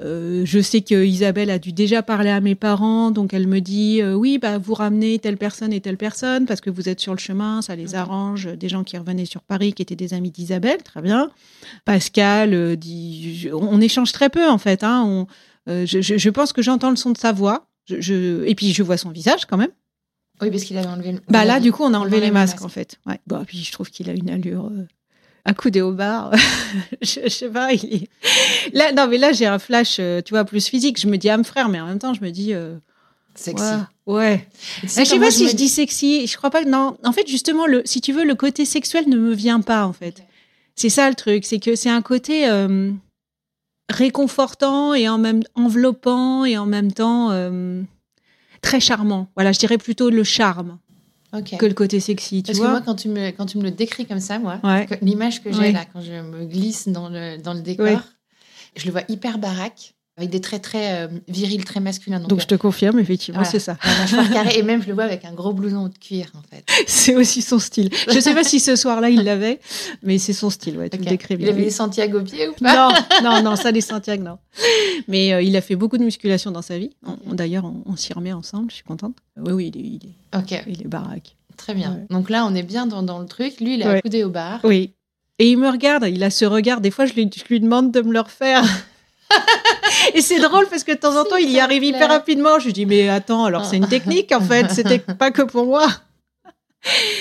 euh, 0.00 0.42
je 0.44 0.60
sais 0.60 0.82
que 0.82 1.04
Isabelle 1.04 1.50
a 1.50 1.58
dû 1.58 1.72
déjà 1.72 2.02
parler 2.02 2.28
à 2.28 2.40
mes 2.40 2.54
parents, 2.54 3.10
donc 3.10 3.32
elle 3.32 3.46
me 3.46 3.60
dit 3.60 4.02
euh, 4.02 4.14
oui, 4.14 4.36
bah 4.36 4.58
vous 4.58 4.74
ramenez 4.74 5.18
telle 5.18 5.38
personne 5.38 5.72
et 5.72 5.80
telle 5.80 5.96
personne 5.96 6.44
parce 6.44 6.60
que 6.60 6.68
vous 6.68 6.90
êtes 6.90 7.00
sur 7.00 7.12
le 7.12 7.18
chemin, 7.18 7.62
ça 7.62 7.74
les 7.74 7.94
arrange. 7.94 8.48
Des 8.56 8.68
gens 8.68 8.84
qui 8.84 8.98
revenaient 8.98 9.24
sur 9.24 9.42
Paris, 9.42 9.72
qui 9.72 9.80
étaient 9.80 9.96
des 9.96 10.12
amis 10.12 10.30
d'Isabelle, 10.30 10.82
très 10.82 11.00
bien. 11.00 11.30
Pascal 11.86 12.76
dit, 12.76 13.48
on 13.52 13.80
échange 13.80 14.12
très 14.12 14.28
peu 14.28 14.46
en 14.46 14.58
fait. 14.58 14.84
Hein, 14.84 15.26
je, 15.66 16.28
pense 16.30 16.52
que 16.52 16.60
j'entends 16.60 16.90
le 16.90 16.96
son 16.96 17.12
de 17.12 17.18
sa 17.18 17.32
voix, 17.32 17.66
et 17.88 18.54
puis 18.54 18.72
je 18.72 18.82
vois 18.82 18.98
son 18.98 19.10
visage 19.10 19.46
quand 19.46 19.56
même. 19.56 19.72
Oui, 20.40 20.50
parce 20.50 20.64
qu'il 20.64 20.76
avait 20.78 20.88
enlevé. 20.88 21.20
Bah 21.28 21.44
là, 21.44 21.60
du 21.60 21.70
coup, 21.72 21.84
on 21.84 21.94
a 21.94 21.98
enlevé 21.98 22.20
les 22.20 22.30
masques, 22.30 22.62
en 22.62 22.68
fait. 22.68 22.98
Ouais. 23.06 23.20
Bah, 23.26 23.42
puis 23.46 23.58
je 23.62 23.70
trouve 23.70 23.90
qu'il 23.90 24.10
a 24.10 24.12
une 24.12 24.30
allure 24.30 24.70
accoudé 25.44 25.80
au 25.80 25.92
bar. 25.92 26.32
je, 27.02 27.20
je, 27.24 27.28
sais 27.28 27.48
pas. 27.48 27.72
Il 27.72 28.06
Là, 28.72 28.92
non, 28.92 29.06
mais 29.08 29.18
là, 29.18 29.32
j'ai 29.32 29.46
un 29.46 29.58
flash, 29.58 29.96
euh, 29.98 30.20
tu 30.22 30.34
vois, 30.34 30.44
plus 30.44 30.66
physique. 30.66 31.00
Je 31.00 31.08
me 31.08 31.16
dis 31.16 31.28
âme 31.28 31.44
frère, 31.44 31.68
mais 31.68 31.80
en 31.80 31.86
même 31.86 31.98
temps, 31.98 32.14
je 32.14 32.22
me 32.22 32.30
dis. 32.30 32.54
Euh, 32.54 32.76
sexy. 33.34 33.64
Ouais. 34.06 34.46
Je 34.82 34.88
sais 34.88 35.18
pas 35.18 35.30
si 35.30 35.48
je 35.48 35.56
dis 35.56 35.68
sexy. 35.68 36.26
Je 36.26 36.36
crois 36.36 36.50
pas. 36.50 36.64
Non. 36.64 36.96
En 37.04 37.12
fait, 37.12 37.26
justement, 37.26 37.66
le, 37.66 37.82
si 37.84 38.00
tu 38.00 38.12
veux, 38.12 38.24
le 38.24 38.34
côté 38.34 38.64
sexuel 38.64 39.08
ne 39.08 39.16
me 39.16 39.34
vient 39.34 39.60
pas, 39.60 39.86
en 39.86 39.92
fait. 39.92 40.22
C'est 40.76 40.88
ça 40.88 41.08
le 41.08 41.14
truc. 41.14 41.44
C'est 41.44 41.58
que 41.58 41.76
c'est 41.76 41.90
un 41.90 42.02
côté 42.02 42.48
euh, 42.48 42.90
réconfortant 43.90 44.94
et 44.94 45.08
en 45.08 45.18
même 45.18 45.42
enveloppant 45.54 46.44
et 46.44 46.56
en 46.56 46.66
même 46.66 46.92
temps 46.92 47.30
très 48.62 48.80
charmant. 48.80 49.28
Voilà, 49.34 49.52
je 49.52 49.58
dirais 49.58 49.78
plutôt 49.78 50.08
le 50.08 50.24
charme 50.24 50.78
que 51.58 51.66
le 51.66 51.74
côté 51.74 52.00
sexy. 52.00 52.42
Tu 52.42 52.48
Parce 52.48 52.58
vois. 52.58 52.66
que 52.68 52.72
moi, 52.72 52.80
quand 52.82 52.94
tu, 52.94 53.08
me, 53.08 53.30
quand 53.30 53.46
tu 53.46 53.58
me 53.58 53.62
le 53.64 53.70
décris 53.70 54.06
comme 54.06 54.20
ça, 54.20 54.38
moi, 54.38 54.60
l'image 55.02 55.42
que 55.42 55.52
j'ai 55.52 55.72
là, 55.72 55.84
quand 55.92 56.00
je 56.00 56.12
me 56.12 56.44
glisse 56.44 56.88
dans 56.88 57.08
le, 57.08 57.36
dans 57.38 57.54
le 57.54 57.60
décor, 57.60 58.00
je 58.76 58.86
le 58.86 58.92
vois 58.92 59.02
hyper 59.08 59.38
baraque 59.38 59.94
avec 60.22 60.30
des 60.30 60.40
traits 60.40 60.62
très 60.62 61.02
euh, 61.02 61.08
virils, 61.26 61.64
très 61.64 61.80
masculins. 61.80 62.20
Donc, 62.20 62.40
je 62.40 62.46
te 62.46 62.54
confirme, 62.54 62.98
effectivement, 63.00 63.44
c'est 63.44 63.58
ça. 63.58 63.76
et 64.54 64.62
même 64.62 64.82
je 64.82 64.88
le 64.88 64.94
vois 64.94 65.02
avec 65.04 65.24
un 65.24 65.32
gros 65.32 65.52
blouson 65.52 65.88
de 65.88 65.98
cuir, 65.98 66.26
en 66.34 66.42
fait. 66.48 66.64
c'est 66.86 67.16
aussi 67.16 67.42
son 67.42 67.58
style. 67.58 67.90
Je 68.08 68.14
ne 68.14 68.20
sais 68.20 68.34
pas 68.34 68.44
si 68.44 68.60
ce 68.60 68.76
soir-là 68.76 69.10
il 69.10 69.24
l'avait, 69.24 69.60
mais 70.02 70.18
c'est 70.18 70.32
son 70.32 70.48
style, 70.48 70.78
ouais, 70.78 70.88
tu 70.88 70.98
le 70.98 71.04
décris 71.04 71.36
bien. 71.36 71.48
Il 71.48 71.50
avait 71.50 71.64
des 71.64 71.70
Santiago 71.70 72.20
au 72.20 72.22
pied 72.22 72.48
ou 72.48 72.52
pas? 72.52 72.92
Non, 73.22 73.30
non, 73.30 73.42
non, 73.42 73.56
ça 73.56 73.72
des 73.72 73.80
Santiago, 73.80 74.22
non. 74.22 74.38
Mais 75.08 75.32
euh, 75.32 75.42
il 75.42 75.56
a 75.56 75.60
fait 75.60 75.76
beaucoup 75.76 75.98
de 75.98 76.04
musculation 76.04 76.52
dans 76.52 76.62
sa 76.62 76.78
vie. 76.78 76.90
D'ailleurs, 77.26 77.70
on, 77.86 77.96
s'y 77.96 78.12
remet 78.12 78.32
ensemble, 78.32 78.70
je 78.70 78.76
suis 78.76 78.84
contente. 78.84 79.16
Oui, 79.36 79.52
oui, 79.52 79.72
il 79.74 79.80
est, 79.80 79.84
il 79.84 80.54
est, 80.54 80.62
il 80.68 80.82
est 80.82 80.88
baraque. 80.88 81.36
Très 81.56 81.74
bien. 81.74 82.00
Donc 82.10 82.30
là, 82.30 82.46
on 82.46 82.54
est 82.54 82.62
bien 82.62 82.86
dans, 82.86 83.02
dans 83.02 83.18
le 83.18 83.26
truc. 83.26 83.60
Lui, 83.60 83.74
il 83.74 83.82
est 83.82 83.86
accoudé 83.86 84.24
au 84.24 84.30
bar. 84.30 84.60
Oui. 84.64 84.94
Et 85.38 85.50
il 85.50 85.58
me 85.58 85.68
regarde, 85.68 86.04
il 86.08 86.22
a 86.22 86.30
ce 86.30 86.44
regard. 86.44 86.80
Des 86.80 86.90
fois, 86.90 87.06
je 87.06 87.14
lui, 87.14 87.28
je 87.34 87.44
lui 87.48 87.58
demande 87.58 87.90
de 87.90 88.00
me 88.00 88.12
le 88.12 88.20
refaire. 88.20 88.62
et 90.14 90.20
c'est 90.20 90.40
drôle 90.40 90.66
parce 90.68 90.84
que 90.84 90.92
de 90.92 90.98
temps 90.98 91.20
en 91.20 91.24
temps, 91.24 91.36
il 91.36 91.50
y 91.50 91.60
arrive 91.60 91.84
hyper 91.84 92.08
rapidement. 92.08 92.58
Je 92.58 92.66
lui 92.66 92.72
dis, 92.72 92.86
mais 92.86 93.08
attends, 93.08 93.44
alors 93.44 93.64
c'est 93.64 93.76
une 93.76 93.88
technique 93.88 94.32
en 94.32 94.40
fait, 94.40 94.70
c'était 94.70 94.98
pas 95.18 95.30
que 95.30 95.42
pour 95.42 95.66
moi. 95.66 95.86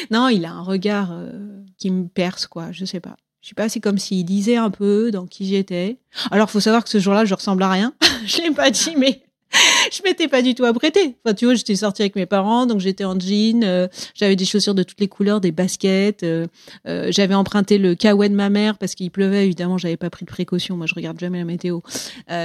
non, 0.09 0.27
il 0.29 0.45
a 0.45 0.51
un 0.51 0.63
regard 0.63 1.11
euh, 1.11 1.31
qui 1.77 1.91
me 1.91 2.07
perce, 2.07 2.47
quoi, 2.47 2.71
je 2.71 2.85
sais 2.85 2.99
pas. 2.99 3.15
Je 3.41 3.49
sais 3.49 3.55
pas, 3.55 3.69
c'est 3.69 3.79
comme 3.79 3.97
s'il 3.97 4.23
disait 4.23 4.55
un 4.55 4.69
peu 4.69 5.09
dans 5.09 5.25
qui 5.25 5.47
j'étais. 5.47 5.97
Alors, 6.29 6.51
faut 6.51 6.59
savoir 6.59 6.83
que 6.83 6.89
ce 6.91 6.99
jour-là, 6.99 7.25
je 7.25 7.33
ressemble 7.33 7.63
à 7.63 7.71
rien. 7.71 7.93
je 8.25 8.37
l'ai 8.37 8.51
pas 8.51 8.69
dit, 8.69 8.93
mais 8.95 9.23
je 9.91 10.01
m'étais 10.03 10.27
pas 10.27 10.41
du 10.41 10.55
tout 10.55 10.65
apprêtée. 10.65 11.15
Enfin, 11.23 11.33
tu 11.33 11.45
vois, 11.45 11.55
j'étais 11.55 11.75
sortie 11.75 12.01
avec 12.01 12.15
mes 12.15 12.25
parents, 12.25 12.65
donc 12.65 12.79
j'étais 12.79 13.03
en 13.03 13.19
jean, 13.19 13.63
euh, 13.63 13.87
j'avais 14.13 14.35
des 14.35 14.45
chaussures 14.45 14.75
de 14.75 14.83
toutes 14.83 14.99
les 14.99 15.07
couleurs, 15.07 15.41
des 15.41 15.51
baskets, 15.51 16.23
euh, 16.23 16.47
euh, 16.87 17.07
j'avais 17.11 17.35
emprunté 17.35 17.77
le 17.77 17.95
kawaii 17.95 18.29
de 18.29 18.35
ma 18.35 18.49
mère 18.49 18.77
parce 18.77 18.95
qu'il 18.95 19.11
pleuvait, 19.11 19.45
évidemment, 19.45 19.77
j'avais 19.77 19.97
pas 19.97 20.09
pris 20.09 20.25
de 20.25 20.31
précaution, 20.31 20.77
moi 20.77 20.85
je 20.85 20.95
regarde 20.95 21.19
jamais 21.19 21.39
la 21.39 21.45
météo. 21.45 21.79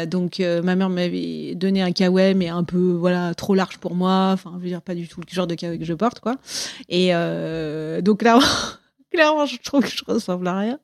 donc 0.06 0.38
ma 0.38 0.76
mère 0.76 0.88
m'avait 0.88 1.54
donné 1.54 1.82
un 1.82 1.92
kawaii, 1.92 2.34
mais 2.34 2.48
un 2.48 2.64
peu, 2.64 2.92
voilà, 2.92 3.34
trop 3.34 3.54
large 3.54 3.78
pour 3.78 3.94
moi, 3.94 4.30
enfin, 4.32 4.52
je 4.58 4.62
veux 4.62 4.68
dire, 4.68 4.82
pas 4.82 4.94
du 4.94 5.08
tout 5.08 5.20
le 5.20 5.26
genre 5.32 5.46
de 5.46 5.54
kawaii 5.54 5.78
que 5.78 5.84
je 5.84 5.94
porte, 5.94 6.20
quoi. 6.20 6.36
Et 6.88 7.12
donc 8.02 8.22
là, 8.22 8.38
clairement, 9.12 9.46
je 9.46 9.56
trouve 9.62 9.82
que 9.82 9.90
je 9.90 10.04
ressemble 10.06 10.48
à 10.48 10.58
rien. 10.58 10.78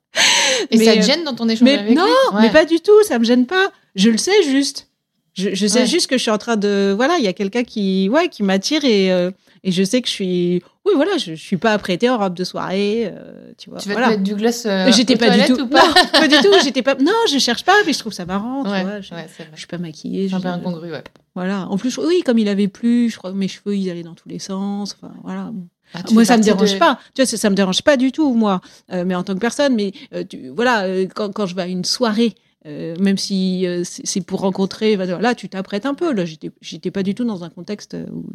Et 0.69 0.77
ça 0.77 0.95
te 0.95 1.01
gêne 1.01 1.23
dans 1.23 1.35
ton 1.35 1.49
échange 1.49 1.65
mais 1.65 1.77
avec 1.77 1.95
non, 1.95 2.05
lui 2.05 2.41
mais 2.41 2.51
pas 2.51 2.65
du 2.65 2.79
tout, 2.79 3.03
ça 3.03 3.19
me 3.19 3.23
gêne 3.23 3.45
pas. 3.45 3.71
Je 3.95 4.09
le 4.09 4.17
sais 4.17 4.43
juste. 4.43 4.87
Je, 5.35 5.55
je 5.55 5.65
sais 5.67 5.79
Ouais. 5.81 5.85
juste 5.87 6.07
que 6.07 6.17
je 6.17 6.21
suis 6.21 6.31
en 6.31 6.37
train 6.37 6.57
de 6.57 6.93
voilà, 6.95 7.15
il 7.17 7.23
y 7.23 7.27
a 7.27 7.33
quelqu'un 7.33 7.63
qui 7.63 8.07
ouais 8.09 8.29
qui 8.29 8.43
m'attire 8.43 8.85
et 8.85 9.11
euh, 9.11 9.31
et 9.63 9.71
je 9.71 9.83
sais 9.83 10.01
que 10.01 10.07
je 10.07 10.13
suis 10.13 10.61
oui 10.85 10.91
voilà, 10.95 11.17
je, 11.17 11.33
je 11.35 11.41
suis 11.41 11.57
pas 11.57 11.71
apprêtée 11.73 12.09
en 12.09 12.17
robe 12.19 12.33
de 12.35 12.43
soirée, 12.43 13.05
euh, 13.11 13.51
tu 13.57 13.69
vois. 13.69 13.79
Tu 13.79 13.87
vas 13.89 13.93
voilà. 13.95 14.07
te 14.07 14.11
mettre 14.11 14.23
du 14.23 14.35
gloss 14.35 14.65
euh, 14.65 14.91
J'étais 14.91 15.15
pas 15.15 15.29
du 15.31 15.43
tout 15.45 15.61
ou 15.61 15.67
pas? 15.67 15.87
non, 15.87 15.93
pas 16.11 16.27
du 16.27 16.35
tout, 16.35 16.53
j'étais 16.63 16.81
pas 16.83 16.95
non, 16.95 17.11
je 17.31 17.39
cherche 17.39 17.63
pas 17.63 17.73
mais 17.87 17.93
je 17.93 17.99
trouve 17.99 18.13
ça 18.13 18.25
marrant, 18.25 18.63
tu 18.63 18.69
vois. 18.69 19.01
Je, 19.01 19.13
ouais, 19.15 19.27
je 19.53 19.57
suis 19.57 19.67
pas 19.67 19.77
maquillée, 19.79 20.29
C'est 20.29 20.35
un 20.35 20.39
peu 20.41 20.47
incongru, 20.49 20.91
ouais. 20.91 21.03
voilà. 21.33 21.67
En 21.69 21.77
plus 21.77 21.97
oui, 21.97 22.21
comme 22.25 22.37
il 22.37 22.47
avait 22.49 22.67
plu, 22.67 23.09
je 23.09 23.17
crois 23.17 23.31
que 23.31 23.37
mes 23.37 23.47
cheveux 23.47 23.75
ils 23.75 23.89
allaient 23.89 24.03
dans 24.03 24.13
tous 24.15 24.29
les 24.29 24.39
sens, 24.39 24.95
enfin 25.01 25.13
voilà. 25.23 25.51
Ah, 25.95 25.99
Moi, 26.11 26.25
ça 26.25 26.37
me 26.37 26.43
dérange 26.43 26.73
de- 26.73 26.79
pas. 26.79 26.97
Tu 27.13 27.21
vois, 27.21 27.27
ça, 27.27 27.37
ça 27.37 27.49
me 27.51 27.55
dérange 27.55 27.83
pas 27.83 27.97
du 27.97 28.11
tout, 28.11 28.33
moi. 28.33 28.61
Euh, 28.91 29.03
mais 29.05 29.13
en 29.13 29.21
tant 29.23 29.35
que 29.35 29.39
personne, 29.39 29.75
mais 29.75 29.91
euh, 30.15 30.23
tu- 30.27 30.49
voilà, 30.49 30.85
euh, 30.85 31.05
quand, 31.13 31.31
quand 31.31 31.45
je 31.45 31.53
vais 31.55 31.61
à 31.61 31.67
une 31.67 31.85
soirée, 31.85 32.33
euh, 32.65 32.95
même 32.99 33.17
si 33.17 33.65
euh, 33.67 33.83
c'est 33.85 34.21
pour 34.21 34.39
rencontrer, 34.41 34.95
là, 34.95 35.35
tu 35.35 35.49
t'apprêtes 35.49 35.85
un 35.85 35.93
peu. 35.93 36.13
Là, 36.13 36.23
j'étais, 36.25 36.91
pas 36.91 37.03
du 37.03 37.13
tout 37.15 37.23
dans 37.25 37.43
un 37.43 37.49
contexte 37.49 37.95
où 38.11 38.25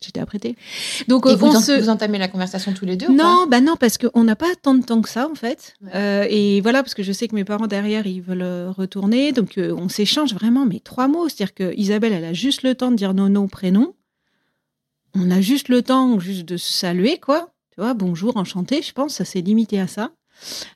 j'étais 0.00 0.20
apprêtée. 0.20 0.56
Donc, 1.08 1.26
euh, 1.26 1.34
vous, 1.36 1.46
on 1.46 1.56
en- 1.56 1.60
se- 1.60 1.78
vous 1.78 1.88
entamez 1.90 2.16
la 2.18 2.28
conversation 2.28 2.72
tous 2.72 2.86
les 2.86 2.96
deux 2.96 3.08
ou 3.08 3.12
non, 3.14 3.46
bah 3.50 3.60
non, 3.60 3.76
parce 3.78 3.98
qu'on 3.98 4.24
n'a 4.24 4.34
pas 4.36 4.54
tant 4.62 4.74
de 4.74 4.82
temps 4.84 5.02
que 5.02 5.08
ça, 5.10 5.28
en 5.30 5.34
fait. 5.34 5.74
Ouais. 5.82 6.28
Et 6.34 6.60
voilà, 6.62 6.82
parce 6.82 6.94
que 6.94 7.02
je 7.02 7.12
sais 7.12 7.28
que 7.28 7.34
mes 7.34 7.44
parents 7.44 7.66
derrière, 7.66 8.06
ils 8.06 8.22
veulent 8.22 8.68
retourner. 8.70 9.32
Donc, 9.32 9.54
on 9.58 9.88
s'échange 9.90 10.32
vraiment, 10.32 10.64
mais 10.64 10.80
trois 10.80 11.06
mots. 11.08 11.28
C'est-à-dire 11.28 11.54
que 11.54 11.74
Isabelle, 11.76 12.12
elle 12.14 12.24
a 12.24 12.32
juste 12.32 12.62
le 12.62 12.74
temps 12.74 12.90
de 12.90 12.96
dire 12.96 13.12
nono, 13.12 13.46
prénom. 13.46 13.94
On 15.14 15.30
a 15.30 15.40
juste 15.40 15.68
le 15.68 15.82
temps 15.82 16.18
juste 16.20 16.46
de 16.48 16.56
se 16.56 16.72
saluer, 16.72 17.18
quoi. 17.18 17.50
Tu 17.74 17.80
vois, 17.80 17.94
bonjour, 17.94 18.36
enchanté, 18.36 18.80
je 18.82 18.92
pense, 18.92 19.14
ça 19.14 19.24
s'est 19.24 19.40
limité 19.40 19.80
à 19.80 19.86
ça. 19.86 20.12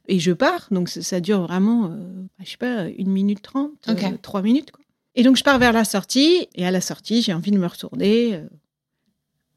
Et 0.09 0.19
je 0.19 0.33
pars, 0.33 0.67
donc 0.71 0.89
ça, 0.89 1.21
dure 1.21 1.43
vraiment, 1.43 1.87
euh, 1.91 1.97
je 2.45 2.51
sais 2.51 2.57
pas, 2.57 2.87
une 2.89 3.11
minute 3.11 3.43
trente, 3.43 3.73
Ok. 3.89 4.03
euh, 4.05 4.17
trois 4.21 4.43
minutes, 4.43 4.71
quoi. 4.71 4.85
Et 5.17 5.23
donc, 5.23 5.37
je 5.37 5.45
pars 5.45 5.59
vers 5.59 5.73
la 5.73 5.85
sortie, 5.85 6.49
et 6.55 6.67
à 6.67 6.71
la 6.73 6.81
sortie, 6.81 7.23
j'ai 7.23 7.33
envie 7.33 7.53
de 7.53 7.59
me 7.59 7.67
retourner, 7.67 8.35
euh, 8.35 8.49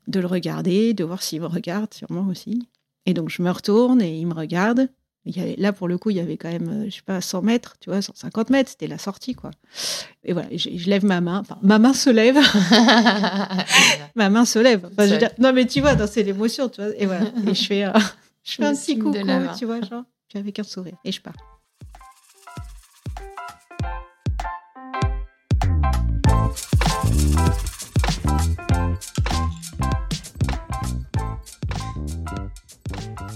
de 0.07 0.19
le 0.19 0.27
regarder, 0.27 0.93
de 0.93 1.03
voir 1.03 1.21
s'il 1.23 1.41
me 1.41 1.47
regarde, 1.47 1.93
sûrement 1.93 2.27
aussi. 2.27 2.67
Et 3.05 3.13
donc, 3.13 3.29
je 3.29 3.41
me 3.41 3.49
retourne 3.49 4.01
et 4.01 4.17
il 4.19 4.27
me 4.27 4.33
regarde. 4.33 4.88
Il 5.25 5.36
y 5.36 5.41
avait, 5.41 5.55
là, 5.57 5.73
pour 5.73 5.88
le 5.89 5.97
coup, 5.97 6.10
il 6.12 6.15
y 6.17 6.19
avait 6.21 6.38
quand 6.38 6.49
même, 6.51 6.69
euh, 6.69 6.86
je 6.89 6.95
sais 6.95 7.01
pas, 7.05 7.19
100 7.19 7.41
mètres, 7.41 7.75
tu 7.81 7.89
vois, 7.89 8.01
150 8.01 8.49
mètres, 8.49 8.69
c'était 8.69 8.88
la 8.88 8.97
sortie, 8.97 9.33
quoi. 9.33 9.51
Et 10.23 10.31
voilà, 10.31 10.47
je, 10.55 10.69
je 10.75 10.89
lève 10.89 11.03
ma 11.03 11.19
main, 11.19 11.39
enfin, 11.39 11.57
ma 11.63 11.79
main 11.79 11.93
se 11.93 12.10
lève, 12.10 12.38
ma 14.15 14.29
main 14.29 14.45
se 14.45 14.60
lève. 14.60 14.88
Enfin, 14.91 15.07
je 15.07 15.15
non, 15.41 15.53
mais 15.53 15.65
tu 15.65 15.81
vois, 15.81 16.07
c'est 16.07 16.23
l'émotion, 16.23 16.69
tu 16.69 16.81
vois. 16.81 16.91
Et 16.97 17.05
voilà, 17.05 17.25
et 17.47 17.53
je 17.53 17.63
fais, 17.65 17.83
euh, 17.86 17.91
je 18.47 18.55
fais 18.55 18.65
un 18.65 18.73
petit 18.73 18.97
coucou, 18.97 19.17
tu 19.57 19.65
vois, 19.65 19.81
genre, 19.81 20.03
puis 20.29 20.39
avec 20.39 20.57
un 20.57 20.63
sourire, 20.63 20.95
et 21.03 21.12
je 21.12 21.21
pars. 21.21 21.36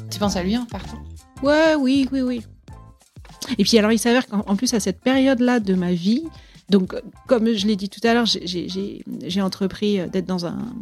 tu 0.10 0.20
penses 0.20 0.36
à 0.36 0.44
lui 0.44 0.56
en 0.58 0.66
partant 0.66 1.02
Ouais, 1.42 1.76
oui, 1.76 2.08
oui, 2.12 2.22
oui. 2.22 2.42
Et 3.58 3.64
puis 3.64 3.78
alors, 3.80 3.92
il 3.92 4.00
s'avère 4.00 4.28
qu'en 4.28 4.42
en 4.42 4.56
plus, 4.56 4.74
à 4.74 4.80
cette 4.80 5.02
période-là 5.02 5.60
de 5.60 5.74
ma 5.74 5.92
vie, 5.92 6.24
donc 6.70 6.96
comme 7.28 7.52
je 7.52 7.68
l'ai 7.68 7.76
dit 7.76 7.90
tout 7.90 8.00
à 8.08 8.14
l'heure, 8.14 8.26
j'ai 8.26 9.42
entrepris 9.42 10.00
euh, 10.00 10.08
d'être 10.08 10.28
dans 10.28 10.46
un 10.46 10.74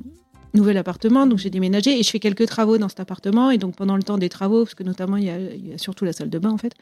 nouvel 0.54 0.78
appartement, 0.78 1.28
donc 1.28 1.40
j'ai 1.40 1.50
déménagé 1.50 2.00
et 2.00 2.04
je 2.04 2.10
fais 2.10 2.20
quelques 2.20 2.48
travaux 2.48 2.78
dans 2.78 2.90
cet 2.90 3.00
appartement. 3.00 3.52
Et 3.52 3.58
donc 3.58 3.76
pendant 3.76 3.96
le 3.96 4.04
temps 4.04 4.18
des 4.18 4.30
travaux, 4.30 4.64
parce 4.64 4.76
que 4.76 4.84
notamment 4.84 5.18
il 5.18 5.26
y 5.26 5.30
a, 5.30 5.40
il 5.40 5.68
y 5.70 5.74
a 5.74 5.78
surtout 5.78 6.06
la 6.06 6.14
salle 6.14 6.30
de 6.30 6.40
bain 6.40 6.50
en 6.50 6.58
fait, 6.58 6.74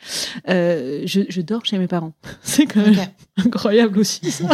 euh, 0.49 1.01
je, 1.05 1.21
je 1.29 1.41
dors 1.41 1.65
chez 1.65 1.77
mes 1.77 1.87
parents. 1.87 2.13
C'est 2.41 2.65
quand 2.65 2.81
même 2.81 3.07
incroyable 3.37 3.99
aussi 3.99 4.31
ça. 4.31 4.49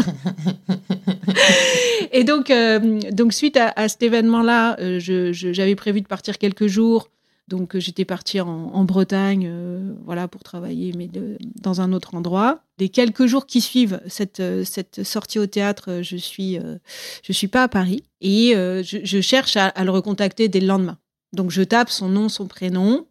et 2.12 2.24
donc, 2.24 2.50
euh, 2.50 3.00
donc 3.12 3.34
suite 3.34 3.58
à, 3.58 3.74
à 3.76 3.88
cet 3.88 4.04
événement-là, 4.04 4.78
euh, 4.80 5.00
j'avais 5.00 5.76
prévu 5.76 6.02
de 6.02 6.08
partir 6.08 6.38
quelques 6.38 6.68
jours. 6.68 7.10
Donc 7.50 7.76
euh, 7.76 7.80
j'étais 7.80 8.06
partie 8.06 8.40
en, 8.40 8.48
en 8.48 8.84
Bretagne, 8.86 9.46
euh, 9.50 9.94
voilà, 10.06 10.28
pour 10.30 10.44
travailler, 10.44 10.94
mais 10.98 11.08
de- 11.08 11.38
dans 11.62 11.82
un 11.82 11.92
autre 11.92 12.16
endroit. 12.16 12.64
Les 12.80 12.88
quelques 12.90 13.26
jours 13.26 13.46
qui 13.48 13.60
suivent 13.62 14.00
cette, 14.08 14.40
euh, 14.40 14.64
cette 14.64 15.04
sortie 15.04 15.40
au 15.40 15.46
théâtre, 15.46 16.00
je 16.02 16.16
suis, 16.16 16.58
euh, 16.58 16.78
je 17.22 17.34
suis 17.34 17.50
pas 17.50 17.64
à 17.64 17.68
Paris 17.68 18.04
et 18.22 18.56
euh, 18.56 18.82
je, 18.84 19.00
je 19.04 19.20
cherche 19.22 19.58
à, 19.58 19.68
à 19.68 19.84
le 19.84 19.92
recontacter 19.92 20.48
dès 20.48 20.62
le 20.62 20.68
lendemain. 20.68 20.98
Donc 21.34 21.52
je 21.52 21.62
tape 21.64 21.90
son 21.90 22.08
nom, 22.08 22.30
son 22.30 22.48
prénom. 22.48 23.08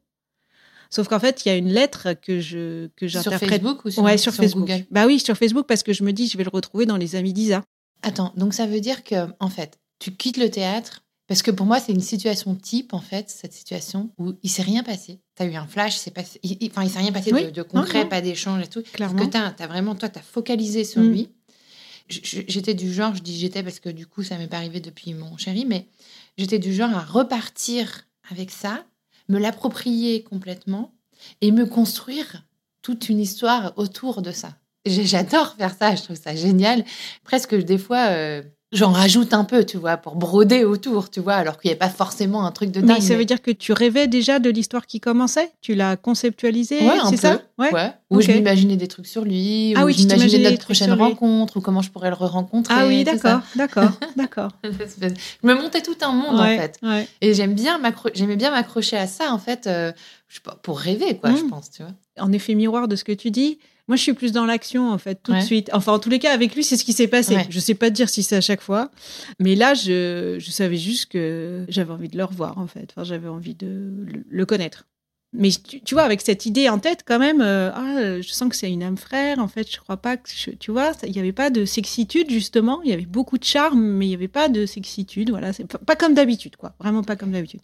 Sauf 0.91 1.09
qu'en 1.09 1.21
fait, 1.21 1.45
il 1.45 1.49
y 1.49 1.53
a 1.53 1.57
une 1.57 1.71
lettre 1.73 2.15
que 2.21 2.41
je 2.41 2.89
que 2.97 3.09
Sur 3.09 3.23
j'interprète. 3.23 3.51
Facebook 3.51 3.85
ou 3.85 3.91
sur, 3.91 4.03
Ouais, 4.03 4.19
sur, 4.19 4.33
Facebook. 4.35 4.67
Google 4.69 4.85
Bah 4.91 5.07
oui, 5.07 5.19
sur 5.21 5.37
Facebook 5.37 5.67
parce 5.67 5.83
que 5.83 5.93
je 5.93 6.05
me 6.05 6.13
dis 6.13 6.27
je 6.29 6.37
vais 6.39 6.45
le 6.45 6.51
retrouver 6.51 6.85
dans 6.87 6.97
les 6.99 7.17
amis 7.17 7.33
d'Isa. 7.33 7.63
Attends, 8.03 8.33
donc 8.37 8.53
ça 8.55 8.67
veut 8.67 8.81
dire 8.81 9.05
que, 9.05 9.15
en 9.41 9.49
fait, 9.49 9.79
tu 10.01 10.11
quittes 10.13 10.37
le 10.37 10.51
théâtre 10.51 11.03
parce 11.33 11.43
que 11.43 11.51
pour 11.51 11.65
moi, 11.65 11.81
c'est 11.81 11.93
une 11.93 12.01
situation 12.03 12.55
type, 12.55 12.93
en 12.93 13.01
fait, 13.01 13.31
cette 13.31 13.55
situation 13.55 14.11
où 14.19 14.35
il 14.43 14.51
s'est 14.51 14.61
rien 14.63 14.83
passé. 14.83 15.21
Tu 15.37 15.43
as 15.43 15.47
eu 15.47 15.55
un 15.55 15.67
flash, 15.67 15.97
c'est 15.97 16.11
passé, 16.11 16.39
il, 16.43 16.59
il- 16.61 16.71
enfin, 16.71 16.83
il 16.85 16.91
s'est 16.91 16.99
rien 16.99 17.11
passé 17.13 17.33
Oui, 17.33 17.47
de, 17.47 17.51
de 17.51 17.63
concret, 17.63 17.99
non, 18.01 18.05
non. 18.05 18.09
pas 18.11 18.21
d'échange 18.21 18.63
et 18.65 18.67
tout. 18.69 18.83
Clairement. 18.93 19.17
Parce 19.17 19.29
que 19.31 19.57
tu 19.57 19.63
as, 19.63 19.67
vraiment, 19.67 19.95
toi, 19.95 20.11
tu 20.11 20.19
as 20.19 20.23
focalisé 20.23 20.85
sur 20.85 21.01
Mm. 21.01 21.11
lui. 21.11 21.29
J'étais 22.09 22.75
du 22.75 22.93
genre, 22.93 23.15
je 23.15 23.23
dis 23.23 23.39
j'étais 23.39 23.63
parce 23.63 23.81
que 23.81 23.89
du 23.89 24.07
coup, 24.07 24.23
ça 24.23 24.37
m'est 24.37 24.49
pas 24.49 24.59
arrivé 24.59 24.81
depuis 24.81 25.15
mon 25.15 25.37
chéri, 25.39 25.65
mais 25.65 25.87
j'étais 26.37 26.59
du 26.59 26.75
genre 26.75 26.91
à 26.95 27.01
repartir 27.01 28.07
avec 28.31 28.51
ça, 28.51 28.85
me 29.31 29.39
l'approprier 29.39 30.23
complètement 30.23 30.93
et 31.41 31.51
me 31.53 31.65
construire 31.65 32.45
toute 32.83 33.09
une 33.09 33.21
histoire 33.21 33.73
autour 33.79 34.21
de 34.21 34.33
ça. 34.33 34.59
J'adore 34.85 35.55
faire 35.57 35.75
ça, 35.75 35.95
je 35.95 36.03
trouve 36.03 36.17
ça 36.21 36.35
génial. 36.37 36.85
Presque 37.25 37.55
des 37.55 37.79
fois, 37.79 38.09
euh, 38.11 38.43
j'en 38.73 38.91
rajoute 38.91 39.35
un 39.35 39.45
peu, 39.45 39.65
tu 39.65 39.77
vois, 39.77 39.97
pour 39.99 40.17
broder 40.17 40.65
autour, 40.65 41.11
tu 41.11 41.21
vois, 41.21 41.35
alors 41.35 41.61
qu'il 41.61 41.71
n'y 41.71 41.75
a 41.75 41.79
pas 41.79 41.89
forcément 41.91 42.45
un 42.47 42.51
truc 42.53 42.71
de 42.71 42.81
dingue. 42.81 42.97
Mais 42.97 43.01
ça 43.01 43.17
veut 43.17 43.25
dire 43.25 43.41
que 43.43 43.51
tu 43.51 43.73
rêvais 43.73 44.09
déjà 44.09 44.39
de 44.39 44.51
l'histoire 44.51 44.87
qui 44.87 44.99
commençait? 45.01 45.51
Tu 45.61 45.75
l'as 45.75 45.97
conceptualisée 45.97 46.81
Ouais, 46.81 46.99
un 46.99 47.11
peu. 47.11 47.17
ça 47.17 47.43
Ouais. 47.59 47.71
Ou 48.11 48.21
je 48.21 48.29
Ok. 48.31 48.35
m'imaginais 48.37 48.77
des 48.77 48.89
trucs 48.89 49.07
sur 49.07 49.25
lui, 49.25 49.75
Ah 49.77 49.83
ou 49.83 49.87
oui, 49.87 49.93
je 49.95 50.03
m'imaginais 50.07 50.51
notre 50.51 50.65
prochaine 50.65 50.93
rencontre, 50.93 51.59
ou 51.59 51.61
comment 51.61 51.83
je 51.83 51.91
pourrais 51.91 52.09
le 52.11 52.17
re-rencontrer. 52.17 52.75
Ah 52.77 52.87
oui, 52.87 53.05
d'accord, 53.05 53.41
d'accord, 53.55 53.93
d'accord. 54.17 54.51
je 54.65 54.69
me 55.47 55.55
montais 55.55 55.83
tout 55.83 55.97
un 56.01 56.13
monde, 56.13 56.41
Ouais, 56.41 56.57
en 56.57 56.61
fait. 56.61 56.79
ouais. 56.83 57.09
Et 57.21 57.35
j'aime 57.35 57.55
bien 57.55 57.81
j'aimais 58.15 58.37
bien 58.37 58.51
m'accrocher 58.51 58.97
à 58.97 59.07
ça, 59.07 59.33
en 59.33 59.39
fait, 59.39 59.67
euh, 59.67 59.93
je 60.29 60.41
pour 60.63 60.79
rêver, 60.79 61.17
quoi, 61.19 61.35
je 61.35 61.43
pense, 61.45 61.71
tu 61.71 61.83
vois. 61.83 61.93
En 62.19 62.33
effet 62.33 62.55
miroir 62.55 62.89
de 62.89 62.97
ce 62.97 63.05
que 63.05 63.13
tu 63.13 63.31
dis, 63.31 63.59
moi 63.89 63.97
je 63.97 64.03
suis 64.03 64.13
plus 64.13 64.33
dans 64.33 64.45
l'action 64.47 64.91
en 64.91 64.99
fait, 64.99 65.21
tout 65.23 65.33
Ouais. 65.33 65.41
de 65.41 65.45
suite. 65.45 65.71
Enfin, 65.73 65.93
en 65.93 65.99
tous 65.99 66.09
les 66.11 66.19
cas, 66.19 66.33
avec 66.33 66.55
lui, 66.55 66.63
c'est 66.65 66.77
ce 66.77 66.85
qui 66.85 66.93
s'est 66.93 67.09
passé. 67.09 67.35
Ouais. 67.37 67.47
Je 67.51 67.59
sais 67.61 67.75
pas 67.75 67.91
te 67.91 67.95
dire 67.95 68.09
si 68.09 68.23
c'est 68.23 68.37
à 68.37 68.41
chaque 68.41 68.61
fois, 68.63 68.91
mais 69.41 69.55
là, 69.55 69.75
je, 69.75 70.37
je 70.39 70.51
savais 70.51 70.77
juste 70.77 71.07
que 71.07 71.65
j'avais 71.69 71.93
envie 71.93 72.09
de 72.09 72.17
le 72.17 72.25
revoir 72.25 72.59
en 72.59 72.67
fait. 72.67 72.89
Enfin, 72.91 73.05
j'avais 73.05 73.29
envie 73.29 73.55
de 73.55 73.67
le, 73.67 74.25
le 74.29 74.47
connaître. 74.47 74.87
Mais 75.35 75.49
tu, 75.51 75.81
tu 75.81 75.95
vois, 75.95 76.03
avec 76.03 76.21
cette 76.21 76.45
idée 76.45 76.69
en 76.69 76.79
tête, 76.79 77.05
quand 77.07 77.19
même, 77.19 77.41
euh, 77.41 77.71
ah, 77.75 78.21
je 78.21 78.29
sens 78.31 78.51
que 78.51 78.55
c'est 78.55 78.71
une 78.71 78.83
âme 78.83 78.99
frère. 78.99 79.39
En 79.39 79.49
fait, 79.49 79.67
je 79.73 79.79
crois 79.81 79.97
pas 79.97 80.19
que, 80.19 80.29
je- 80.29 80.51
tu 80.51 80.71
vois, 80.71 80.93
il 81.07 81.13
n'y 81.13 81.19
avait 81.21 81.33
pas 81.33 81.49
de 81.49 81.65
sexitude 81.65 82.29
justement. 82.31 82.83
Il 82.83 82.91
y 82.91 82.93
avait 82.93 83.07
beaucoup 83.07 83.39
de 83.39 83.45
charme, 83.45 83.81
mais 83.83 84.05
il 84.05 84.09
n'y 84.11 84.15
avait 84.15 84.29
pas 84.29 84.51
de 84.51 84.67
sexitude. 84.67 85.31
Voilà, 85.31 85.55
c'est 85.55 85.65
pas, 85.67 85.79
pas 85.79 85.97
comme 85.97 86.13
d'habitude, 86.13 86.57
quoi. 86.57 86.75
Vraiment 86.79 87.03
pas 87.03 87.17
comme 87.17 87.33
d'habitude. 87.33 87.61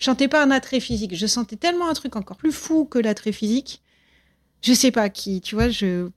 Je 0.00 0.06
sentais 0.06 0.26
pas 0.26 0.42
un 0.42 0.50
attrait 0.50 0.80
physique. 0.80 1.14
Je 1.14 1.26
sentais 1.28 1.54
tellement 1.54 1.88
un 1.88 1.94
truc 1.94 2.16
encore 2.16 2.36
plus 2.36 2.50
fou 2.50 2.84
que 2.86 2.98
l'attrait 2.98 3.30
physique. 3.30 3.82
Je 4.62 4.72
sais 4.72 4.90
pas 4.90 5.08
qui, 5.10 5.40
tu 5.40 5.54
vois, 5.54 5.68
je. 5.68 6.08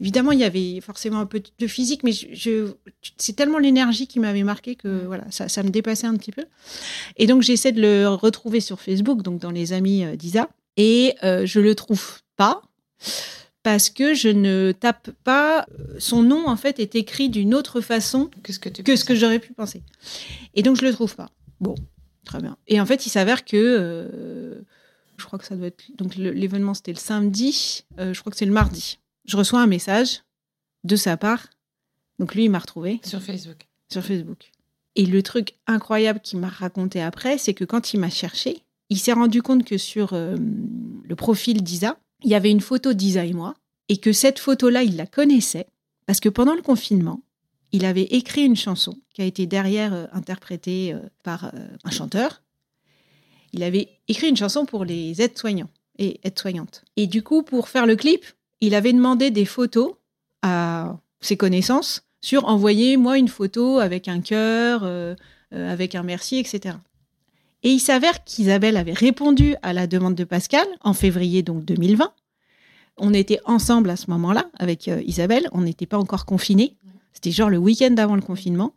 Évidemment, 0.00 0.32
il 0.32 0.38
y 0.40 0.44
avait 0.44 0.80
forcément 0.82 1.18
un 1.18 1.24
peu 1.26 1.42
de 1.58 1.66
physique, 1.66 2.02
mais 2.04 2.12
je, 2.12 2.26
je- 2.32 2.72
c'est 3.16 3.34
tellement 3.34 3.58
l'énergie 3.58 4.06
qui 4.06 4.20
m'avait 4.20 4.42
marqué 4.42 4.76
que 4.76 5.06
voilà, 5.06 5.24
ça, 5.30 5.48
ça 5.48 5.62
me 5.62 5.70
dépassait 5.70 6.06
un 6.06 6.14
petit 6.16 6.30
peu. 6.32 6.44
Et 7.16 7.26
donc, 7.26 7.40
j'essaie 7.42 7.72
de 7.72 7.80
le 7.80 8.08
retrouver 8.08 8.60
sur 8.60 8.80
Facebook, 8.80 9.22
donc 9.22 9.40
dans 9.40 9.50
les 9.50 9.72
amis 9.72 10.04
euh, 10.04 10.14
d'Isa, 10.14 10.50
et 10.76 11.14
euh, 11.24 11.46
je 11.46 11.60
le 11.60 11.74
trouve 11.74 12.20
pas 12.36 12.60
parce 13.62 13.88
que 13.88 14.12
je 14.12 14.28
ne 14.28 14.72
tape 14.78 15.10
pas. 15.24 15.66
euh, 15.80 15.96
Son 15.98 16.22
nom, 16.22 16.46
en 16.46 16.56
fait, 16.56 16.78
est 16.78 16.94
écrit 16.94 17.30
d'une 17.30 17.54
autre 17.54 17.80
façon 17.80 18.30
Qu'est-ce 18.42 18.58
que 18.60 18.68
tu 18.68 18.82
que 18.82 18.94
ce 18.94 19.04
que 19.04 19.14
j'aurais 19.14 19.38
pu 19.38 19.54
penser. 19.54 19.82
Et 20.54 20.62
donc, 20.62 20.76
je 20.76 20.84
le 20.84 20.92
trouve 20.92 21.16
pas. 21.16 21.30
Bon, 21.60 21.74
très 22.26 22.40
bien. 22.42 22.58
Et 22.68 22.78
en 22.78 22.84
fait, 22.86 23.06
il 23.06 23.10
s'avère 23.10 23.46
que. 23.46 23.56
euh, 23.56 24.60
je 25.18 25.24
crois 25.24 25.38
que 25.38 25.44
ça 25.44 25.56
doit 25.56 25.66
être. 25.68 25.84
Donc, 25.96 26.16
l'événement, 26.16 26.74
c'était 26.74 26.92
le 26.92 26.98
samedi. 26.98 27.84
euh, 27.98 28.12
je 28.14 28.20
crois 28.20 28.30
que 28.30 28.38
c'est 28.38 28.46
le 28.46 28.52
mardi. 28.52 28.98
Je 29.26 29.36
reçois 29.36 29.60
un 29.60 29.66
message 29.66 30.22
de 30.84 30.96
sa 30.96 31.16
part 31.16 31.48
Donc 32.18 32.34
lui, 32.34 32.44
il 32.44 32.50
m'a 32.50 32.58
retrouvé 32.60 33.00
Sur 33.04 33.20
Facebook. 33.20 33.66
sur 33.90 34.04
Facebook. 34.04 34.50
Et 34.94 35.04
le 35.04 35.22
truc 35.22 35.54
incroyable 35.66 36.20
qu'il 36.20 36.38
m'a 36.38 36.48
raconté 36.48 37.02
après, 37.02 37.36
c'est 37.38 37.52
que 37.54 37.64
quand 37.64 37.92
il 37.92 38.00
m'a 38.00 38.08
cherché, 38.10 38.62
il 38.88 38.98
s'est 38.98 39.12
rendu 39.12 39.42
compte 39.42 39.64
que 39.64 39.78
sur 39.78 40.12
euh, 40.12 40.36
le 41.04 41.16
profil 41.16 41.62
d'Isa, 41.62 41.98
il 42.22 42.30
y 42.30 42.34
avait 42.34 42.50
une 42.50 42.60
photo 42.60 42.92
d'Isa 42.94 43.24
et 43.24 43.32
moi, 43.32 43.54
et 43.88 43.98
que 43.98 44.12
cette 44.12 44.38
photo-là, 44.38 44.84
il 44.84 44.96
la 44.96 45.06
connaissait, 45.06 45.66
parce 46.06 46.20
que 46.20 46.28
pendant 46.28 46.54
le 46.54 46.62
confinement, 46.62 47.20
il 47.72 47.84
avait 47.84 48.04
écrit 48.04 48.44
une 48.44 48.56
chanson 48.56 48.96
qui 49.12 49.22
a 49.22 49.24
été 49.24 49.46
derrière 49.46 49.92
euh, 49.92 50.06
interprétée 50.12 50.94
euh, 50.94 51.00
par 51.24 51.52
un 51.84 51.90
chanteur. 51.90 52.42
Il 53.56 53.62
avait 53.62 53.88
écrit 54.06 54.28
une 54.28 54.36
chanson 54.36 54.66
pour 54.66 54.84
les 54.84 55.22
aides-soignants 55.22 55.70
et 55.98 56.20
aides-soignantes. 56.24 56.84
Et 56.98 57.06
du 57.06 57.22
coup, 57.22 57.42
pour 57.42 57.70
faire 57.70 57.86
le 57.86 57.96
clip, 57.96 58.22
il 58.60 58.74
avait 58.74 58.92
demandé 58.92 59.30
des 59.30 59.46
photos 59.46 59.94
à 60.42 60.98
ses 61.22 61.38
connaissances 61.38 62.02
sur 62.20 62.44
envoyez-moi 62.44 63.16
une 63.16 63.28
photo 63.28 63.78
avec 63.78 64.08
un 64.08 64.20
cœur, 64.20 64.82
euh, 64.84 65.14
euh, 65.54 65.72
avec 65.72 65.94
un 65.94 66.02
merci, 66.02 66.36
etc. 66.36 66.76
Et 67.62 67.70
il 67.70 67.80
s'avère 67.80 68.24
qu'Isabelle 68.24 68.76
avait 68.76 68.92
répondu 68.92 69.56
à 69.62 69.72
la 69.72 69.86
demande 69.86 70.14
de 70.14 70.24
Pascal 70.24 70.66
en 70.82 70.92
février 70.92 71.42
donc 71.42 71.64
2020. 71.64 72.12
On 72.98 73.14
était 73.14 73.40
ensemble 73.46 73.88
à 73.88 73.96
ce 73.96 74.10
moment-là 74.10 74.50
avec 74.58 74.88
euh, 74.88 75.00
Isabelle, 75.06 75.48
on 75.52 75.62
n'était 75.62 75.86
pas 75.86 75.98
encore 75.98 76.26
confinés. 76.26 76.76
C'était 77.14 77.30
genre 77.30 77.48
le 77.48 77.56
week-end 77.56 77.94
avant 77.96 78.16
le 78.16 78.22
confinement. 78.22 78.74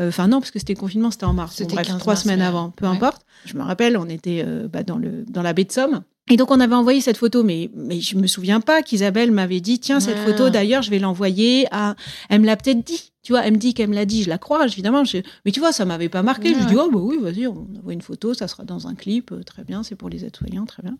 Euh, 0.00 0.08
Enfin 0.08 0.28
non, 0.28 0.40
parce 0.40 0.50
que 0.50 0.58
c'était 0.58 0.74
le 0.74 0.78
confinement, 0.80 1.10
c'était 1.10 1.24
en 1.24 1.32
mars. 1.32 1.56
C'était 1.56 1.74
bref, 1.74 1.86
15 1.88 1.98
trois 1.98 2.12
mars, 2.14 2.22
semaines 2.22 2.40
avant, 2.42 2.70
peu 2.70 2.86
ouais. 2.86 2.92
importe. 2.92 3.22
Je 3.44 3.54
me 3.56 3.62
rappelle, 3.62 3.96
on 3.96 4.08
était 4.08 4.42
euh, 4.46 4.68
bah, 4.68 4.82
dans, 4.82 4.96
le, 4.98 5.24
dans 5.28 5.42
la 5.42 5.52
baie 5.52 5.64
de 5.64 5.72
Somme. 5.72 6.02
Et 6.30 6.36
donc 6.36 6.50
on 6.50 6.60
avait 6.60 6.74
envoyé 6.74 7.00
cette 7.00 7.16
photo, 7.16 7.42
mais, 7.42 7.70
mais 7.74 8.02
je 8.02 8.14
me 8.16 8.26
souviens 8.26 8.60
pas 8.60 8.82
qu'Isabelle 8.82 9.30
m'avait 9.32 9.60
dit, 9.60 9.78
tiens, 9.78 9.98
cette 9.98 10.18
photo 10.18 10.50
d'ailleurs, 10.50 10.82
je 10.82 10.90
vais 10.90 10.98
l'envoyer 10.98 11.66
à... 11.70 11.96
Elle 12.28 12.42
me 12.42 12.46
l'a 12.46 12.54
peut-être 12.56 12.84
dit, 12.84 13.12
tu 13.22 13.32
vois, 13.32 13.46
elle 13.46 13.54
me 13.54 13.56
dit 13.58 13.72
qu'elle 13.72 13.88
me 13.88 13.94
l'a 13.94 14.04
dit, 14.04 14.24
je 14.24 14.28
la 14.28 14.36
crois, 14.36 14.66
évidemment. 14.66 15.04
je- 15.04 15.18
Mais 15.46 15.52
tu 15.52 15.60
vois, 15.60 15.72
ça 15.72 15.86
m'avait 15.86 16.10
pas 16.10 16.22
marqué. 16.22 16.50
Je 16.50 16.54
Ouais. 16.56 16.60
lui 16.60 16.66
dis, 16.66 16.76
oh 16.76 16.90
bah 16.92 16.98
oui, 17.00 17.16
vas-y, 17.18 17.46
on 17.46 17.66
envoie 17.78 17.94
une 17.94 18.02
photo, 18.02 18.34
ça 18.34 18.46
sera 18.46 18.64
dans 18.64 18.88
un 18.88 18.94
clip, 18.94 19.32
euh, 19.32 19.42
très 19.42 19.64
bien, 19.64 19.82
c'est 19.82 19.94
pour 19.94 20.10
les 20.10 20.26
aides-soignants, 20.26 20.66
très 20.66 20.82
bien. 20.82 20.98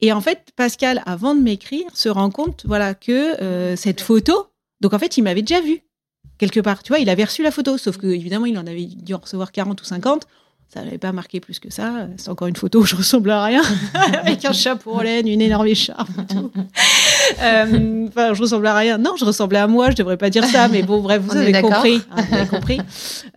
Et 0.00 0.12
en 0.12 0.20
fait, 0.20 0.46
Pascal, 0.54 1.02
avant 1.04 1.34
de 1.34 1.40
m'écrire, 1.40 1.86
se 1.92 2.08
rend 2.08 2.30
compte, 2.30 2.62
voilà, 2.64 2.94
que 2.94 3.42
euh, 3.42 3.74
cette 3.74 4.00
photo, 4.02 4.46
donc 4.80 4.94
en 4.94 5.00
fait, 5.00 5.16
il 5.16 5.22
m'avait 5.22 5.42
déjà 5.42 5.60
vu 5.60 5.80
quelque 6.38 6.60
part. 6.60 6.82
Tu 6.82 6.88
vois, 6.88 6.98
il 6.98 7.08
avait 7.08 7.24
reçu 7.24 7.42
la 7.42 7.50
photo, 7.50 7.78
sauf 7.78 7.96
que 7.96 8.06
évidemment, 8.06 8.46
il 8.46 8.58
en 8.58 8.66
avait 8.66 8.84
dû 8.86 9.14
en 9.14 9.18
recevoir 9.18 9.52
40 9.52 9.80
ou 9.80 9.84
50. 9.84 10.26
Ça 10.72 10.82
n'avait 10.82 10.98
pas 10.98 11.12
marqué 11.12 11.38
plus 11.38 11.60
que 11.60 11.70
ça. 11.72 12.08
C'est 12.16 12.30
encore 12.30 12.48
une 12.48 12.56
photo 12.56 12.80
où 12.80 12.84
je 12.84 12.96
ressemble 12.96 13.30
à 13.30 13.44
rien, 13.44 13.62
avec 14.24 14.44
un 14.44 14.52
chapeau 14.52 14.92
en 14.94 15.02
laine, 15.02 15.28
une 15.28 15.40
énorme 15.40 15.66
écharpe 15.68 16.08
et 16.18 16.34
tout. 16.34 16.50
Euh, 17.42 18.06
Enfin, 18.08 18.34
je 18.34 18.42
ressemble 18.42 18.66
à 18.66 18.74
rien. 18.76 18.98
Non, 18.98 19.16
je 19.16 19.24
ressemblais 19.24 19.58
à 19.58 19.66
moi. 19.66 19.90
Je 19.90 19.96
devrais 19.96 20.18
pas 20.18 20.28
dire 20.28 20.44
ça, 20.44 20.68
mais 20.68 20.82
bon, 20.82 21.00
bref, 21.00 21.22
vous 21.22 21.34
avez 21.36 21.52
compris. 21.62 22.02
hein, 22.10 22.22
vous 22.28 22.36
avez 22.36 22.46
compris. 22.48 22.78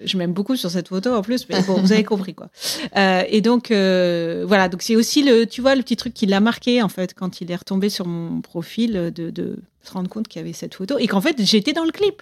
Je 0.04 0.18
m'aime 0.18 0.34
beaucoup 0.34 0.56
sur 0.58 0.70
cette 0.70 0.90
photo 0.90 1.14
en 1.16 1.22
plus, 1.22 1.48
mais 1.50 1.62
bon, 1.64 1.76
vous 1.80 1.94
avez 1.94 2.04
compris 2.04 2.34
quoi. 2.36 2.50
Euh, 2.98 3.24
et 3.30 3.40
donc 3.42 3.72
euh, 3.72 4.44
voilà, 4.46 4.68
donc 4.68 4.82
c'est 4.82 4.96
aussi 4.98 5.24
le, 5.24 5.46
tu 5.46 5.62
vois, 5.62 5.74
le 5.76 5.82
petit 5.84 5.96
truc 5.96 6.14
qui 6.14 6.26
l'a 6.26 6.42
marqué 6.42 6.82
en 6.84 6.90
fait 6.90 7.14
quand 7.14 7.40
il 7.40 7.50
est 7.50 7.56
retombé 7.56 7.90
sur 7.90 8.06
mon 8.06 8.42
profil 8.42 9.12
de, 9.16 9.30
de 9.30 9.58
se 9.84 9.94
rendre 9.94 10.10
compte 10.10 10.28
qu'il 10.28 10.42
y 10.42 10.44
avait 10.44 10.54
cette 10.54 10.76
photo 10.76 10.98
et 11.00 11.08
qu'en 11.08 11.22
fait 11.22 11.42
j'étais 11.42 11.72
dans 11.74 11.86
le 11.86 11.92
clip. 11.92 12.22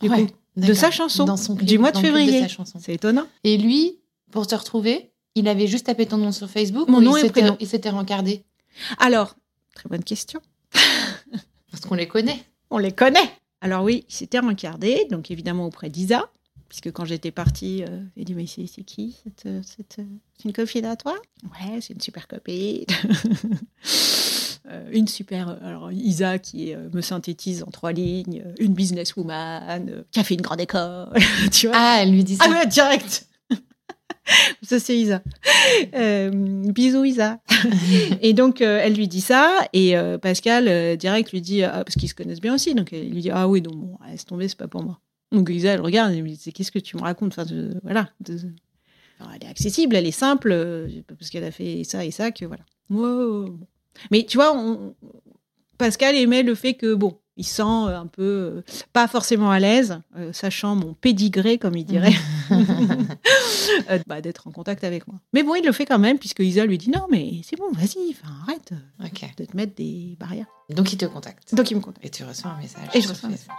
Du 0.00 0.08
Ouais, 0.08 0.26
coup, 0.26 0.32
de 0.56 0.72
sa 0.74 0.90
chanson 0.90 1.24
Dans 1.24 1.36
son 1.36 1.54
clip, 1.56 1.68
du 1.68 1.78
mois 1.78 1.90
de 1.92 1.98
février. 1.98 2.46
C'est 2.80 2.94
étonnant. 2.94 3.26
Et 3.44 3.56
lui, 3.58 3.98
pour 4.30 4.46
te 4.46 4.54
retrouver, 4.54 5.10
il 5.34 5.48
avait 5.48 5.66
juste 5.66 5.86
tapé 5.86 6.06
ton 6.06 6.16
nom 6.18 6.32
sur 6.32 6.48
Facebook 6.50 6.88
Mon 6.88 6.98
ou 6.98 7.02
nom 7.02 7.16
il 7.16 7.20
et 7.20 7.22
s'était- 7.22 7.40
prénom. 7.42 7.56
il 7.60 7.66
s'était 7.68 7.90
rencardé 7.90 8.44
Alors, 8.98 9.36
très 9.74 9.88
bonne 9.88 10.04
question. 10.04 10.40
Parce 11.70 11.84
qu'on 11.86 11.94
les 11.94 12.08
connaît. 12.08 12.42
On 12.70 12.78
les 12.78 12.92
connaît. 12.92 13.30
Alors 13.60 13.82
oui, 13.84 14.04
il 14.08 14.14
s'était 14.14 14.38
rencardé, 14.38 15.06
donc 15.10 15.30
évidemment 15.30 15.64
auprès 15.66 15.90
d'Isa, 15.90 16.30
puisque 16.68 16.92
quand 16.92 17.04
j'étais 17.04 17.30
partie, 17.30 17.82
euh, 17.84 18.00
il 18.16 18.24
dit 18.24 18.34
mais 18.34 18.46
c'est 18.46 18.66
c'est 18.66 18.84
qui 18.84 19.16
cette, 19.24 19.46
euh, 19.46 19.60
cette, 19.64 19.98
euh, 19.98 20.04
C'est 20.36 20.44
une 20.44 20.52
copine 20.52 20.84
à 20.84 20.96
toi? 20.96 21.14
Ouais, 21.44 21.80
c'est 21.80 21.94
une 21.94 22.00
super 22.00 22.28
copine. 22.28 22.84
Euh, 24.66 24.88
une 24.92 25.08
super, 25.08 25.48
euh, 25.48 25.56
alors 25.62 25.90
Isa 25.92 26.38
qui 26.38 26.74
euh, 26.74 26.88
me 26.92 27.00
synthétise 27.00 27.62
en 27.62 27.70
trois 27.70 27.92
lignes, 27.92 28.44
une 28.58 28.74
businesswoman 28.74 30.04
qui 30.10 30.20
a 30.20 30.24
fait 30.24 30.34
une 30.34 30.40
grande 30.42 30.60
école, 30.60 31.08
tu 31.52 31.68
vois. 31.68 31.76
Ah, 31.78 31.98
elle 32.02 32.10
lui 32.12 32.24
dit 32.24 32.36
ça. 32.36 32.44
Ah 32.46 32.50
ouais, 32.50 32.66
direct. 32.66 33.26
ça 34.62 34.78
c'est 34.78 34.96
Isa. 34.98 35.22
Euh, 35.94 36.30
bisous 36.72 37.04
Isa. 37.04 37.40
et 38.22 38.34
donc 38.34 38.60
euh, 38.60 38.80
elle 38.82 38.94
lui 38.94 39.08
dit 39.08 39.20
ça 39.22 39.58
et 39.72 39.96
euh, 39.96 40.18
Pascal 40.18 40.96
direct 40.98 41.32
lui 41.32 41.40
dit 41.40 41.62
ah, 41.62 41.82
parce 41.84 41.94
qu'ils 41.96 42.08
se 42.10 42.14
connaissent 42.14 42.40
bien 42.40 42.54
aussi 42.54 42.74
donc 42.74 42.92
elle 42.92 43.08
lui 43.10 43.22
dit 43.22 43.30
ah 43.30 43.48
oui 43.48 43.62
donc 43.62 43.74
bon 43.76 43.98
laisse 44.10 44.26
tomber 44.26 44.48
c'est 44.48 44.58
pas 44.58 44.68
pour 44.68 44.82
moi. 44.82 45.00
Donc 45.32 45.48
Isa 45.50 45.70
elle 45.70 45.80
regarde 45.80 46.12
et 46.12 46.18
elle 46.18 46.22
lui 46.24 46.32
dit 46.36 46.52
qu'est-ce 46.52 46.72
que 46.72 46.78
tu 46.78 46.96
me 46.96 47.02
racontes? 47.02 47.38
Enfin 47.38 47.46
voilà. 47.82 48.10
de- 48.20 48.38
alors, 49.20 49.32
elle 49.34 49.48
est 49.48 49.50
accessible, 49.50 49.96
elle 49.96 50.06
est 50.06 50.12
simple 50.12 50.54
parce 51.08 51.30
qu'elle 51.30 51.42
a 51.42 51.50
fait 51.50 51.82
ça 51.82 52.04
et 52.04 52.12
ça 52.12 52.30
que 52.30 52.44
voilà. 52.44 52.62
Bon. 52.88 53.58
Mais 54.10 54.24
tu 54.24 54.36
vois 54.38 54.54
on- 54.56 54.94
Pascal 55.78 56.16
aimait 56.16 56.42
le 56.42 56.54
fait 56.54 56.74
que 56.74 56.94
bon 56.94 57.18
il 57.36 57.44
sent 57.46 57.62
euh, 57.62 57.96
un 57.96 58.06
peu 58.08 58.22
euh, 58.22 58.62
pas 58.92 59.06
forcément 59.06 59.52
à 59.52 59.60
l'aise, 59.60 60.00
euh, 60.16 60.32
sachant 60.32 60.74
mon 60.74 60.94
pédigré, 60.94 61.56
comme 61.56 61.76
il 61.76 61.84
dirait, 61.84 62.12
euh, 62.50 63.98
bah, 64.08 64.20
d'être 64.20 64.48
en 64.48 64.50
contact 64.50 64.82
avec 64.82 65.06
moi. 65.06 65.20
Mais 65.32 65.44
bon, 65.44 65.54
il 65.54 65.64
le 65.64 65.70
fait 65.70 65.86
quand 65.86 66.00
même, 66.00 66.18
puisque 66.18 66.40
Isa 66.40 66.66
lui 66.66 66.78
dit 66.78 66.90
non, 66.90 67.06
mais 67.08 67.40
c'est 67.44 67.56
bon, 67.56 67.70
vas-y, 67.70 68.16
arrête 68.42 68.72
de 69.38 69.44
te 69.44 69.56
mettre 69.56 69.76
des 69.76 70.16
barrières. 70.18 70.46
Donc 70.70 70.92
il 70.92 70.96
te 70.96 71.06
contacte. 71.06 71.54
Donc 71.54 71.70
il 71.70 71.76
me 71.76 71.80
contacte. 71.80 72.04
Et 72.04 72.10
tu 72.10 72.24
reçois 72.24 72.50
un 72.50 72.58
message. 72.60 72.88
Et 72.92 73.00
je 73.00 73.08
reçois 73.08 73.28
un 73.28 73.32
Facebook. 73.32 73.56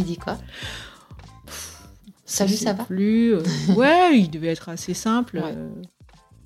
Qui 0.00 0.04
dit 0.06 0.16
quoi 0.16 0.38
Salut, 2.24 2.56
ça 2.56 2.72
va 2.72 2.84
plus. 2.84 3.34
euh, 3.34 3.42
ouais, 3.76 4.18
il 4.18 4.30
devait 4.30 4.48
être 4.48 4.68
assez 4.68 4.94
simple. 4.94 5.38
Ouais. 5.38 5.52
euh, 5.56 5.68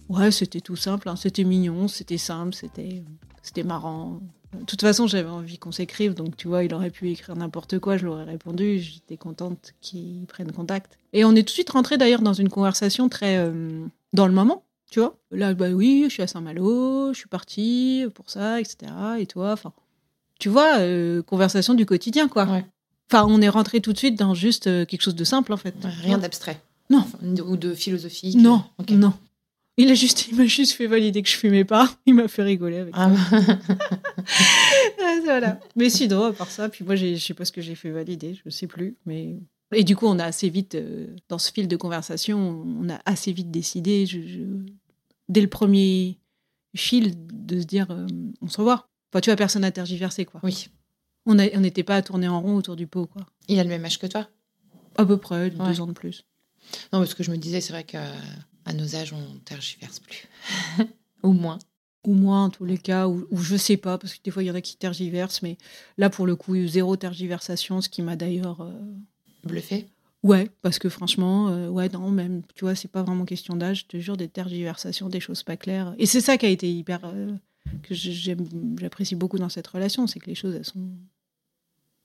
Ouais, 0.09 0.31
c'était 0.33 0.61
tout 0.61 0.77
simple, 0.77 1.09
hein, 1.09 1.15
c'était 1.17 1.45
mignon, 1.45 1.87
c'était 1.89 2.19
simple, 2.19 2.53
c'était 2.55 3.03
c'était 3.43 3.63
marrant. 3.63 4.21
De 4.59 4.65
toute 4.65 4.81
façon, 4.81 5.07
j'avais 5.07 5.29
envie 5.29 5.59
qu'on 5.59 5.73
s'écrive, 5.73 6.15
donc 6.15 6.37
tu 6.37 6.47
vois, 6.49 6.65
il 6.65 6.75
aurait 6.75 6.91
pu 6.91 7.11
écrire 7.11 7.35
n'importe 7.37 7.79
quoi, 7.79 7.97
je 7.97 8.05
l'aurais 8.07 8.25
répondu, 8.25 8.79
j'étais 8.81 9.17
contente 9.17 9.73
qu'il 9.81 10.27
prenne 10.27 10.51
contact. 10.53 10.99
Et 11.13 11.25
on 11.25 11.31
est 11.33 11.43
tout 11.43 11.47
de 11.47 11.51
suite 11.51 11.71
rentré 11.71 11.97
d'ailleurs 11.97 12.23
dans 12.23 12.33
une 12.35 12.49
conversation 12.51 13.09
très 13.09 13.37
euh, 13.39 13.87
dans 14.13 14.27
le 14.27 14.33
moment, 14.35 14.65
tu 14.91 15.01
vois. 15.01 15.17
Là, 15.31 15.55
bah 15.55 15.71
oui, 15.71 16.05
je 16.09 16.13
suis 16.15 16.23
à 16.23 16.27
Saint-Malo, 16.27 17.13
je 17.13 17.19
suis 17.19 17.29
partie 17.29 18.05
pour 18.15 18.31
ça, 18.31 18.61
etc. 18.61 18.93
Et 19.19 19.27
toi, 19.27 19.53
enfin, 19.53 19.73
tu 20.39 20.49
vois, 20.51 20.79
euh, 20.81 21.23
conversation 21.23 21.73
du 21.75 21.87
quotidien, 21.87 22.29
quoi. 22.29 22.45
Ouais. 22.45 22.67
Enfin, 23.11 23.27
on 23.29 23.41
est 23.43 23.49
rentré 23.49 23.81
tout 23.81 23.93
de 23.93 23.99
suite 23.99 24.19
dans 24.19 24.35
juste 24.35 24.67
euh, 24.67 24.85
quelque 24.85 25.03
chose 25.03 25.15
de 25.15 25.25
simple, 25.25 25.53
en 25.53 25.57
fait. 25.57 25.75
Ouais, 25.85 25.91
Rien 26.03 26.19
d'abstrait. 26.19 26.61
Non. 26.91 26.99
Enfin, 26.99 27.19
Ou 27.47 27.57
de 27.57 27.75
philosophique. 27.75 28.37
Non, 28.37 28.65
non. 28.91 29.13
Il 29.77 29.91
a 29.91 29.95
juste, 29.95 30.29
il 30.29 30.37
m'a 30.37 30.47
juste 30.47 30.73
fait 30.73 30.87
valider 30.87 31.21
que 31.23 31.29
je 31.29 31.37
fumais 31.37 31.65
pas. 31.65 31.91
Il 32.07 32.15
m'a 32.15 32.29
fait 32.29 32.45
rigoler 32.45 32.79
avec 32.79 32.95
Ah, 32.97 33.11
ça. 33.31 33.39
Ah, 35.03 35.19
voilà. 35.25 35.61
Mais 35.77 35.91
si 35.91 36.09
drôle 36.09 36.31
à 36.31 36.33
part 36.33 36.51
ça. 36.51 36.69
Puis 36.69 36.85
moi, 36.85 36.95
je 36.97 37.17
sais 37.17 37.35
pas 37.35 37.45
ce 37.45 37.53
que 37.53 37.61
j'ai 37.61 37.75
fait 37.75 37.91
valider, 37.91 38.39
je 38.45 38.51
sais 38.51 38.67
plus. 38.67 38.97
Mais 39.07 39.37
et 39.75 39.83
du 39.85 39.97
coup, 39.97 40.07
on 40.07 40.19
a 40.21 40.25
assez 40.25 40.49
vite 40.49 40.77
euh, 40.77 41.09
dans 41.29 41.39
ce 41.39 41.51
fil 41.51 41.67
de 41.67 41.77
conversation, 41.77 42.65
on 42.81 42.89
a 42.89 43.01
assez 43.07 43.33
vite 43.33 43.51
décidé, 43.51 44.07
je- 44.07 44.21
je- 44.21 44.73
dès 45.29 45.41
le 45.41 45.49
premier 45.49 46.19
fil, 46.77 47.15
de 47.33 47.61
se 47.61 47.65
dire, 47.67 47.89
euh, 47.91 48.07
on 48.41 48.49
se 48.49 48.59
revoit. 48.59 48.89
Enfin, 49.13 49.21
tu 49.21 49.31
vois, 49.31 49.37
personne 49.37 49.63
n'a 49.63 49.73
tergiversé 49.73 50.25
quoi. 50.25 50.41
oui. 50.45 50.69
On 51.27 51.35
n'était 51.35 51.83
pas 51.83 51.97
à 51.97 52.03
tourner 52.03 52.29
en 52.29 52.41
rond 52.41 52.57
autour 52.57 52.77
du 52.77 52.87
pot 52.87 53.07
quoi. 53.07 53.25
Il 53.49 53.59
a 53.59 53.63
le 53.65 53.69
même 53.71 53.85
âge 53.85 53.99
que 53.99 54.07
toi? 54.07 54.29
À 54.97 55.05
peu 55.05 55.17
près 55.17 55.51
deux 55.51 55.81
ans 55.81 55.87
de 55.87 55.93
plus. 55.93 56.25
Non, 56.93 56.99
parce 57.01 57.15
que 57.15 57.23
je 57.23 57.31
me 57.31 57.37
disais, 57.37 57.61
c'est 57.61 57.73
vrai 57.73 57.85
qu'à 57.85 58.03
nos 58.75 58.95
âges, 58.97 59.13
on 59.13 59.39
tergiverse 59.45 60.01
plus. 60.01 60.29
Ou 61.23 61.33
moins. 61.33 61.59
ou 62.07 62.13
moins 62.15 62.45
en 62.45 62.51
tous 62.51 62.65
les 62.67 62.77
cas, 62.79 63.09
ou, 63.09 63.27
ou 63.31 63.39
je 63.39 63.57
sais 63.57 63.79
pas, 63.79 63.97
parce 63.97 64.15
que 64.15 64.23
des 64.23 64.31
fois 64.31 64.43
il 64.43 64.47
y 64.47 64.51
en 64.51 64.55
a 64.55 64.61
qui 64.61 64.77
tergiversent, 64.77 65.41
mais 65.41 65.57
là 65.97 66.11
pour 66.11 66.27
le 66.27 66.37
coup, 66.37 66.55
zéro 66.67 66.97
tergiversation, 66.97 67.81
ce 67.81 67.89
qui 67.89 68.03
m'a 68.03 68.15
d'ailleurs. 68.17 68.61
euh, 68.61 68.73
Bluffé? 69.45 69.87
Ouais, 70.23 70.51
parce 70.63 70.79
que 70.79 70.89
franchement, 70.91 71.49
euh, 71.49 71.69
ouais, 71.69 71.89
non, 71.91 72.11
même, 72.11 72.43
tu 72.55 72.65
vois, 72.65 72.75
c'est 72.75 72.89
pas 72.89 73.03
vraiment 73.03 73.25
question 73.25 73.57
d'âge, 73.57 73.81
je 73.81 73.87
te 73.87 73.97
jure, 73.99 74.17
des 74.19 74.29
tergiversations, 74.29 75.09
des 75.09 75.21
choses 75.21 75.43
pas 75.43 75.57
claires. 75.57 75.95
Et 75.99 76.05
c'est 76.07 76.21
ça 76.23 76.37
qui 76.39 76.45
a 76.47 76.51
été 76.51 76.71
hyper. 76.73 77.01
euh, 77.05 77.33
que 77.83 77.95
j'apprécie 77.95 79.15
beaucoup 79.17 79.39
dans 79.39 79.49
cette 79.49 79.67
relation, 79.67 80.07
c'est 80.07 80.21
que 80.21 80.27
les 80.27 80.35
choses, 80.35 80.55
elles 80.55 80.65
sont. 80.65 80.87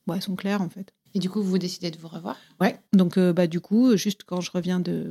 Ouais, 0.09 0.15
elles 0.17 0.21
sont 0.23 0.35
claires 0.35 0.61
en 0.61 0.69
fait. 0.69 0.93
Et 1.15 1.19
du 1.19 1.27
coup, 1.29 1.41
vous 1.41 1.57
décidez 1.57 1.89
de 1.89 1.97
vous 1.97 2.07
revoir 2.07 2.35
Ouais, 2.61 2.79
donc 2.93 3.17
euh, 3.17 3.33
bah, 3.33 3.47
du 3.47 3.59
coup, 3.61 3.97
juste 3.97 4.21
quand 4.27 4.41
je 4.41 4.51
reviens 4.51 4.79
de, 4.79 5.09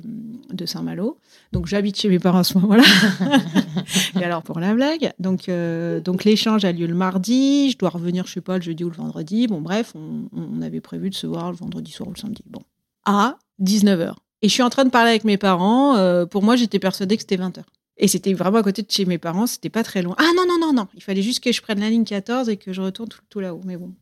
de 0.53 0.65
Saint-Malo, 0.67 1.19
donc 1.53 1.67
j'habite 1.67 1.97
chez 1.99 2.09
mes 2.09 2.21
parents 2.21 2.39
à 2.39 2.45
ce 2.45 2.57
moment-là. 2.59 2.85
Et 4.21 4.25
alors 4.25 4.43
pour 4.45 4.61
la 4.61 4.75
blague, 4.75 5.13
donc, 5.19 5.49
euh, 5.49 6.01
donc 6.01 6.23
l'échange 6.25 6.65
a 6.65 6.71
lieu 6.71 6.87
le 6.87 6.95
mardi, 6.95 7.71
je 7.73 7.79
dois 7.79 7.89
revenir, 7.89 8.27
je 8.27 8.35
sais 8.35 8.41
pas, 8.41 8.57
le 8.59 8.63
jeudi 8.63 8.85
ou 8.85 8.91
le 8.91 8.97
vendredi. 8.97 9.49
Bon, 9.49 9.61
bref, 9.61 9.93
on, 9.97 10.29
on 10.33 10.63
avait 10.63 10.81
prévu 10.81 11.11
de 11.11 11.15
se 11.17 11.27
voir 11.27 11.51
le 11.51 11.57
vendredi 11.57 11.91
soir 11.91 12.09
ou 12.09 12.13
le 12.13 12.19
samedi. 12.21 12.45
Bon. 12.47 12.61
À 13.05 13.37
19h. 13.61 14.15
Et 14.43 14.49
je 14.49 14.53
suis 14.53 14.63
en 14.63 14.71
train 14.71 14.85
de 14.85 14.91
parler 14.91 15.11
avec 15.11 15.25
mes 15.25 15.37
parents. 15.37 15.97
euh, 15.97 16.27
pour 16.27 16.45
moi, 16.45 16.55
j'étais 16.55 16.79
persuadée 16.79 17.17
que 17.17 17.23
c'était 17.23 17.37
20h. 17.39 17.63
Et 17.97 18.07
c'était 18.07 18.35
vraiment 18.35 18.59
à 18.59 18.63
côté 18.63 18.83
de 18.83 18.91
chez 18.91 19.05
mes 19.05 19.19
parents, 19.19 19.49
c'était 19.49 19.71
pas 19.71 19.83
très 19.83 20.03
loin. 20.03 20.15
Ah 20.19 20.31
non, 20.37 20.45
non, 20.47 20.61
non, 20.61 20.73
non. 20.73 20.87
Il 20.95 21.03
fallait 21.03 21.23
juste 21.23 21.43
que 21.43 21.51
je 21.51 21.61
prenne 21.61 21.81
la 21.81 21.91
ligne 21.91 22.05
14 22.05 22.49
et 22.49 22.57
que 22.57 22.73
je 22.73 22.81
retourne 22.81 23.09
tout, 23.09 23.19
tout 23.29 23.41
là-haut. 23.41 23.61
Mais 23.65 23.77
bon. 23.77 23.93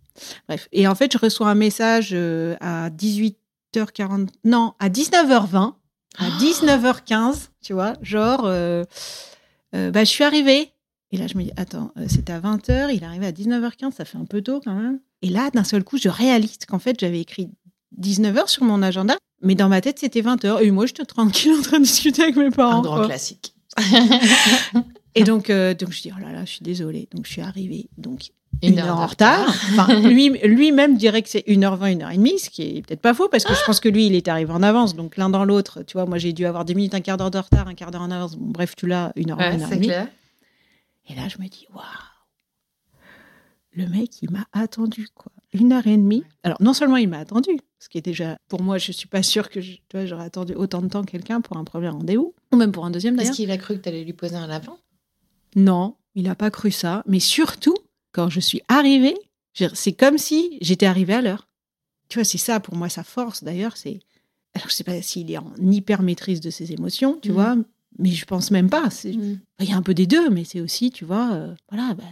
Bref. 0.48 0.68
Et 0.72 0.86
en 0.86 0.94
fait, 0.94 1.12
je 1.12 1.18
reçois 1.18 1.48
un 1.48 1.54
message 1.54 2.10
euh, 2.12 2.56
à 2.60 2.90
18h40. 2.90 4.28
Non, 4.44 4.74
à 4.78 4.88
19h20. 4.88 5.74
À 6.18 6.30
19h15, 6.38 7.48
tu 7.62 7.72
vois. 7.74 7.94
Genre, 8.02 8.42
euh, 8.44 8.84
euh, 9.74 9.90
bah, 9.90 10.04
je 10.04 10.10
suis 10.10 10.24
arrivée. 10.24 10.72
Et 11.12 11.18
là, 11.18 11.26
je 11.26 11.36
me 11.36 11.44
dis, 11.44 11.52
attends, 11.56 11.92
euh, 11.98 12.06
c'était 12.08 12.32
à 12.32 12.40
20h, 12.40 12.92
il 12.92 13.02
est 13.02 13.06
arrivé 13.06 13.26
à 13.26 13.32
19h15, 13.32 13.92
ça 13.92 14.04
fait 14.04 14.18
un 14.18 14.24
peu 14.24 14.42
tôt 14.42 14.60
quand 14.64 14.74
même. 14.74 14.98
Et 15.22 15.28
là, 15.28 15.50
d'un 15.50 15.64
seul 15.64 15.84
coup, 15.84 15.98
je 15.98 16.08
réalise 16.08 16.58
qu'en 16.66 16.78
fait, 16.78 16.98
j'avais 16.98 17.20
écrit 17.20 17.50
19h 18.00 18.48
sur 18.48 18.64
mon 18.64 18.82
agenda, 18.82 19.16
mais 19.42 19.54
dans 19.54 19.68
ma 19.68 19.80
tête, 19.80 19.98
c'était 19.98 20.22
20h. 20.22 20.62
Et 20.62 20.70
moi, 20.70 20.86
j'étais 20.86 21.04
tranquille 21.04 21.52
en 21.58 21.62
train 21.62 21.78
de 21.78 21.84
discuter 21.84 22.22
avec 22.22 22.36
mes 22.36 22.50
parents. 22.50 22.78
Un 22.78 22.82
grand 22.82 22.96
quoi. 22.96 23.06
classique. 23.06 23.54
Et 25.14 25.24
donc, 25.24 25.48
donc, 25.48 25.92
je 25.92 26.02
dis, 26.02 26.10
oh 26.14 26.20
là 26.20 26.32
là, 26.32 26.44
je 26.44 26.50
suis 26.50 26.62
désolée. 26.62 27.08
Donc, 27.14 27.26
je 27.26 27.32
suis 27.32 27.40
arrivée. 27.40 27.88
Donc, 27.96 28.32
Une 28.62 28.72
une, 28.72 28.78
heure 28.80 28.96
en 28.98 29.06
retard. 29.06 29.48
Enfin, 29.78 30.00
lui, 30.00 30.30
lui-même 30.44 30.96
dirait 30.96 31.22
que 31.22 31.28
c'est 31.28 31.44
1h20, 31.46 31.98
1h30, 31.98 32.38
ce 32.38 32.50
qui 32.50 32.62
est 32.78 32.86
peut-être 32.86 33.00
pas 33.02 33.12
faux, 33.14 33.28
parce 33.28 33.44
que 33.44 33.54
je 33.54 33.62
pense 33.66 33.80
que 33.80 33.88
lui, 33.88 34.06
il 34.06 34.14
est 34.14 34.28
arrivé 34.28 34.50
en 34.52 34.62
avance. 34.62 34.96
Donc, 34.96 35.16
l'un 35.16 35.28
dans 35.28 35.44
l'autre, 35.44 35.82
tu 35.82 35.92
vois, 35.94 36.06
moi, 36.06 36.18
j'ai 36.18 36.32
dû 36.32 36.46
avoir 36.46 36.64
10 36.64 36.74
minutes, 36.74 36.94
un 36.94 37.00
quart 37.00 37.16
d'heure 37.18 37.30
de 37.30 37.38
retard, 37.38 37.68
un 37.68 37.74
quart 37.74 37.90
d'heure 37.90 38.02
en 38.02 38.10
avance. 38.10 38.36
Bon, 38.36 38.46
bref, 38.50 38.74
tu 38.76 38.86
l'as, 38.86 39.12
1h20, 39.16 39.38
Ouais, 39.38 39.58
c'est 39.58 39.76
1h30. 39.76 39.82
clair. 39.84 40.08
Et 41.08 41.14
là, 41.14 41.28
je 41.28 41.38
me 41.38 41.48
dis, 41.48 41.66
waouh, 41.74 41.82
le 43.72 43.86
mec, 43.88 44.22
il 44.22 44.30
m'a 44.30 44.46
attendu, 44.52 45.08
quoi. 45.14 45.32
Une 45.52 45.72
heure 45.72 45.86
et 45.86 45.96
demie. 45.96 46.24
Alors, 46.42 46.60
non 46.60 46.72
seulement 46.72 46.96
il 46.96 47.08
m'a 47.08 47.18
attendu, 47.18 47.50
ce 47.78 47.88
qui 47.88 47.98
est 47.98 48.02
déjà, 48.02 48.36
pour 48.48 48.62
moi, 48.62 48.78
je 48.78 48.90
suis 48.92 49.06
pas 49.08 49.22
sûre 49.22 49.48
que 49.48 49.60
je- 49.60 49.74
tu 49.74 49.80
vois, 49.96 50.04
j'aurais 50.06 50.24
attendu 50.24 50.54
autant 50.54 50.82
de 50.82 50.88
temps 50.88 51.04
quelqu'un 51.04 51.40
pour 51.40 51.56
un 51.56 51.64
premier 51.64 51.88
rendez-vous, 51.88 52.34
ou 52.52 52.56
même 52.56 52.72
pour 52.72 52.84
un 52.84 52.90
deuxième 52.90 53.14
Est-ce 53.14 53.22
d'ailleurs. 53.22 53.34
qu'il 53.36 53.50
a 53.50 53.56
cru 53.58 53.76
que 53.76 53.82
tu 53.82 53.88
allais 53.88 54.04
lui 54.04 54.12
poser 54.12 54.36
un 54.36 54.46
lapin? 54.46 54.76
Non, 55.54 55.96
il 56.14 56.24
n'a 56.24 56.34
pas 56.34 56.50
cru 56.50 56.70
ça. 56.70 57.02
Mais 57.06 57.20
surtout, 57.20 57.76
quand 58.16 58.30
je 58.30 58.40
suis 58.40 58.62
arrivée, 58.68 59.16
je 59.52 59.66
c'est 59.74 59.92
comme 59.92 60.18
si 60.18 60.58
j'étais 60.60 60.86
arrivée 60.86 61.14
à 61.14 61.22
l'heure. 61.22 61.46
Tu 62.08 62.18
vois, 62.18 62.24
c'est 62.24 62.38
ça 62.38 62.60
pour 62.60 62.74
moi 62.76 62.88
sa 62.88 63.04
force 63.04 63.44
d'ailleurs. 63.44 63.76
C'est 63.76 64.00
alors 64.54 64.68
je 64.68 64.74
sais 64.74 64.84
pas 64.84 65.00
s'il 65.02 65.30
est 65.30 65.38
en 65.38 65.52
hyper 65.60 66.00
maîtrise 66.02 66.40
de 66.40 66.50
ses 66.50 66.72
émotions, 66.72 67.18
tu 67.22 67.28
Mhm. 67.28 67.34
vois, 67.34 67.56
mais 67.98 68.10
je 68.10 68.24
pense 68.24 68.50
même 68.50 68.70
pas. 68.70 68.88
Mm. 69.04 69.36
Il 69.60 69.68
y 69.68 69.72
a 69.72 69.76
un 69.76 69.82
peu 69.82 69.92
des 69.94 70.06
deux, 70.06 70.30
mais 70.30 70.44
c'est 70.44 70.60
aussi, 70.62 70.90
tu 70.90 71.04
vois, 71.04 71.32
euh, 71.34 71.54
voilà, 71.70 71.94
bah, 71.94 72.04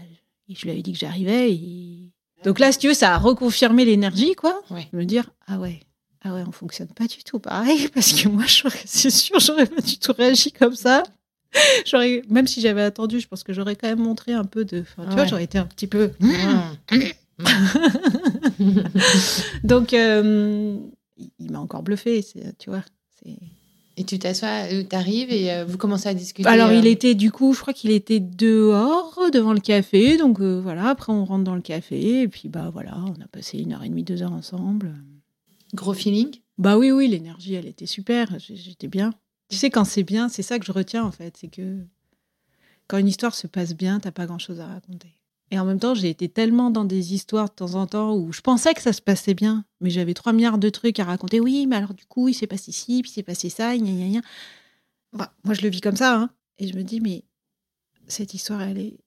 je 0.49 0.63
lui 0.63 0.71
avais 0.71 0.83
dit 0.83 0.93
que 0.93 0.99
j'arrivais. 0.99 1.53
et- 1.53 2.11
Donc 2.45 2.59
là, 2.59 2.71
si 2.73 2.79
tu 2.79 2.89
veux, 2.89 2.95
ça 2.95 3.15
a 3.15 3.19
reconfirmé 3.19 3.87
l'énergie, 3.87 4.35
quoi. 4.35 4.61
Ouais. 4.71 4.87
Me 4.93 5.05
dire, 5.05 5.31
ah 5.47 5.59
ouais, 5.59 5.81
ah 6.23 6.35
ouais, 6.35 6.45
on 6.47 6.53
fonctionne 6.53 6.89
pas 6.89 7.07
du 7.07 7.25
tout 7.25 7.39
pareil, 7.39 7.89
parce 7.95 8.13
que 8.13 8.29
moi, 8.29 8.45
j'aurais- 8.47 8.83
c'est 8.85 9.09
sûr, 9.11 9.41
j'aurais 9.41 9.67
pas 9.67 9.81
du 9.81 9.99
tout 9.99 10.13
réagi 10.13 10.53
comme 10.53 10.75
ça. 10.77 11.03
J'aurais, 11.87 12.23
même 12.29 12.47
si 12.47 12.61
j'avais 12.61 12.83
attendu, 12.83 13.21
je 13.21 13.29
pense 13.29 13.43
que 13.45 13.53
j'aurais 13.53 13.77
quand 13.77 13.89
même 13.89 14.01
montré 14.01 14.33
un 14.33 14.45
peu 14.45 14.65
de, 14.65 14.81
enfin, 14.81 15.07
tu 15.09 15.15
vois, 15.15 15.27
j'aurais 15.27 15.45
été 15.45 15.59
un 15.59 15.67
petit 15.67 15.87
peu. 15.87 16.11
Mm. 16.21 16.61
Donc, 19.65 19.93
euh, 19.93 20.77
il, 21.39 21.51
m'a 21.51 21.61
encore 21.61 21.83
bluffé, 21.83 22.23
c'est- 22.23 22.57
tu 22.59 22.71
vois. 22.71 22.83
c'est- 23.23 23.37
Et 23.97 24.05
tu 24.05 24.19
t'assois, 24.19 24.67
euh, 24.73 24.83
t'arrives 24.83 25.33
et 25.33 25.53
euh, 25.53 25.65
vous 25.65 25.79
commencez 25.79 26.09
à 26.09 26.15
discuter. 26.15 26.49
Alors, 26.49 26.73
il 26.73 26.87
était 26.87 27.15
du 27.15 27.31
coup, 27.31 27.55
je 27.55 27.61
crois 27.61 27.73
qu'il 27.73 27.93
était 27.93 28.21
dehors 28.21 29.19
devant 29.33 29.53
le 29.53 29.61
café. 29.61 30.17
Donc, 30.17 30.41
voilà, 30.41 30.89
après, 30.89 31.13
on 31.13 31.25
rentre 31.25 31.45
dans 31.45 31.55
le 31.55 31.63
café. 31.63 32.23
Et 32.23 32.29
puis, 32.29 32.49
bah 32.49 32.71
voilà, 32.73 32.99
on 33.07 33.21
a 33.23 33.29
passé 33.29 33.59
une 33.59 33.73
heure 33.73 33.85
et 33.85 33.89
demie, 33.89 34.03
deux 34.03 34.23
heures 34.23 34.33
ensemble. 34.33 34.93
Gros 35.75 35.95
feeling? 35.95 36.35
Bah 36.59 36.77
oui, 36.77 36.91
oui, 36.91 37.09
l'énergie, 37.09 37.55
elle 37.55 37.67
était 37.67 37.87
super. 37.87 38.37
J'étais 38.39 38.89
bien. 38.89 39.13
Tu 39.49 39.57
sais, 39.57 39.71
quand 39.71 39.85
c'est 39.85 40.03
bien, 40.03 40.29
c'est 40.29 40.43
ça 40.43 40.59
que 40.59 40.65
je 40.67 40.73
retiens, 40.73 41.05
en 41.05 41.11
fait. 41.13 41.37
C'est 41.37 41.49
que 41.49 41.79
quand 42.89 42.99
une 42.99 43.09
histoire 43.09 43.35
se 43.35 43.47
passe 43.47 43.75
bien, 43.75 44.01
t'as 44.01 44.11
pas 44.11 44.27
grand-chose 44.27 44.61
à 44.61 44.67
raconter. 44.67 45.09
Et 45.51 45.59
en 45.59 45.65
même 45.65 45.79
temps, 45.79 45.95
j'ai 45.95 46.09
été 46.11 46.29
tellement 46.29 46.71
dans 46.71 46.85
des 46.85 47.15
histoires 47.15 47.49
de 47.51 47.55
temps 47.55 47.75
en 47.75 47.87
temps 47.87 48.17
où 48.17 48.33
je 48.33 48.41
pensais 48.41 48.75
que 48.75 48.81
ça 48.83 48.93
se 48.93 49.03
passait 49.03 49.35
bien, 49.35 49.65
mais 49.81 49.91
j'avais 49.91 50.15
3 50.15 50.33
milliards 50.33 50.59
de 50.59 50.69
trucs 50.71 50.99
à 50.99 51.05
raconter. 51.05 51.39
Oui, 51.41 51.67
mais 51.67 51.77
alors 51.77 51.95
du 51.95 52.05
coup, 52.07 52.29
il 52.29 52.35
s'est 52.35 52.47
passé 52.47 52.73
ci, 52.73 53.03
puis 53.03 53.11
il 53.11 53.15
s'est 53.15 53.23
passé 53.23 53.51
ça, 53.51 53.77
gna 53.77 53.93
gna 53.93 54.09
gna. 54.09 54.21
Bah, 55.13 55.33
moi, 55.45 55.55
je 55.55 55.63
le 55.63 55.69
vis 55.69 55.81
comme 55.81 55.97
ça. 55.97 56.17
hein. 56.19 56.31
Et 56.59 56.67
je 56.67 56.75
me 56.77 56.83
dis, 56.83 57.01
mais 57.01 57.25
cette 58.09 58.35
histoire, 58.35 58.63
elle 58.63 58.79
est 58.79 58.99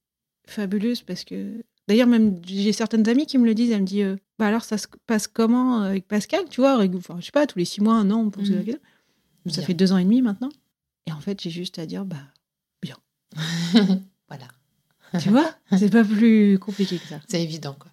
fabuleuse 0.48 1.02
parce 1.02 1.24
que. 1.24 1.64
D'ailleurs, 1.88 2.08
même 2.08 2.40
j'ai 2.46 2.74
certaines 2.74 3.08
amies 3.08 3.26
qui 3.26 3.38
me 3.38 3.46
le 3.46 3.54
disent. 3.54 3.72
Elles 3.72 3.82
me 3.82 3.86
disent, 3.88 4.04
euh, 4.06 4.16
bah 4.38 4.48
alors 4.48 4.64
ça 4.66 4.78
se 4.78 4.88
passe 5.08 5.28
comment 5.28 5.82
euh, 5.84 5.90
avec 5.90 6.08
Pascal 6.08 6.44
Tu 6.50 6.60
vois, 6.62 6.78
enfin, 6.96 7.16
je 7.20 7.26
sais 7.26 7.32
pas, 7.32 7.48
tous 7.48 7.58
les 7.60 7.66
six 7.66 7.82
mois, 7.82 7.96
un 7.96 8.12
an, 8.12 8.20
on 8.20 8.30
pose 8.30 8.52
Mhm. 8.52 8.58
la 8.58 8.64
question. 8.64 8.82
Ça 9.50 9.58
Bien. 9.62 9.68
fait 9.68 9.74
deux 9.74 9.92
ans 9.94 9.98
et 9.98 10.04
demi 10.04 10.22
maintenant. 10.22 10.50
Et 11.06 11.12
en 11.12 11.20
fait, 11.20 11.42
j'ai 11.42 11.50
juste 11.50 11.80
à 11.80 11.86
dire, 11.86 12.06
bah, 12.06 12.18
voilà. 14.28 14.48
tu 15.20 15.30
vois, 15.30 15.54
c'est 15.78 15.90
pas 15.92 16.04
plus 16.04 16.58
compliqué 16.60 16.98
que 16.98 17.08
ça. 17.08 17.20
C'est 17.28 17.42
évident, 17.42 17.76
quoi. 17.80 17.92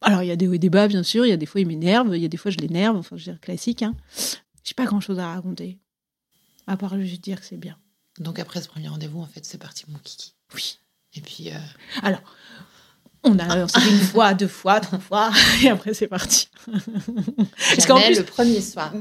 Alors, 0.00 0.22
il 0.22 0.28
y 0.28 0.30
a 0.30 0.36
des 0.36 0.46
hauts 0.46 0.52
et 0.52 0.58
des 0.60 0.70
bas, 0.70 0.86
bien 0.86 1.02
sûr. 1.02 1.26
Il 1.26 1.28
y 1.28 1.32
a 1.32 1.36
des 1.36 1.44
fois, 1.44 1.60
il 1.60 1.66
m'énerve. 1.66 2.14
Il 2.16 2.22
y 2.22 2.24
a 2.24 2.28
des 2.28 2.36
fois, 2.36 2.52
je 2.52 2.58
l'énerve. 2.58 2.96
Enfin, 2.96 3.16
je 3.16 3.24
veux 3.24 3.32
dire, 3.32 3.40
classique. 3.40 3.82
Hein. 3.82 3.96
J'ai 4.62 4.74
pas 4.74 4.84
grand 4.84 5.00
chose 5.00 5.18
à 5.18 5.34
raconter. 5.34 5.76
À 6.68 6.76
part 6.76 6.98
juste 7.00 7.24
dire 7.24 7.40
que 7.40 7.46
c'est 7.46 7.56
bien. 7.56 7.76
Donc 8.20 8.38
après 8.38 8.60
ce 8.60 8.68
premier 8.68 8.88
rendez-vous, 8.88 9.20
en 9.20 9.26
fait, 9.26 9.44
c'est 9.44 9.58
parti, 9.58 9.84
mon 9.88 9.98
kiki. 9.98 10.34
Oui. 10.54 10.78
Et 11.14 11.20
puis, 11.20 11.50
euh, 11.50 11.58
Alors, 12.02 12.20
on 13.28 13.38
a, 13.38 13.66
fait 13.68 13.90
une 13.90 13.98
fois, 14.00 14.34
deux 14.34 14.48
fois, 14.48 14.80
trois 14.80 14.98
fois. 14.98 15.30
Et 15.62 15.68
après, 15.68 15.94
c'est 15.94 16.06
parti. 16.08 16.48
Parce 16.66 17.86
qu'en 17.86 18.00
plus, 18.00 18.18
le 18.18 18.24
premier 18.24 18.60
soir. 18.60 18.92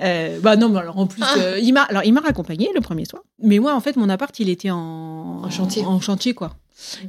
Euh, 0.00 0.40
bah 0.40 0.56
non, 0.56 0.68
mais 0.68 0.78
alors 0.80 0.98
en 0.98 1.06
plus, 1.06 1.22
Ah. 1.24 1.34
euh, 1.38 1.58
il 1.58 1.72
m'a, 1.72 1.82
alors 1.82 2.02
il 2.04 2.12
m'a 2.12 2.20
raccompagné 2.20 2.70
le 2.74 2.80
premier 2.80 3.04
soir. 3.04 3.22
Mais 3.42 3.58
moi, 3.58 3.74
en 3.74 3.80
fait, 3.80 3.96
mon 3.96 4.08
appart, 4.08 4.38
il 4.40 4.48
était 4.48 4.70
en, 4.70 5.42
En 5.44 5.50
chantier. 5.50 5.84
en 5.84 6.00
chantier, 6.00 6.34
quoi. 6.34 6.56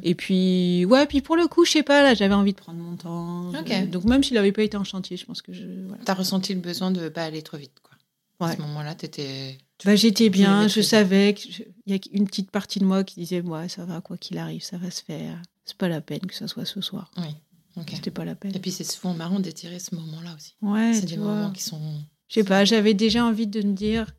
Et 0.01 0.15
puis, 0.15 0.85
ouais, 0.85 1.05
puis 1.05 1.21
pour 1.21 1.35
le 1.35 1.47
coup, 1.47 1.63
je 1.65 1.71
sais 1.71 1.83
pas, 1.83 2.01
là, 2.01 2.13
j'avais 2.15 2.33
envie 2.33 2.53
de 2.53 2.57
prendre 2.57 2.79
mon 2.79 2.95
temps. 2.95 3.51
Je- 3.51 3.85
donc 3.85 4.03
même 4.05 4.23
s'il 4.23 4.37
avait 4.37 4.51
pas 4.51 4.63
été 4.63 4.77
en 4.77 4.83
chantier, 4.83 5.15
je 5.17 5.25
pense 5.25 5.41
que 5.43 5.53
je, 5.53 5.63
voilà. 5.87 6.01
T'as 6.05 6.15
ressenti 6.15 6.53
le 6.55 6.59
besoin 6.59 6.89
de 6.91 7.07
pas 7.09 7.23
aller 7.23 7.41
trop 7.43 7.57
vite, 7.57 7.73
quoi. 7.83 8.47
À 8.47 8.55
ce 8.55 8.61
moment-là, 8.61 8.95
t'étais. 8.95 9.57
Bah, 9.85 9.95
j'étais 9.95 10.29
bien, 10.29 10.67
je 10.67 10.81
savais 10.81 11.33
que 11.33 11.41
je- 11.51 11.63
il 11.85 11.93
y 11.93 11.95
a 11.95 11.99
une 12.13 12.25
petite 12.25 12.51
partie 12.51 12.79
de 12.79 12.85
moi 12.85 13.03
qui 13.03 13.19
disait, 13.19 13.41
ouais, 13.41 13.69
ça 13.69 13.85
va, 13.85 14.01
quoi 14.01 14.17
qu'il 14.17 14.37
arrive, 14.37 14.63
ça 14.63 14.77
va 14.77 14.89
se 14.91 15.03
faire. 15.03 15.37
C'est 15.69 15.77
pas 15.77 15.87
la 15.87 16.01
peine 16.01 16.19
que 16.21 16.33
ça 16.35 16.47
soit 16.47 16.65
ce 16.65 16.81
soir. 16.81 17.11
Oui. 17.17 17.35
Ok. 17.77 17.91
C'était 17.93 18.11
pas 18.11 18.25
la 18.25 18.35
peine. 18.35 18.55
Et 18.55 18.59
puis 18.59 18.71
c'est 18.71 18.83
souvent 18.83 19.13
marrant 19.13 19.39
d'étirer 19.39 19.79
ce 19.79 19.93
moment-là 19.95 20.35
aussi. 20.35 20.55
Ouais, 20.61 20.93
c'est 20.93 21.05
des 21.05 21.17
vois. 21.17 21.33
moments 21.35 21.51
qui 21.51 21.61
sont. 21.63 21.79
Je 22.27 22.33
sais 22.35 22.43
pas, 22.43 22.65
j'avais 22.65 22.93
déjà 22.93 23.23
envie 23.23 23.47
de 23.47 23.61
me 23.61 23.73
dire, 23.73 24.11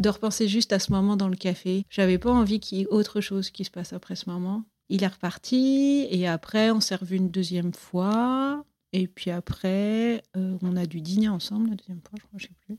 de 0.00 0.08
repenser 0.08 0.48
juste 0.48 0.72
à 0.72 0.78
ce 0.78 0.92
moment 0.92 1.16
dans 1.16 1.28
le 1.28 1.36
café. 1.36 1.84
J'avais 1.88 2.18
pas 2.18 2.32
envie 2.32 2.58
qu'il 2.60 2.78
y 2.78 2.80
ait 2.82 2.86
autre 2.88 3.20
chose 3.20 3.50
qui 3.50 3.64
se 3.64 3.70
passe 3.70 3.92
après 3.92 4.16
ce 4.16 4.28
moment. 4.28 4.64
Il 4.88 5.02
est 5.04 5.08
reparti 5.08 6.06
et 6.10 6.26
après 6.28 6.70
on 6.70 6.80
s'est 6.80 6.96
revu 6.96 7.16
une 7.16 7.30
deuxième 7.30 7.72
fois. 7.72 8.64
Et 8.94 9.06
puis 9.06 9.30
après, 9.30 10.22
euh, 10.36 10.58
on 10.60 10.76
a 10.76 10.84
dû 10.84 11.00
dîner 11.00 11.28
ensemble 11.30 11.70
la 11.70 11.76
deuxième 11.76 12.00
fois, 12.02 12.18
je 12.20 12.26
crois, 12.26 12.38
je 12.38 12.46
sais 12.46 12.52
plus. 12.66 12.78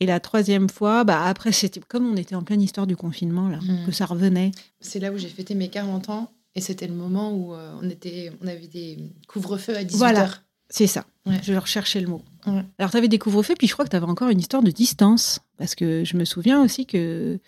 Et 0.00 0.04
la 0.04 0.20
troisième 0.20 0.68
fois, 0.68 1.04
bah 1.04 1.24
après 1.24 1.52
c'était 1.52 1.80
comme 1.80 2.06
on 2.06 2.16
était 2.16 2.34
en 2.34 2.42
pleine 2.42 2.60
histoire 2.60 2.86
du 2.86 2.96
confinement 2.96 3.48
là, 3.48 3.60
Mhm. 3.62 3.86
que 3.86 3.92
ça 3.92 4.04
revenait. 4.04 4.50
C'est 4.80 5.00
là 5.00 5.10
où 5.12 5.16
j'ai 5.16 5.28
fêté 5.28 5.54
mes 5.54 5.70
40 5.70 6.10
ans 6.10 6.30
et 6.56 6.60
c'était 6.60 6.86
le 6.86 6.94
moment 6.94 7.32
où 7.32 7.54
euh, 7.54 7.72
on, 7.82 7.88
était, 7.88 8.30
on 8.42 8.46
avait 8.46 8.66
des 8.66 8.98
couvre-feux 9.28 9.76
à 9.76 9.82
18h. 9.82 9.96
Voilà. 9.96 10.28
C'est 10.70 10.86
ça. 10.86 11.04
Ouais. 11.26 11.40
Je 11.42 11.52
recherchais 11.54 12.00
le 12.00 12.08
mot. 12.08 12.22
Ouais. 12.46 12.62
Alors, 12.78 12.90
tu 12.90 12.96
avais 12.96 13.08
des 13.08 13.18
couvre-feux, 13.18 13.54
puis 13.56 13.66
je 13.66 13.72
crois 13.72 13.84
que 13.84 13.90
tu 13.90 13.96
avais 13.96 14.06
encore 14.06 14.28
une 14.28 14.40
histoire 14.40 14.62
de 14.62 14.70
distance. 14.70 15.40
Parce 15.58 15.74
que 15.74 16.04
je 16.04 16.16
me 16.16 16.24
souviens 16.24 16.62
aussi 16.62 16.86
que, 16.86 17.38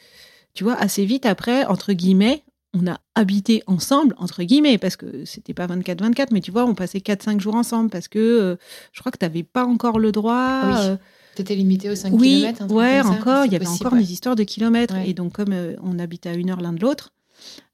tu 0.54 0.64
vois, 0.64 0.74
assez 0.74 1.04
vite 1.04 1.26
après, 1.26 1.64
entre 1.64 1.92
guillemets, 1.92 2.44
on 2.74 2.86
a 2.86 3.00
habité 3.14 3.62
ensemble, 3.66 4.14
entre 4.18 4.42
guillemets, 4.42 4.78
parce 4.78 4.96
que 4.96 5.24
c'était 5.24 5.54
pas 5.54 5.66
24-24, 5.66 6.28
mais 6.32 6.40
tu 6.40 6.50
vois, 6.50 6.64
on 6.64 6.74
passait 6.74 6.98
4-5 6.98 7.40
jours 7.40 7.54
ensemble, 7.54 7.90
parce 7.90 8.08
que 8.08 8.18
euh, 8.18 8.56
je 8.92 9.00
crois 9.00 9.10
que 9.12 9.18
tu 9.18 9.24
n'avais 9.24 9.42
pas 9.42 9.64
encore 9.64 9.98
le 9.98 10.12
droit. 10.12 10.60
Oui. 10.64 10.74
euh, 10.78 10.96
T'étais 11.34 11.54
limité 11.54 11.90
aux 11.90 11.94
5 11.94 12.12
oui, 12.12 12.40
km 12.40 12.62
un 12.62 12.66
truc 12.66 12.78
ouais, 12.78 13.00
comme 13.02 13.12
ça 13.12 13.18
encore, 13.18 13.44
il 13.44 13.52
y 13.52 13.56
avait 13.56 13.64
possible, 13.64 13.86
encore 13.86 13.98
ouais. 13.98 14.04
des 14.04 14.12
histoires 14.12 14.36
de 14.36 14.42
kilomètres. 14.42 14.94
Ouais. 14.94 15.10
Et 15.10 15.14
donc, 15.14 15.32
comme 15.32 15.52
euh, 15.52 15.74
on 15.82 15.98
habitait 15.98 16.28
à 16.30 16.34
une 16.34 16.50
heure 16.50 16.60
l'un 16.60 16.72
de 16.72 16.80
l'autre, 16.80 17.12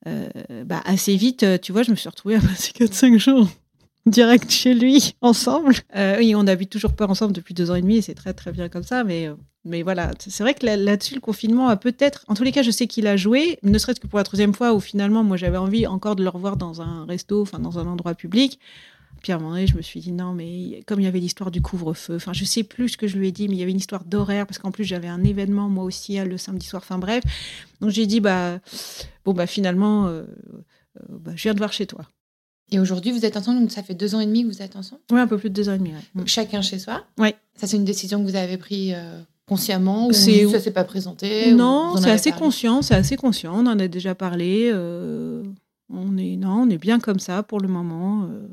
bah, 0.04 0.82
assez 0.84 1.16
vite, 1.16 1.42
euh, 1.42 1.58
tu 1.58 1.72
vois, 1.72 1.82
je 1.82 1.90
me 1.90 1.96
suis 1.96 2.08
retrouvée 2.08 2.36
à 2.36 2.40
passer 2.40 2.72
4-5 2.78 3.18
jours 3.18 3.48
direct 4.06 4.50
chez 4.50 4.74
lui, 4.74 5.14
ensemble. 5.20 5.74
Euh, 5.94 6.16
oui, 6.18 6.34
on 6.34 6.46
habite 6.46 6.70
toujours 6.70 6.94
pas 6.94 7.06
ensemble 7.06 7.32
depuis 7.32 7.54
deux 7.54 7.70
ans 7.70 7.76
et 7.76 7.82
demi, 7.82 7.98
et 7.98 8.02
c'est 8.02 8.14
très 8.14 8.32
très 8.34 8.50
bien 8.50 8.68
comme 8.68 8.82
ça, 8.82 9.04
mais, 9.04 9.28
euh, 9.28 9.34
mais 9.64 9.82
voilà, 9.82 10.10
c'est 10.18 10.42
vrai 10.42 10.54
que 10.54 10.66
là- 10.66 10.76
là-dessus, 10.76 11.14
le 11.14 11.20
confinement 11.20 11.68
a 11.68 11.76
peut-être, 11.76 12.24
en 12.26 12.34
tous 12.34 12.42
les 12.42 12.50
cas, 12.50 12.62
je 12.62 12.72
sais 12.72 12.88
qu'il 12.88 13.06
a 13.06 13.16
joué, 13.16 13.58
ne 13.62 13.78
serait-ce 13.78 14.00
que 14.00 14.08
pour 14.08 14.18
la 14.18 14.24
troisième 14.24 14.54
fois 14.54 14.72
où 14.74 14.80
finalement, 14.80 15.22
moi, 15.22 15.36
j'avais 15.36 15.56
envie 15.56 15.86
encore 15.86 16.16
de 16.16 16.24
le 16.24 16.30
revoir 16.30 16.56
dans 16.56 16.82
un 16.82 17.04
resto, 17.06 17.42
enfin, 17.42 17.60
dans 17.60 17.78
un 17.78 17.86
endroit 17.86 18.14
public. 18.14 18.58
Puis 19.22 19.32
à 19.32 19.36
un 19.36 19.38
moment 19.38 19.50
donné, 19.52 19.66
je 19.68 19.76
me 19.76 19.82
suis 19.82 20.00
dit 20.00 20.10
non, 20.12 20.32
mais 20.34 20.82
comme 20.86 20.98
il 21.00 21.04
y 21.04 21.06
avait 21.06 21.20
l'histoire 21.20 21.50
du 21.50 21.62
couvre-feu, 21.62 22.16
enfin, 22.16 22.32
je 22.32 22.44
sais 22.44 22.64
plus 22.64 22.90
ce 22.90 22.96
que 22.96 23.06
je 23.06 23.16
lui 23.16 23.28
ai 23.28 23.32
dit, 23.32 23.48
mais 23.48 23.54
il 23.54 23.58
y 23.60 23.62
avait 23.62 23.70
une 23.70 23.76
histoire 23.78 24.04
d'horaire, 24.04 24.46
parce 24.46 24.58
qu'en 24.58 24.70
plus, 24.72 24.84
j'avais 24.84 25.06
un 25.08 25.22
événement, 25.22 25.68
moi 25.68 25.84
aussi, 25.84 26.18
le 26.18 26.36
samedi 26.38 26.66
soir, 26.66 26.82
enfin 26.84 26.98
bref. 26.98 27.22
Donc 27.80 27.90
j'ai 27.90 28.06
dit, 28.06 28.20
bah, 28.20 28.58
bon, 29.24 29.32
bah 29.32 29.46
finalement, 29.46 30.06
euh, 30.06 30.22
euh, 31.00 31.02
bah, 31.20 31.32
je 31.36 31.42
viens 31.44 31.54
de 31.54 31.58
voir 31.58 31.72
chez 31.72 31.86
toi. 31.86 32.04
Et 32.72 32.78
aujourd'hui, 32.80 33.12
vous 33.12 33.24
êtes 33.26 33.36
ensemble, 33.36 33.60
donc 33.60 33.70
ça 33.70 33.82
fait 33.82 33.94
deux 33.94 34.14
ans 34.14 34.20
et 34.20 34.26
demi 34.26 34.42
que 34.42 34.48
vous 34.48 34.62
êtes 34.62 34.76
ensemble? 34.76 35.02
Oui, 35.12 35.20
un 35.20 35.26
peu 35.26 35.36
plus 35.38 35.50
de 35.50 35.54
deux 35.54 35.68
ans 35.68 35.74
et 35.74 35.78
demi. 35.78 35.90
ouais. 35.90 36.00
Donc, 36.14 36.26
Chacun 36.28 36.62
chez 36.62 36.78
soi? 36.78 37.04
Ouais. 37.18 37.36
Ça, 37.54 37.66
c'est 37.66 37.76
une 37.76 37.84
décision 37.84 38.18
que 38.24 38.28
vous 38.28 38.36
avez 38.36 38.56
prise 38.56 38.94
euh, 38.96 39.20
consciemment 39.46 40.08
ou 40.08 40.12
C'est- 40.12 40.48
ça 40.48 40.58
s'est 40.58 40.70
pas 40.72 40.84
présenté 40.84 41.52
Non, 41.52 41.96
c'est 41.96 42.10
assez 42.10 42.30
parlé? 42.30 42.44
conscient, 42.46 42.80
c'est 42.82 42.94
assez 42.94 43.16
conscient. 43.16 43.52
On 43.54 43.66
en 43.66 43.78
a 43.78 43.88
déjà 43.88 44.14
parlé. 44.14 44.70
euh, 44.72 45.42
on 45.90 46.16
est 46.16 46.36
non, 46.36 46.62
on 46.62 46.70
est 46.70 46.78
bien 46.78 46.98
comme 46.98 47.18
ça 47.20 47.42
pour 47.42 47.60
le 47.60 47.68
moment. 47.68 48.24
euh. 48.24 48.48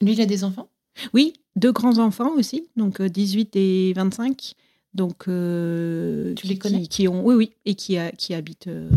Lui, 0.00 0.12
il 0.12 0.20
a 0.20 0.26
des 0.26 0.44
enfants? 0.44 0.68
Oui, 1.14 1.34
deux 1.56 1.72
grands 1.72 1.98
enfants 1.98 2.32
aussi, 2.36 2.68
donc 2.76 3.00
euh, 3.00 3.08
18 3.08 3.54
et 3.56 3.92
25. 3.94 4.54
Donc 4.94 5.28
euh, 5.28 6.34
Tu 6.34 6.46
les 6.48 6.58
connais? 6.58 6.80
qui, 6.82 6.88
qui 6.88 7.08
ont 7.08 7.24
oui 7.24 7.34
oui 7.36 7.52
et 7.64 7.74
qui 7.74 7.96
a- 7.96 8.10
qui 8.10 8.34
habitent 8.34 8.66
euh, 8.66 8.90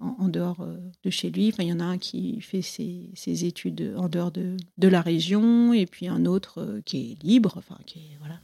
en, 0.00 0.14
en 0.20 0.28
dehors 0.28 0.60
euh, 0.60 0.76
de 1.02 1.10
chez 1.10 1.30
lui. 1.30 1.48
Enfin, 1.52 1.64
il 1.64 1.70
y 1.70 1.72
en 1.72 1.80
a 1.80 1.84
un 1.84 1.98
qui 1.98 2.40
fait 2.40 2.62
ses, 2.62 3.10
ses 3.14 3.44
études 3.46 3.94
en 3.96 4.08
dehors 4.08 4.30
de, 4.30 4.56
de 4.78 4.88
la 4.88 5.00
région 5.00 5.72
et 5.72 5.86
puis 5.86 6.06
un 6.06 6.24
autre 6.24 6.58
euh, 6.60 6.80
qui 6.84 7.12
est 7.18 7.22
libre. 7.24 7.54
Enfin, 7.56 7.76
qui 7.86 7.98
est 7.98 8.16
voilà. 8.20 8.38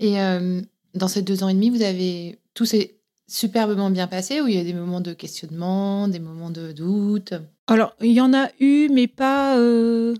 Et 0.00 0.20
euh, 0.20 0.62
dans 0.94 1.08
ces 1.08 1.20
deux 1.22 1.42
ans 1.44 1.48
et 1.48 1.54
demi, 1.54 1.68
vous 1.70 1.82
avez 1.82 2.38
tout 2.54 2.64
s'est 2.64 2.94
superbement 3.26 3.90
bien 3.90 4.06
passé 4.06 4.40
ou 4.40 4.48
il 4.48 4.54
y 4.54 4.58
a 4.58 4.64
des 4.64 4.74
moments 4.74 5.00
de 5.00 5.12
questionnement, 5.12 6.08
des 6.08 6.20
moments 6.20 6.50
de 6.50 6.72
doute? 6.72 7.34
Alors, 7.66 7.94
il 8.00 8.12
y 8.12 8.20
en 8.20 8.32
a 8.34 8.48
eu, 8.60 8.88
mais 8.92 9.08
pas 9.08 9.58
euh, 9.58 10.14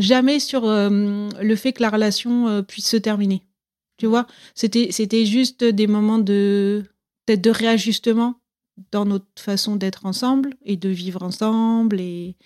jamais 0.00 0.40
sur 0.40 0.64
euh, 0.64 1.28
le 1.40 1.56
fait 1.56 1.72
que 1.72 1.82
la 1.82 1.90
relation 1.90 2.48
euh, 2.48 2.62
puisse 2.62 2.88
se 2.88 2.96
terminer. 2.96 3.42
Tu 3.98 4.06
vois, 4.06 4.26
c'était 4.54 4.88
c'était 4.90 5.26
juste 5.26 5.62
des 5.62 5.86
moments 5.86 6.18
de 6.18 6.84
peut-être 7.26 7.42
de 7.42 7.50
réajustement 7.50 8.36
dans 8.92 9.04
notre 9.04 9.26
façon 9.38 9.76
d'être 9.76 10.06
ensemble 10.06 10.54
et 10.64 10.76
de 10.76 10.88
vivre 10.88 11.22
ensemble 11.22 12.00
et 12.00 12.36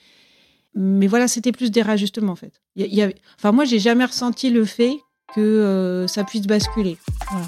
mais 0.74 1.06
voilà, 1.06 1.28
c'était 1.28 1.52
plus 1.52 1.70
des 1.70 1.82
réajustements 1.82 2.32
en 2.32 2.36
fait. 2.36 2.60
Y 2.76 3.00
y 3.00 3.14
Enfin, 3.38 3.52
moi, 3.52 3.64
j'ai 3.64 3.78
jamais 3.78 4.04
ressenti 4.04 4.50
le 4.50 4.64
fait 4.64 4.98
que 5.34 5.40
euh, 5.40 6.06
ça 6.08 6.24
puisse 6.24 6.46
basculer. 6.46 6.98
Voilà. 7.30 7.46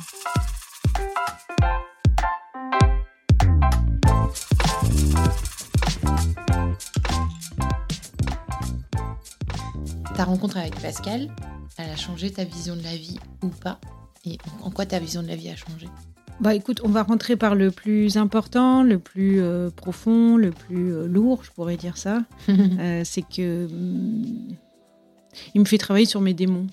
Ta 10.16 10.24
rencontre 10.24 10.56
avec 10.56 10.80
Pascal, 10.80 11.28
elle 11.76 11.90
a 11.90 11.96
changé 11.96 12.30
ta 12.30 12.44
vision 12.44 12.74
de 12.74 12.82
la 12.82 12.96
vie 12.96 13.18
ou 13.42 13.48
pas 13.48 13.78
Et 14.24 14.38
en 14.62 14.70
quoi 14.70 14.86
ta 14.86 14.98
vision 14.98 15.22
de 15.22 15.28
la 15.28 15.36
vie 15.36 15.50
a 15.50 15.56
changé 15.56 15.88
Bah 16.40 16.54
écoute, 16.54 16.80
on 16.84 16.88
va 16.88 17.02
rentrer 17.02 17.36
par 17.36 17.54
le 17.54 17.70
plus 17.70 18.16
important, 18.16 18.82
le 18.82 18.98
plus 18.98 19.42
euh, 19.42 19.68
profond, 19.68 20.38
le 20.38 20.52
plus 20.52 20.94
euh, 20.94 21.06
lourd, 21.06 21.44
je 21.44 21.50
pourrais 21.50 21.76
dire 21.76 21.98
ça. 21.98 22.22
Euh, 22.48 23.02
c'est 23.04 23.20
que 23.20 23.68
il 25.54 25.60
me 25.60 25.66
fait 25.66 25.76
travailler 25.76 26.06
sur 26.06 26.22
mes 26.22 26.32
démons. 26.32 26.66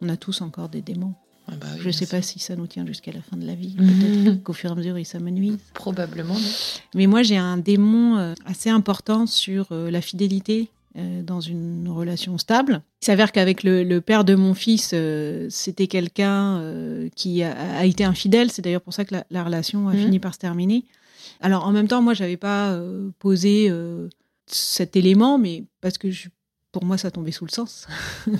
On 0.00 0.08
a 0.08 0.16
tous 0.16 0.40
encore 0.40 0.70
des 0.70 0.80
démons. 0.80 1.12
Ah 1.46 1.56
bah 1.60 1.66
oui, 1.72 1.78
je 1.78 1.82
bien 1.82 1.92
sais 1.92 2.06
pas 2.06 2.22
si 2.22 2.38
ça 2.38 2.56
nous 2.56 2.66
tient 2.66 2.86
jusqu'à 2.86 3.12
la 3.12 3.20
fin 3.20 3.36
de 3.36 3.46
la 3.46 3.54
vie. 3.54 3.74
Peut-être 4.24 4.42
qu'au 4.42 4.54
fur 4.54 4.70
et 4.70 4.72
à 4.72 4.76
mesure, 4.76 4.98
ils 4.98 5.04
s'amenuisent. 5.04 5.58
Probablement, 5.74 6.34
non 6.34 6.50
Mais 6.94 7.06
moi, 7.06 7.22
j'ai 7.22 7.36
un 7.36 7.58
démon 7.58 8.34
assez 8.46 8.70
important 8.70 9.26
sur 9.26 9.66
la 9.70 10.00
fidélité 10.00 10.70
dans 11.22 11.40
une 11.40 11.88
relation 11.88 12.38
stable. 12.38 12.82
Il 13.02 13.06
s'avère 13.06 13.32
qu'avec 13.32 13.62
le, 13.62 13.84
le 13.84 14.00
père 14.00 14.24
de 14.24 14.34
mon 14.34 14.54
fils, 14.54 14.90
euh, 14.94 15.46
c'était 15.50 15.86
quelqu'un 15.86 16.58
euh, 16.60 17.08
qui 17.14 17.42
a, 17.42 17.52
a 17.78 17.84
été 17.84 18.04
infidèle. 18.04 18.50
C'est 18.50 18.62
d'ailleurs 18.62 18.80
pour 18.82 18.92
ça 18.94 19.04
que 19.04 19.14
la, 19.14 19.26
la 19.30 19.44
relation 19.44 19.88
a 19.88 19.92
Mhm. 19.94 19.98
fini 20.04 20.18
par 20.18 20.34
se 20.34 20.38
terminer. 20.38 20.84
Alors, 21.40 21.66
en 21.66 21.72
même 21.72 21.88
temps, 21.88 22.02
moi, 22.02 22.14
j'avais 22.14 22.36
pas 22.36 22.72
euh, 22.72 23.10
posé 23.18 23.68
euh, 23.70 24.08
cet 24.46 24.96
élément, 24.96 25.38
mais 25.38 25.64
parce 25.80 25.98
que 25.98 26.10
je- 26.10 26.28
pour 26.72 26.84
moi, 26.84 26.98
ça 26.98 27.10
tombait 27.10 27.32
sous 27.32 27.44
le 27.44 27.50
sens. 27.52 27.86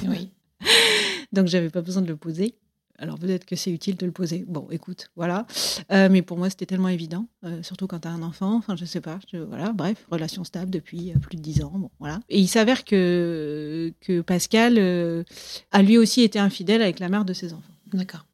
Oui. 0.08 0.30
Donc, 1.32 1.46
j'avais 1.46 1.70
pas 1.70 1.82
besoin 1.82 2.02
de 2.02 2.08
le 2.08 2.16
poser. 2.16 2.54
Alors, 3.00 3.16
peut-être 3.18 3.44
que 3.44 3.54
c'est 3.54 3.70
utile 3.70 3.96
de 3.96 4.06
le 4.06 4.12
poser. 4.12 4.44
Bon, 4.48 4.66
écoute, 4.70 5.10
voilà. 5.14 5.46
Euh, 5.92 6.08
mais 6.10 6.20
pour 6.22 6.36
moi, 6.36 6.50
c'était 6.50 6.66
tellement 6.66 6.88
évident, 6.88 7.26
euh, 7.44 7.62
surtout 7.62 7.86
quand 7.86 8.00
tu 8.00 8.08
as 8.08 8.10
un 8.10 8.22
enfant. 8.22 8.56
Enfin, 8.56 8.74
je 8.74 8.84
sais 8.84 9.00
pas. 9.00 9.20
je- 9.32 9.38
voilà, 9.38 9.72
bref, 9.72 10.04
relation 10.10 10.42
stable 10.42 10.70
depuis 10.70 11.12
euh, 11.12 11.18
plus 11.18 11.36
de 11.36 11.40
dix 11.42 11.62
ans. 11.62 11.70
Bon, 11.74 11.90
voilà. 12.00 12.18
Et 12.28 12.40
il 12.40 12.48
s'avère 12.48 12.84
que, 12.84 13.92
que 14.00 14.20
Pascal 14.20 14.78
euh, 14.78 15.22
a 15.70 15.82
lui 15.82 15.96
aussi 15.96 16.22
été 16.22 16.40
infidèle 16.40 16.82
avec 16.82 16.98
la 16.98 17.08
mère 17.08 17.24
de 17.24 17.32
ses 17.32 17.52
enfants. 17.52 17.72
D'accord. 17.92 18.26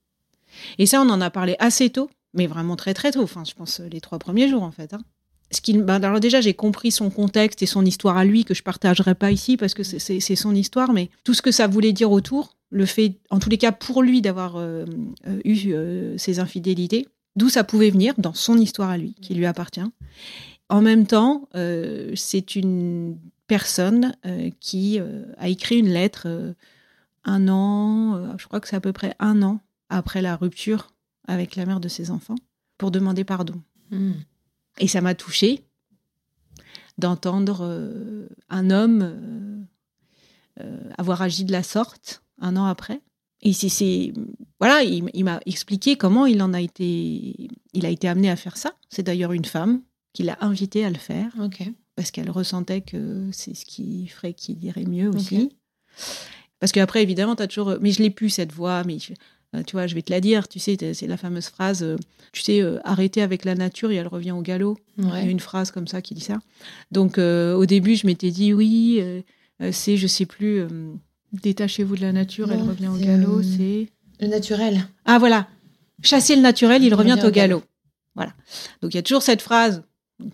Et 0.79 0.87
ça, 0.87 1.03
on 1.03 1.11
en 1.11 1.21
a 1.21 1.31
parlé 1.31 1.57
assez 1.59 1.91
tôt, 1.91 2.09
mais 2.33 2.47
vraiment 2.47 2.77
très 2.77 2.95
très 2.95 3.11
tôt. 3.13 3.23
Enfin, 3.23 3.45
je 3.45 3.53
pense 3.55 3.81
les 3.81 4.01
trois 4.01 4.19
premiers 4.19 4.49
jours 4.49 4.63
en 4.63 4.71
fait. 4.73 4.95
hein. 4.95 5.03
Ce 5.51 5.61
qui, 5.61 5.75
ben, 5.79 6.03
alors 6.03 6.21
déjà, 6.21 6.41
j'ai 6.41 6.55
compris 6.55 6.91
son 6.91 7.11
contexte 7.11 7.63
et 7.63 7.67
son 7.67 7.85
histoire 7.85 8.17
à 8.17 8.25
lui 8.25 8.45
que 8.45 8.55
je 8.55 8.63
partagerai 8.63 9.15
pas 9.15 9.31
ici 9.31 9.57
parce 9.57 9.75
que 9.75 9.83
c'est- 9.83 10.35
son 10.37 10.55
histoire, 10.55 10.93
mais 10.93 11.11
tout 11.23 11.35
ce 11.35 11.43
que 11.43 11.53
ça 11.53 11.67
voulait 11.67 11.93
dire 11.93 12.11
autour, 12.11 12.57
le 12.71 12.87
fait, 12.87 13.15
en 13.31 13.39
tous 13.39 13.51
les 13.51 13.59
cas 13.59 13.71
pour 13.71 14.03
lui, 14.03 14.21
d'avoir 14.21 14.57
euh, 14.57 14.85
euh, 15.29 15.39
eu 15.45 15.73
euh, 15.73 16.19
ces 16.19 16.41
infidélités, 16.41 17.07
d'où 17.37 17.49
ça 17.49 17.63
pouvait 17.63 17.91
venir 17.91 18.15
dans 18.19 18.35
son 18.35 18.59
histoire 18.59 18.91
à 18.91 18.99
lui, 18.99 19.15
qui 19.21 19.35
lui 19.35 19.47
appartient. 19.47 19.81
En 20.71 20.81
même 20.83 21.07
temps, 21.07 21.49
euh, 21.55 22.11
c'est 22.17 22.57
une 22.57 23.17
personne 23.47 24.15
qui 24.59 24.99
a 25.37 25.49
écrit 25.49 25.79
une 25.79 25.91
lettre 25.91 26.55
un 27.25 27.49
an, 27.49 28.37
je 28.39 28.47
crois 28.47 28.59
que 28.59 28.67
c'est 28.69 28.77
à 28.77 28.81
peu 28.81 28.93
près 28.95 29.15
un 29.21 29.43
an 29.43 29.61
après 29.91 30.23
la 30.23 30.35
rupture 30.35 30.93
avec 31.29 31.55
la 31.55 31.67
mère 31.67 31.79
de 31.81 31.89
ses 31.89 32.11
enfants, 32.11 32.37
pour 32.79 32.91
demander 32.91 33.23
pardon. 33.23 33.61
Hmm. 33.91 34.13
Et 34.79 34.89
ça 34.89 35.01
m'a 35.01 35.15
touchée 35.15 35.65
d'entendre 36.99 37.61
euh, 37.63 38.29
un 38.49 38.71
homme 38.71 39.03
euh, 39.03 39.63
euh, 40.61 40.91
avoir 40.99 41.23
agi 41.23 41.45
de 41.45 41.53
la 41.53 41.63
sorte 41.63 42.23
un 42.41 42.57
an 42.57 42.67
après. 42.67 43.01
Et 43.43 43.53
c'est, 43.53 44.13
voilà, 44.59 44.83
il, 44.83 45.05
il 45.13 45.25
m'a 45.25 45.41
expliqué 45.45 45.97
comment 45.97 46.25
il 46.27 46.43
en 46.43 46.55
a 46.55 46.61
été, 46.61 47.49
il 47.75 47.85
a 47.87 47.91
été 47.91 48.09
amené 48.09 48.31
à 48.31 48.37
faire 48.37 48.57
ça. 48.57 48.73
C'est 48.89 49.03
d'ailleurs 49.03 49.33
une 49.33 49.45
femme 49.45 49.83
qui 50.13 50.23
l'a 50.23 50.39
invité 50.41 50.85
à 50.85 50.91
le 50.91 50.97
faire 50.99 51.33
parce 51.97 52.11
qu'elle 52.11 52.31
ressentait 52.31 52.81
que 52.81 53.29
c'est 53.33 53.55
ce 53.55 53.65
qui 53.65 54.07
ferait 54.09 54.33
qu'il 54.35 54.65
irait 54.65 54.85
mieux 54.87 55.11
aussi. 55.11 55.57
Parce 56.59 56.73
qu'après, 56.73 57.03
évidemment, 57.03 57.37
tu 57.37 57.43
as 57.43 57.47
toujours. 57.49 57.77
Mais 57.81 57.91
je 57.91 58.03
l'ai 58.03 58.11
plus, 58.11 58.31
cette 58.31 58.53
voix, 58.53 58.83
mais 58.85 58.99
je- 58.99 59.13
tu 59.63 59.77
vois, 59.77 59.87
je 59.87 59.95
vais 59.95 60.03
te 60.03 60.13
la 60.13 60.21
dire. 60.21 60.49
Tu 60.49 60.59
sais, 60.59 60.77
c'est 60.95 61.07
la 61.07 61.17
fameuse 61.17 61.47
phrase 61.49 61.83
euh, 61.83 61.97
tu 62.33 62.43
sais, 62.43 62.61
euh, 62.61 62.79
arrêter 62.85 63.23
avec 63.23 63.45
la 63.45 63.55
nature 63.55 63.91
et 63.93 63.95
elle 63.97 64.09
revient 64.09 64.33
au 64.33 64.43
galop. 64.43 64.77
Il 64.99 65.07
y 65.07 65.11
a 65.11 65.21
une 65.23 65.41
phrase 65.41 65.71
comme 65.71 65.87
ça 65.87 66.03
qui 66.03 66.15
dit 66.15 66.21
ça. 66.21 66.39
Donc, 66.91 67.19
euh, 67.19 67.55
au 67.55 67.65
début, 67.67 67.95
je 67.95 68.07
m'étais 68.07 68.31
dit 68.31 68.53
oui, 68.53 68.99
euh, 69.01 69.21
euh, 69.63 69.71
c'est, 69.73 69.97
je 69.97 70.07
sais 70.09 70.27
plus, 70.27 70.59
euh, 70.61 70.69
détachez-vous 71.33 71.97
de 71.97 72.01
la 72.03 72.13
nature, 72.13 72.51
elle 72.53 72.63
revient 72.63 72.89
au 72.89 72.97
galop. 72.97 73.39
euh, 73.39 73.43
C'est. 73.43 73.89
Le 74.21 74.29
naturel. 74.29 74.87
Ah 75.05 75.19
voilà, 75.19 75.49
chasser 76.03 76.37
le 76.37 76.43
naturel, 76.43 76.83
il 76.83 76.95
revient 76.95 77.19
au 77.25 77.31
galop. 77.31 77.63
Voilà. 78.15 78.33
Donc 78.81 78.95
il 78.95 78.97
y 78.97 79.01
a 79.01 79.03
toujours 79.03 79.23
cette 79.23 79.43
phrase, 79.43 79.83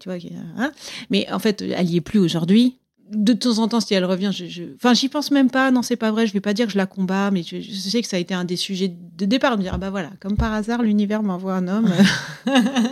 tu 0.01 0.09
vois, 0.11 0.19
hein. 0.59 0.73
mais 1.09 1.31
en 1.33 1.39
fait, 1.39 1.63
elle 1.63 1.89
y 1.91 1.97
est 1.97 2.03
plus 2.03 2.19
aujourd'hui. 2.19 2.77
De 3.13 3.33
temps 3.33 3.59
en 3.59 3.67
temps, 3.67 3.81
si 3.81 3.93
elle 3.95 4.05
revient, 4.05 4.31
je, 4.33 4.47
je- 4.47 4.75
enfin, 4.77 4.95
j'y 4.95 5.09
pense 5.09 5.31
même 5.33 5.51
pas. 5.51 5.71
Non, 5.73 5.83
c'est 5.83 5.97
pas 5.97 6.13
vrai. 6.13 6.27
Je 6.29 6.33
vais 6.33 6.41
pas 6.41 6.55
dire 6.55 6.67
que 6.67 6.73
je 6.73 6.79
la 6.79 6.87
combats, 6.87 7.31
mais 7.33 7.43
je, 7.43 7.61
je 7.61 7.73
sais 7.73 8.01
que 8.03 8.07
ça 8.09 8.17
a 8.17 8.21
été 8.21 8.35
un 8.35 8.45
des 8.45 8.55
sujets 8.57 8.87
de 9.19 9.25
départ. 9.25 9.57
De 9.57 9.63
dire, 9.63 9.73
ah 9.75 9.79
bah 9.79 9.91
voilà, 9.91 10.11
comme 10.21 10.37
par 10.37 10.53
hasard, 10.53 10.83
l'univers 10.83 11.23
m'envoie 11.23 11.55
un 11.55 11.67
homme. 11.69 11.93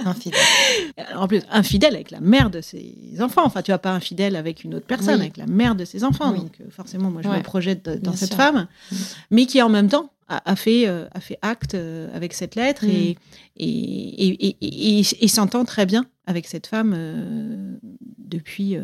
Infidèle. 0.04 0.40
En 1.16 1.28
plus, 1.28 1.42
infidèle 1.50 1.94
avec 1.94 2.10
la 2.10 2.20
mère 2.20 2.50
de 2.50 2.60
ses 2.60 2.94
enfants. 3.20 3.42
Enfin, 3.44 3.62
tu 3.62 3.70
vas 3.70 3.78
pas 3.78 3.92
infidèle 3.92 4.34
avec 4.36 4.64
une 4.64 4.74
autre 4.74 4.86
personne, 4.86 5.14
Oui. 5.16 5.20
avec 5.22 5.36
la 5.36 5.46
mère 5.46 5.74
de 5.74 5.84
ses 5.84 6.02
enfants. 6.04 6.32
Oui. 6.32 6.38
Donc, 6.40 6.52
euh, 6.60 6.64
forcément, 6.70 7.10
moi, 7.10 7.22
je 7.22 7.28
Ouais. 7.28 7.38
me 7.38 7.42
projette 7.42 7.88
dans 7.88 8.10
Bien 8.10 8.12
cette 8.14 8.28
sûr. 8.30 8.36
femme, 8.36 8.66
Mm. 8.90 8.96
mais 9.30 9.46
qui 9.46 9.62
en 9.62 9.68
même 9.68 9.88
temps 9.88 10.10
a, 10.28 10.50
a 10.50 10.56
fait, 10.56 10.86
euh, 10.88 11.06
a 11.14 11.20
fait 11.20 11.38
acte 11.42 11.74
euh, 11.74 12.08
avec 12.14 12.32
cette 12.34 12.54
lettre 12.56 12.84
Mm. 12.84 12.90
et, 12.90 13.16
et, 13.56 13.68
et, 13.68 14.46
et- 14.48 14.56
et- 14.60 14.98
et- 15.00 15.24
et 15.24 15.28
s'entend 15.28 15.64
très 15.64 15.86
bien 15.86 16.04
avec 16.26 16.46
cette 16.46 16.66
femme 16.66 16.92
euh, 16.96 17.76
depuis, 18.18 18.76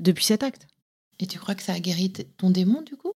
depuis 0.00 0.24
cet 0.24 0.42
acte. 0.42 0.66
Et 1.20 1.26
tu 1.26 1.38
crois 1.38 1.54
que 1.54 1.62
ça 1.62 1.74
a 1.74 1.80
guéri 1.80 2.12
ton 2.38 2.50
démon, 2.50 2.82
du 2.82 2.96
coup? 2.96 3.12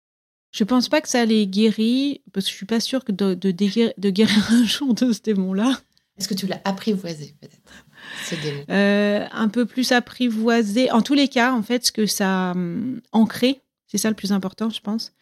Je 0.52 0.62
pense 0.62 0.88
pas 0.88 1.00
que 1.00 1.08
ça 1.08 1.24
l'ait 1.24 1.46
guéri, 1.46 2.22
parce 2.32 2.46
que 2.46 2.52
je 2.52 2.56
suis 2.56 2.66
pas 2.66 2.78
sûre 2.78 3.04
que 3.04 3.10
de, 3.10 3.34
de, 3.34 4.10
guérir 4.10 4.46
un 4.52 4.64
jour 4.64 4.94
de 4.94 5.12
ce 5.12 5.20
démon-là. 5.20 5.80
Est-ce 6.16 6.28
que 6.28 6.34
tu 6.34 6.46
l'as 6.46 6.60
apprivoisé, 6.64 7.34
peut-être, 7.40 7.86
ce 8.24 8.36
démon? 8.36 8.64
Euh, 8.70 9.26
un 9.32 9.48
peu 9.48 9.66
plus 9.66 9.90
apprivoisé. 9.90 10.92
En 10.92 11.02
tous 11.02 11.14
les 11.14 11.26
cas, 11.26 11.52
en 11.52 11.62
fait, 11.62 11.86
ce 11.86 11.90
que 11.90 12.06
ça 12.06 12.50
a 12.50 12.52
hum, 12.52 13.00
ancré, 13.10 13.62
c'est 13.88 13.98
ça 13.98 14.10
le 14.10 14.14
plus 14.14 14.30
important, 14.30 14.70
je 14.70 14.80
pense, 14.80 15.12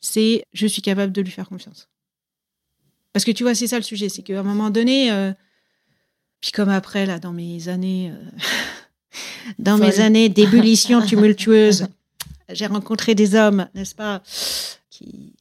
c'est 0.00 0.42
je 0.52 0.66
suis 0.66 0.80
capable 0.82 1.12
de 1.12 1.20
lui 1.20 1.30
faire 1.30 1.48
confiance. 1.48 1.88
Parce 3.12 3.24
que 3.24 3.30
tu 3.30 3.42
vois, 3.42 3.54
c'est 3.54 3.66
ça 3.66 3.76
le 3.76 3.82
sujet, 3.82 4.08
c'est 4.08 4.22
qu'à 4.22 4.40
un 4.40 4.42
moment 4.42 4.70
donné, 4.70 5.12
euh, 5.12 5.32
puis 6.40 6.52
comme 6.52 6.68
après, 6.68 7.04
là, 7.04 7.18
dans 7.18 7.32
mes 7.32 7.68
années, 7.68 8.10
euh, 8.12 8.30
dans 9.58 9.78
mes 9.78 10.00
années 10.00 10.28
d'ébullition 10.28 11.00
tumultueuse, 11.06 11.86
j'ai 12.50 12.66
rencontré 12.66 13.14
des 13.14 13.34
hommes, 13.34 13.68
n'est-ce 13.74 13.94
pas, 13.94 14.22
qui 14.90 15.32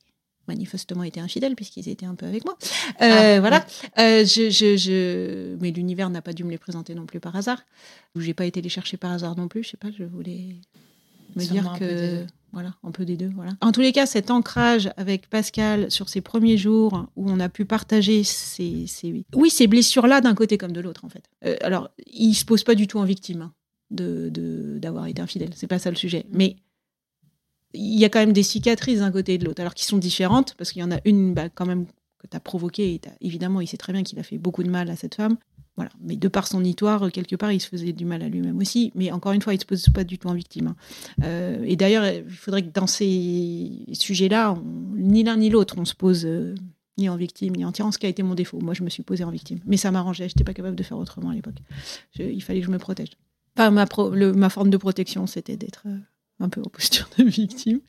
manifestement 0.47 1.03
étaient 1.03 1.20
infidèles 1.20 1.55
puisqu'ils 1.55 1.89
étaient 1.89 2.05
un 2.05 2.15
peu 2.15 2.26
avec 2.26 2.45
moi. 2.45 2.57
Euh, 3.01 3.38
Ah, 3.38 3.39
voilà. 3.39 3.65
Euh, 3.99 4.26
je, 4.26 4.49
je, 4.49 4.78
je... 4.78 5.55
Mais 5.59 5.72
l'univers 5.72 6.09
n'a 6.09 6.22
pas 6.22 6.34
dû 6.34 6.43
me 6.43 6.51
les 6.51 6.57
présenter 6.57 6.95
non 6.95 7.05
plus 7.05 7.20
par 7.20 7.36
hasard. 7.36 7.61
Ou 8.15 8.22
j'ai 8.22 8.34
pas 8.34 8.45
été 8.45 8.61
les 8.61 8.70
chercher 8.70 8.97
par 8.97 9.11
hasard 9.11 9.36
non 9.36 9.47
plus. 9.47 9.63
Je 9.63 9.72
sais 9.72 9.78
pas, 9.78 9.89
je 9.97 10.03
voulais. 10.03 10.55
Me 11.36 11.43
dire 11.45 11.73
que. 11.80 12.25
Voilà, 12.53 12.73
un 12.82 12.91
peu 12.91 13.03
des 13.05 13.17
deux. 13.17 13.30
Voilà. 13.36 13.51
En 13.61 13.71
tous 13.71 13.82
les 13.82 13.91
cas, 13.91 14.05
cet 14.05 14.32
ancrage 14.32 14.89
avec 14.97 15.30
Pascal 15.30 15.91
sur 15.91 16.07
ces 16.09 16.21
premiers 16.21 16.57
jours 16.57 17.05
où 17.15 17.30
on 17.30 17.39
a 17.41 17.49
pu 17.49 17.65
partager 17.65 18.23
ces, 18.23 18.88
ces- 18.88 19.25
oui, 19.36 19.49
ces 19.49 19.67
blessures-là 19.67 20.21
d'un 20.21 20.34
côté 20.34 20.57
comme 20.57 20.71
de 20.71 20.80
l'autre, 20.80 21.03
en 21.05 21.09
fait. 21.09 21.23
Euh, 21.45 21.57
alors, 21.61 21.89
il 22.07 22.34
se 22.34 22.45
pose 22.45 22.63
pas 22.63 22.73
du 22.73 22.88
tout 22.88 22.97
en 22.99 23.03
victime 23.03 23.41
hein, 23.43 23.53
de 23.91 24.30
de- 24.30 24.80
d'avoir 24.80 25.05
été 25.07 25.21
infidèle. 25.21 25.49
C'est 25.55 25.67
pas 25.67 25.78
ça 25.78 25.89
le 25.91 25.97
sujet. 25.97 26.25
Mais 26.32 26.55
il 27.73 27.99
y 27.99 28.05
a 28.05 28.09
quand 28.09 28.19
même 28.19 28.34
des 28.34 28.43
cicatrices 28.43 28.99
d'un 28.99 29.11
côté 29.11 29.34
et 29.34 29.38
de 29.38 29.45
l'autre, 29.45 29.59
alors 29.61 29.73
qui 29.73 29.84
sont 29.86 29.97
différentes, 29.97 30.55
parce 30.57 30.71
qu'il 30.71 30.80
y 30.82 30.86
en 30.86 30.91
a 30.91 30.99
une 31.05 31.34
bah, 31.34 31.49
quand 31.49 31.65
même 31.65 31.86
que 32.17 32.28
tu 32.28 32.36
as 32.36 32.39
provoquée. 32.39 32.93
Et 32.95 33.01
évidemment, 33.21 33.61
il 33.61 33.67
sait 33.67 33.78
très 33.78 33.93
bien 33.93 34.03
qu'il 34.03 34.17
a 34.19 34.23
fait 34.23 34.38
beaucoup 34.38 34.63
de 34.63 34.69
mal 34.69 34.89
à 34.89 34.95
cette 34.95 35.15
femme. 35.15 35.38
Voilà. 35.78 35.91
Mais 36.01 36.15
de 36.15 36.28
par 36.28 36.47
son 36.47 36.63
histoire, 36.63 37.11
quelque 37.11 37.36
part, 37.36 37.51
il 37.51 37.61
se 37.61 37.67
faisait 37.67 37.93
du 37.93 38.03
mal 38.03 38.23
à 38.23 38.30
lui-même 38.30 38.57
aussi. 38.57 38.91
Mais 38.95 39.11
encore 39.11 39.32
une 39.32 39.41
fois, 39.41 39.53
il 39.53 39.57
ne 39.57 39.61
se 39.61 39.65
pose 39.65 39.86
pas 39.89 40.03
du 40.03 40.17
tout 40.17 40.28
en 40.28 40.34
victime. 40.34 40.67
hein. 40.67 40.75
Euh, 41.23 41.63
et 41.65 41.75
d'ailleurs, 41.75 42.05
il 42.05 42.30
faudrait 42.30 42.63
que 42.63 42.71
dans 42.73 42.88
ces 42.88 43.86
sujets-là, 43.93 44.57
ni 44.95 45.23
l'un 45.23 45.38
ni 45.38 45.49
l'autre, 45.51 45.75
on 45.78 45.86
se 45.86 45.93
pose 45.93 46.25
euh, 46.25 46.55
ni 46.97 47.07
en 47.09 47.15
victime, 47.15 47.55
ni 47.55 47.63
en 47.63 47.71
tyran, 47.71 47.91
ce 47.91 47.99
qui 47.99 48.07
a 48.07 48.09
été 48.09 48.23
mon 48.23 48.34
défaut. 48.34 48.59
Moi, 48.59 48.73
je 48.73 48.84
me 48.84 48.89
suis 48.89 49.03
posée 49.03 49.23
en 49.23 49.30
victime. 49.30 49.59
Mais 49.67 49.78
ça 49.78 49.91
m'arrangeait, 49.91 50.28
je 50.28 50.34
n'étais 50.34 50.43
pas 50.43 50.55
capable 50.55 50.75
de 50.75 50.84
faire 50.84 50.97
autrement 50.97 51.30
à 51.30 51.36
l'époque. 51.36 51.57
Il 52.17 52.41
fallait 52.41 52.61
que 52.61 52.65
je 52.65 52.71
me 52.71 52.80
protège. 52.80 53.11
Enfin, 53.55 53.69
ma, 53.69 54.49
forme 54.49 54.71
de 54.71 54.78
protection, 54.78 55.28
c'était 55.28 55.57
d'être 55.57 55.84
euh, 55.86 55.97
un 56.39 56.49
peu 56.49 56.61
en 56.61 56.69
posture 56.69 57.07
de 57.19 57.23
victime. 57.23 57.82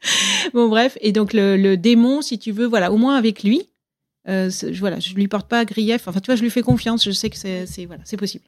Bon, 0.53 0.68
bref. 0.68 0.99
Et 1.01 1.12
donc, 1.12 1.32
le, 1.32 1.57
le 1.57 1.78
démon, 1.78 2.20
si 2.20 2.39
tu 2.39 2.53
veux, 2.53 2.66
voilà, 2.66 2.93
au 2.93 2.99
moins 2.99 3.16
avec 3.16 3.43
lui, 3.43 3.62
euh, 4.29 4.51
je- 4.51 4.79
voilà, 4.79 4.99
je 5.01 5.14
lui 5.14 5.26
porte 5.29 5.49
pas 5.49 5.64
grief. 5.64 6.07
Enfin, 6.09 6.20
tu 6.20 6.26
vois, 6.26 6.37
je 6.37 6.43
lui 6.43 6.51
fais 6.51 6.62
confiance. 6.62 7.05
Je 7.05 7.11
sais 7.12 7.31
que 7.31 7.37
c'est 7.37 7.87
voilà, 7.87 8.03
c'est 8.05 8.16
possible. 8.16 8.45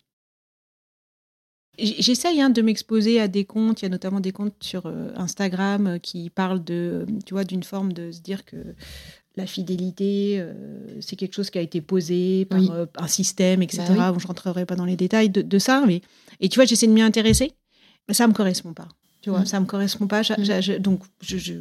J'essaye 1.78 2.42
hein, 2.42 2.50
de 2.50 2.60
m'exposer 2.60 3.20
à 3.20 3.28
des 3.28 3.44
comptes. 3.46 3.80
Il 3.80 3.84
y 3.84 3.86
a 3.86 3.88
notamment 3.90 4.20
des 4.20 4.32
comptes 4.32 4.54
sur 4.62 4.84
euh, 4.86 5.12
Instagram 5.16 5.86
euh, 5.86 5.98
qui 5.98 6.28
parlent 6.28 6.62
de, 6.62 7.06
tu 7.24 7.32
vois, 7.32 7.44
d'une 7.44 7.62
forme 7.62 7.94
de 7.94 8.10
se 8.12 8.20
dire 8.20 8.44
que 8.44 8.56
la 9.36 9.46
fidélité, 9.46 10.36
euh, 10.40 10.52
c'est 11.00 11.16
quelque 11.16 11.34
chose 11.34 11.48
qui 11.48 11.56
a 11.56 11.62
été 11.62 11.80
posé 11.80 12.44
par 12.44 12.60
Oui. 12.60 12.68
un 12.96 13.06
système, 13.06 13.62
etc. 13.62 13.84
Bah 13.96 14.12
Bon, 14.12 14.18
je 14.18 14.26
rentrerai 14.26 14.66
pas 14.66 14.74
dans 14.76 14.84
les 14.84 14.96
détails 14.96 15.30
de, 15.30 15.40
de 15.40 15.58
ça, 15.58 15.82
mais 15.86 16.02
et 16.40 16.48
tu 16.50 16.56
vois, 16.56 16.66
j'essaie 16.66 16.88
de 16.88 16.92
m'y 16.92 17.00
intéresser, 17.02 17.52
mais 18.08 18.14
ça 18.14 18.26
me 18.26 18.34
correspond 18.34 18.74
pas. 18.74 18.88
Tu 19.22 19.30
vois, 19.30 19.40
Mm. 19.40 19.46
ça 19.46 19.60
me 19.60 19.66
correspond 19.66 20.06
pas. 20.06 20.20
Mm. 20.22 20.60
je- 20.60 20.76
donc, 20.78 21.02
je, 21.22 21.38
je- 21.38 21.54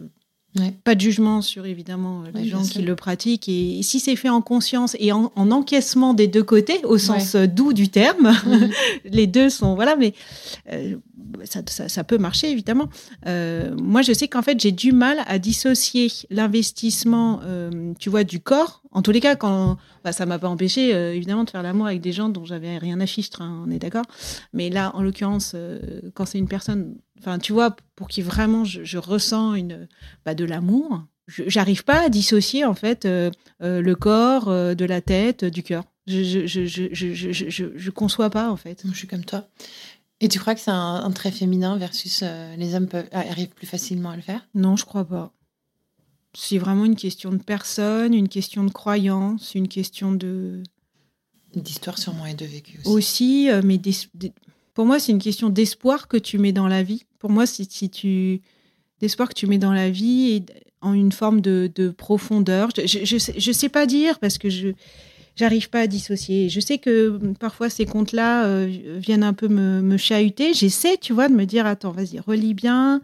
Ouais. 0.58 0.74
pas 0.84 0.96
de 0.96 1.02
jugement 1.02 1.42
sur 1.44 1.66
évidemment 1.68 2.24
euh, 2.24 2.32
les 2.34 2.42
Ouais, 2.42 2.48
gens 2.48 2.64
qui 2.64 2.82
le 2.82 2.96
pratiquent. 2.96 3.48
Et, 3.48 3.82
si 3.84 4.00
c'est 4.00 4.16
fait 4.16 4.30
en 4.30 4.42
conscience 4.42 4.96
et 5.00 5.12
en, 5.12 5.32
en 5.36 5.52
encaissement 5.52 6.16
des 6.16 6.28
deux 6.28 6.42
côtés, 6.44 6.80
au 6.86 6.98
sens 6.98 7.36
euh, 7.36 7.46
doux 7.46 7.72
du 7.72 7.90
terme, 7.90 8.34
Mhm. 8.46 8.70
les 9.06 9.28
deux 9.28 9.50
sont 9.50 9.76
voilà, 9.76 9.96
mais 9.96 10.14
euh, 10.72 10.96
ça, 11.44 11.62
ça- 11.68 11.88
ça 11.88 12.04
peut 12.04 12.18
marcher 12.18 12.50
évidemment. 12.50 12.90
Euh, 13.28 13.76
moi, 13.80 14.02
je 14.02 14.12
sais 14.12 14.28
qu'en 14.28 14.42
fait, 14.42 14.60
j'ai 14.60 14.72
du 14.72 14.92
mal 14.92 15.20
à 15.28 15.38
dissocier 15.38 16.08
l'investissement, 16.32 17.40
euh, 17.44 17.94
tu 18.00 18.10
vois, 18.10 18.24
du 18.24 18.40
corps. 18.40 18.82
En 18.92 19.02
tous 19.04 19.12
les 19.12 19.20
cas, 19.20 19.36
quand 19.36 19.78
bah, 20.04 20.12
ça 20.12 20.26
m'a 20.26 20.40
pas 20.40 20.48
empêché 20.50 20.96
euh, 20.96 21.14
évidemment 21.14 21.44
de 21.44 21.50
faire 21.50 21.62
l'amour 21.62 21.86
avec 21.86 22.02
des 22.02 22.12
gens 22.12 22.30
dont 22.30 22.46
j'avais 22.46 22.78
rien 22.80 23.00
à 23.00 23.06
fichtre, 23.06 23.42
hein, 23.42 23.64
on 23.66 23.70
est 23.72 23.78
d'accord. 23.80 24.06
Mais 24.52 24.70
là, 24.70 24.92
en 24.96 25.04
l'occurrence, 25.04 25.52
euh, 25.56 26.02
quand 26.16 26.26
c'est 26.26 26.40
une 26.40 26.48
personne, 26.48 26.96
enfin, 27.20 27.38
tu 27.38 27.54
vois, 27.54 27.76
pour 27.96 28.08
qui 28.08 28.22
vraiment 28.24 28.66
je, 28.66 28.84
je 28.84 28.98
ressens 28.98 29.54
une, 29.54 29.88
bah, 30.26 30.34
de 30.34 30.46
l'amour. 30.46 31.04
J'arrive 31.28 31.84
pas 31.84 32.06
à 32.06 32.10
dissocier 32.10 32.66
en 32.66 32.74
fait 32.74 33.06
euh, 33.06 33.30
le 33.60 33.94
corps 33.94 34.48
de 34.48 34.86
la 34.86 35.00
tête, 35.02 35.46
du 35.46 35.62
cœur. 35.62 35.84
Je 36.08 36.24
je, 36.24 36.48
je, 36.48 36.66
je, 36.66 36.88
je, 36.92 37.14
je, 37.14 37.32
je- 37.32 37.50
je- 37.52 37.78
je 37.78 37.90
conçois 37.92 38.32
pas 38.32 38.50
en 38.50 38.56
fait. 38.56 38.82
Je 38.92 38.98
suis 38.98 39.08
comme 39.08 39.24
toi. 39.24 39.48
Et 40.22 40.28
tu 40.30 40.40
crois 40.40 40.56
que 40.56 40.62
c'est 40.62 40.72
un, 40.72 40.96
un 41.06 41.12
trait 41.12 41.32
féminin 41.32 41.78
versus 41.78 42.24
les 42.58 42.76
hommes 42.76 42.88
peuvent, 42.88 43.08
arrivent 43.12 43.50
plus 43.50 43.68
facilement 43.68 44.10
à 44.10 44.16
le 44.16 44.24
faire? 44.24 44.48
Non, 44.56 44.76
je 44.76 44.86
crois 44.86 45.06
pas. 45.06 45.32
C'est 46.42 46.58
vraiment 46.58 46.86
une 46.86 46.96
question 46.96 47.32
de 47.32 47.38
personne, 47.38 48.14
une 48.14 48.30
question 48.30 48.64
de 48.64 48.72
croyance, 48.72 49.56
une 49.56 49.68
question 49.68 50.12
de 50.14 50.64
D'histoire 51.56 51.98
sûrement 51.98 52.26
et 52.28 52.34
de 52.36 52.46
vécu 52.46 52.78
aussi. 52.80 52.90
aussi, 52.90 53.50
euh, 53.50 53.62
mais 53.64 53.78
d'es- 53.78 54.32
pour 54.76 54.86
moi 54.86 55.00
c'est 55.00 55.12
une 55.12 55.20
question 55.20 55.50
d'espoir 55.50 56.08
que 56.08 56.16
tu 56.18 56.38
mets 56.38 56.52
dans 56.54 56.68
la 56.68 56.84
vie. 56.84 57.06
Pour 57.18 57.30
moi, 57.32 57.46
si, 57.46 57.66
si 57.70 57.90
tu 57.90 58.42
d'espoir 59.02 59.28
que 59.30 59.34
tu 59.34 59.48
mets 59.48 59.58
dans 59.58 59.74
la 59.74 59.90
vie 59.90 60.32
et 60.32 60.44
en 60.82 60.94
une 60.94 61.12
forme 61.12 61.42
de, 61.42 61.70
de 61.76 61.90
profondeur. 61.90 62.70
Je, 62.78 62.86
je, 62.88 63.04
je 63.06 63.18
sais, 63.18 63.34
je 63.38 63.52
sais 63.52 63.68
pas 63.70 63.86
dire 63.86 64.20
parce 64.20 64.38
que 64.38 64.50
je 64.50 64.70
j'arrive 65.36 65.70
pas 65.70 65.82
à 65.82 65.88
dissocier. 65.88 66.48
Je 66.50 66.60
sais 66.60 66.78
que 66.78 67.10
mm, 67.10 67.36
parfois 67.36 67.70
ces 67.70 67.86
contes-là 67.86 68.46
euh, 68.46 68.98
viennent 69.00 69.24
un 69.24 69.34
peu 69.34 69.48
me, 69.50 69.82
me 69.82 69.98
chahuter. 69.98 70.54
J'essaie, 70.54 70.98
tu 70.98 71.12
vois, 71.14 71.28
de 71.28 71.34
me 71.34 71.46
dire 71.46 71.66
attends, 71.66 71.92
vas-y, 71.92 72.20
relis 72.20 72.54
bien. 72.54 73.02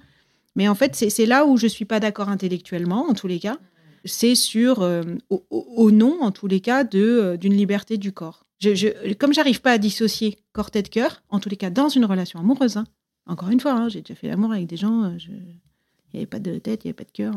Mais 0.55 0.67
en 0.67 0.75
fait, 0.75 0.95
c'est 0.95 1.25
là 1.25 1.45
où 1.45 1.57
je 1.57 1.67
suis 1.67 1.85
pas 1.85 1.99
d'accord 1.99 2.29
intellectuellement, 2.29 3.07
en 3.09 3.13
tous 3.13 3.27
les 3.27 3.39
cas. 3.39 3.57
C'est 4.05 4.35
sur, 4.35 4.81
euh, 4.83 5.01
au, 5.29 5.91
nom, 5.91 6.21
en 6.21 6.31
tous 6.31 6.47
les 6.47 6.59
cas, 6.61 6.85
euh, 6.93 7.37
d'une 7.37 7.53
liberté 7.55 7.97
du 7.97 8.11
corps. 8.11 8.45
Je, 8.59 8.73
je, 8.75 9.13
comme 9.13 9.33
j'arrive 9.33 9.61
pas 9.61 9.71
à 9.71 9.77
dissocier 9.79 10.37
corps, 10.53 10.69
tête, 10.71 10.89
cœur, 10.89 11.23
en 11.29 11.39
tous 11.39 11.49
les 11.49 11.57
cas, 11.57 11.69
dans 11.71 11.89
une 11.89 12.05
relation 12.05 12.39
amoureuse, 12.39 12.77
hein. 12.77 12.85
encore 13.25 13.49
une 13.49 13.59
fois, 13.59 13.73
hein, 13.73 13.89
j'ai 13.89 14.01
déjà 14.01 14.13
fait 14.15 14.27
l'amour 14.27 14.51
avec 14.53 14.67
des 14.67 14.77
gens, 14.77 15.03
euh, 15.05 15.17
je- 15.17 15.31
il 15.31 16.13
n'y 16.13 16.19
avait 16.19 16.25
pas 16.27 16.39
de 16.39 16.57
tête, 16.59 16.83
il 16.83 16.87
n'y 16.87 16.89
avait 16.91 16.93
pas 16.93 17.03
de 17.03 17.11
cœur. 17.11 17.33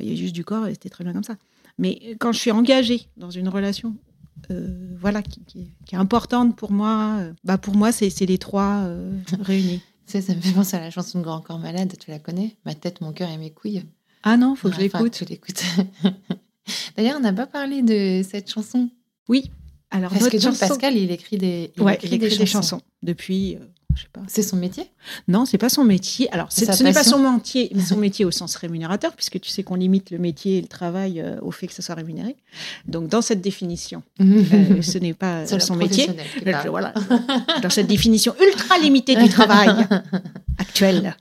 Il 0.00 0.06
y 0.06 0.08
avait 0.10 0.16
juste 0.16 0.34
du 0.34 0.44
corps 0.44 0.66
et 0.66 0.72
c'était 0.74 0.90
très 0.90 1.04
bien 1.04 1.12
comme 1.14 1.24
ça. 1.24 1.36
Mais 1.78 2.16
quand 2.18 2.32
je 2.32 2.38
suis 2.38 2.50
engagée 2.50 3.06
dans 3.16 3.30
une 3.30 3.48
relation, 3.48 3.96
voilà, 5.00 5.22
qui, 5.22 5.40
est- 5.90 5.96
importante 5.96 6.56
pour 6.56 6.72
moi, 6.72 7.20
bah 7.44 7.56
pour 7.58 7.74
moi, 7.76 7.92
c'est 7.92 8.26
les 8.26 8.36
trois 8.38 8.86
réunis. 9.40 9.80
Tu 10.06 10.12
sais, 10.12 10.20
ça 10.20 10.34
me 10.34 10.40
fait 10.40 10.52
penser 10.52 10.76
à 10.76 10.80
la 10.80 10.90
chanson 10.90 11.18
de 11.18 11.24
Grand 11.24 11.40
Corps 11.40 11.58
Malade, 11.58 11.94
tu 11.98 12.10
la 12.10 12.18
connais? 12.18 12.56
Ma 12.64 12.74
tête, 12.74 13.00
mon 13.00 13.12
cœur 13.12 13.28
et 13.30 13.38
mes 13.38 13.50
couilles. 13.50 13.84
Ah 14.22 14.36
non, 14.36 14.54
faut 14.56 14.68
que 14.68 14.74
je 14.76 14.84
Enfin, 14.86 14.98
l'écoute. 14.98 15.12
tu 15.12 15.24
l'écoutes. 15.24 15.62
D'ailleurs, 16.96 17.16
on 17.18 17.20
n'a 17.20 17.32
pas 17.32 17.46
parlé 17.46 17.82
de 17.82 18.22
cette 18.28 18.50
chanson. 18.50 18.88
Oui. 19.28 19.50
Alors, 19.90 20.10
Parce 20.10 20.28
que 20.28 20.36
notre 20.36 20.44
donc, 20.46 20.54
chanson- 20.54 20.68
Pascal, 20.68 20.96
il 20.96 21.10
écrit 21.10 21.38
des, 21.38 21.72
il 21.76 21.82
ouais, 21.82 21.94
écrit 21.94 22.08
il 22.08 22.14
écrit 22.14 22.28
des 22.30 22.36
des 22.38 22.46
chansons. 22.46 22.76
chansons 22.78 22.82
depuis, 23.02 23.56
euh, 23.56 23.60
je 23.94 24.02
sais 24.02 24.08
pas. 24.12 24.22
C'est 24.26 24.42
son 24.42 24.56
métier? 24.56 24.84
Non, 25.28 25.44
c'est 25.44 25.58
pas 25.58 25.68
son 25.68 25.84
métier. 25.84 26.32
Alors, 26.32 26.50
ce 26.50 26.82
n'est 26.82 26.92
pas 26.92 27.04
son 27.04 27.18
métier, 27.18 27.72
son 27.86 27.96
métier 27.98 28.24
au 28.24 28.30
sens 28.30 28.56
rémunérateur, 28.56 29.12
puisque 29.14 29.40
tu 29.40 29.50
sais 29.50 29.62
qu'on 29.62 29.74
limite 29.74 30.10
le 30.10 30.18
métier 30.18 30.58
et 30.58 30.60
le 30.60 30.68
travail 30.68 31.20
euh, 31.20 31.36
au 31.42 31.50
fait 31.50 31.66
que 31.66 31.74
ça 31.74 31.82
soit 31.82 31.94
rémunéré. 31.94 32.36
Donc, 32.86 33.08
dans 33.08 33.22
cette 33.22 33.40
définition, 33.40 34.02
euh, 34.20 34.82
ce 34.82 34.98
n'est 34.98 35.14
pas 35.14 35.46
son 35.46 35.76
métier. 35.76 36.08
Euh. 36.46 36.52
Voilà. 36.68 36.94
Dans 37.62 37.70
cette 37.70 37.86
définition 37.86 38.34
ultra 38.44 38.78
limitée 38.78 39.16
du 39.16 39.28
travail 39.28 39.70
actuel. 40.58 41.16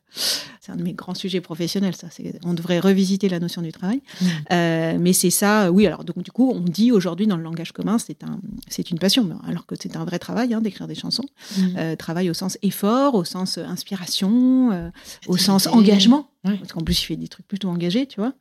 C'est 0.60 0.72
un 0.72 0.76
de 0.76 0.84
mes 0.84 0.94
grands 0.94 1.16
sujets 1.16 1.42
professionnels, 1.42 1.96
ça. 1.96 2.08
On 2.46 2.54
devrait 2.54 2.80
revisiter 2.80 3.30
la 3.30 3.40
notion 3.40 3.64
du 3.64 3.72
travail. 3.72 4.02
Mm. 4.22 4.26
Euh, 4.52 4.98
mais 5.00 5.14
c'est 5.14 5.32
ça, 5.32 5.72
oui. 5.72 5.88
Alors, 5.88 6.04
donc, 6.04 6.22
du 6.22 6.32
coup, 6.32 6.52
on 6.54 6.60
dit 6.60 6.92
aujourd'hui 6.92 7.26
dans 7.26 7.38
le 7.38 7.44
langage 7.44 7.72
commun, 7.72 7.98
c'est 7.98 8.24
un, 8.24 8.40
c'est 8.68 8.92
une 8.92 9.00
passion, 9.00 9.28
alors 9.48 9.66
que 9.66 9.74
c'est 9.80 9.96
un 9.96 10.06
vrai 10.06 10.20
travail 10.20 10.54
hein, 10.54 10.62
d'écrire 10.62 10.88
des 10.88 10.96
chansons. 10.96 11.26
Mm. 11.58 11.96
Travail 11.98 12.30
au 12.30 12.34
sens 12.34 12.58
effort, 12.62 13.16
au 13.16 13.24
sens 13.24 13.58
inspiration, 13.72 14.72
euh, 14.72 14.90
au 15.28 15.38
sens 15.38 15.68
engagement. 15.68 16.30
Ouais. 16.46 16.58
Parce 16.58 16.74
qu'en 16.74 16.82
plus, 16.82 17.02
il 17.02 17.06
fait 17.06 17.16
des 17.16 17.28
trucs 17.28 17.48
plutôt 17.48 17.70
engagés, 17.70 18.06
tu 18.06 18.20
vois. 18.20 18.34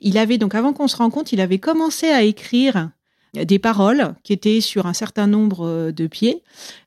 Il 0.00 0.18
avait, 0.18 0.38
donc, 0.38 0.54
avant 0.54 0.72
qu'on 0.72 0.88
se 0.88 0.96
rencontre, 0.96 1.32
il 1.32 1.40
avait 1.40 1.58
commencé 1.58 2.08
à 2.08 2.22
écrire 2.22 2.90
des 3.34 3.58
paroles 3.58 4.14
qui 4.22 4.32
étaient 4.32 4.60
sur 4.60 4.86
un 4.86 4.92
certain 4.92 5.26
nombre 5.26 5.66
euh, 5.66 5.92
de 5.92 6.06
pieds. 6.06 6.42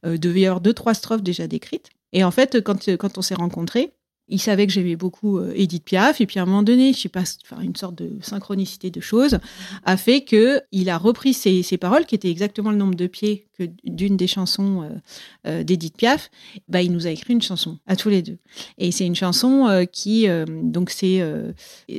Euh, 0.05 0.17
devait 0.17 0.41
y 0.41 0.45
avoir 0.45 0.61
deux, 0.61 0.73
trois 0.73 0.93
strophes 0.93 1.23
déjà 1.23 1.47
décrites. 1.47 1.89
Et 2.13 2.23
en 2.23 2.31
fait, 2.31 2.61
quand, 2.61 2.95
quand 2.95 3.17
on 3.17 3.21
s'est 3.21 3.35
rencontrés, 3.35 3.91
il 4.29 4.39
savait 4.41 4.67
que 4.67 4.73
j'aimais 4.73 4.95
beaucoup 4.95 5.37
euh, 5.37 5.53
Edith 5.55 5.83
Piaf. 5.83 6.21
Et 6.21 6.25
puis 6.25 6.39
à 6.39 6.43
un 6.43 6.45
moment 6.45 6.63
donné, 6.63 6.93
je 6.93 6.99
sais 6.99 7.09
pas, 7.09 7.23
enfin, 7.43 7.61
une 7.61 7.75
sorte 7.75 7.95
de 7.95 8.11
synchronicité 8.21 8.89
de 8.89 8.99
choses 8.99 9.39
a 9.85 9.97
fait 9.97 10.21
que 10.21 10.61
il 10.71 10.89
a 10.89 10.97
repris 10.97 11.33
ces 11.33 11.77
paroles, 11.77 12.05
qui 12.05 12.15
étaient 12.15 12.31
exactement 12.31 12.71
le 12.71 12.77
nombre 12.77 12.95
de 12.95 13.07
pieds 13.07 13.47
que 13.57 13.63
d'une 13.83 14.17
des 14.17 14.27
chansons 14.27 14.83
euh, 14.83 14.89
euh, 15.47 15.63
d'Edith 15.63 15.97
Piaf. 15.97 16.29
Bah, 16.67 16.81
il 16.81 16.91
nous 16.91 17.07
a 17.07 17.09
écrit 17.09 17.33
une 17.33 17.41
chanson 17.41 17.77
à 17.87 17.95
tous 17.95 18.09
les 18.09 18.21
deux. 18.21 18.37
Et 18.77 18.91
c'est 18.91 19.05
une 19.05 19.15
chanson 19.15 19.67
euh, 19.67 19.85
qui, 19.85 20.27
donc 20.47 20.89
c'est 20.89 21.21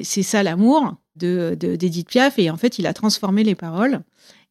c'est 0.03 0.23
ça 0.23 0.43
l'amour 0.43 0.95
de- 1.17 1.57
d'Edith 1.59 2.09
Piaf. 2.09 2.39
Et 2.39 2.51
en 2.51 2.57
fait, 2.57 2.79
il 2.79 2.87
a 2.87 2.93
transformé 2.93 3.43
les 3.45 3.55
paroles. 3.55 4.03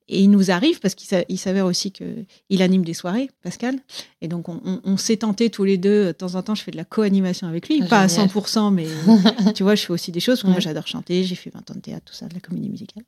Et 0.09 0.21
il 0.21 0.29
nous 0.31 0.51
arrive, 0.51 0.79
parce 0.79 0.95
qu'il 0.95 1.07
sa- 1.07 1.23
il 1.27 1.37
s'avère 1.37 1.65
aussi 1.65 1.91
qu'il 1.91 2.61
anime 2.61 2.85
des 2.85 2.93
soirées, 2.93 3.29
Pascal. 3.43 3.75
Et 4.21 4.27
donc, 4.29 4.47
on, 4.47 4.61
on- 4.63 4.79
on 4.85 4.95
s'est 4.97 5.17
tenté 5.17 5.49
tous 5.49 5.65
les 5.65 5.77
deux. 5.77 6.05
De 6.07 6.11
temps 6.13 6.35
en 6.35 6.41
temps, 6.43 6.55
je 6.55 6.63
fais 6.63 6.71
de 6.71 6.77
la 6.77 6.85
co-animation 6.85 7.47
avec 7.47 7.67
lui. 7.67 7.81
Pas 7.83 8.03
à 8.03 8.07
génial. 8.07 8.27
100%, 8.29 8.71
mais 8.73 8.87
tu 9.53 9.63
vois, 9.63 9.75
je 9.75 9.83
fais 9.85 9.91
aussi 9.91 10.11
des 10.13 10.21
choses. 10.21 10.43
Moi, 10.45 10.59
j'adore 10.59 10.87
chanter. 10.87 11.23
J'ai 11.25 11.35
fait 11.35 11.49
20 11.49 11.69
ans 11.71 11.75
de 11.75 11.81
théâtre, 11.81 12.05
tout 12.05 12.13
ça, 12.13 12.27
de 12.27 12.33
la 12.33 12.39
comédie 12.39 12.69
musicale. 12.69 13.03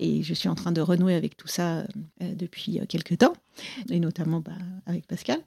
Et 0.00 0.22
je 0.22 0.32
suis 0.34 0.48
en 0.48 0.54
train 0.54 0.72
de 0.72 0.80
renouer 0.80 1.14
avec 1.14 1.36
tout 1.36 1.48
ça 1.48 1.78
euh, 1.80 1.84
depuis 2.34 2.80
euh, 2.80 2.86
quelques 2.88 3.18
temps. 3.18 3.34
Et 3.90 4.00
notamment 4.00 4.40
bah, 4.40 4.52
avec 4.86 5.06
Pascal. 5.06 5.38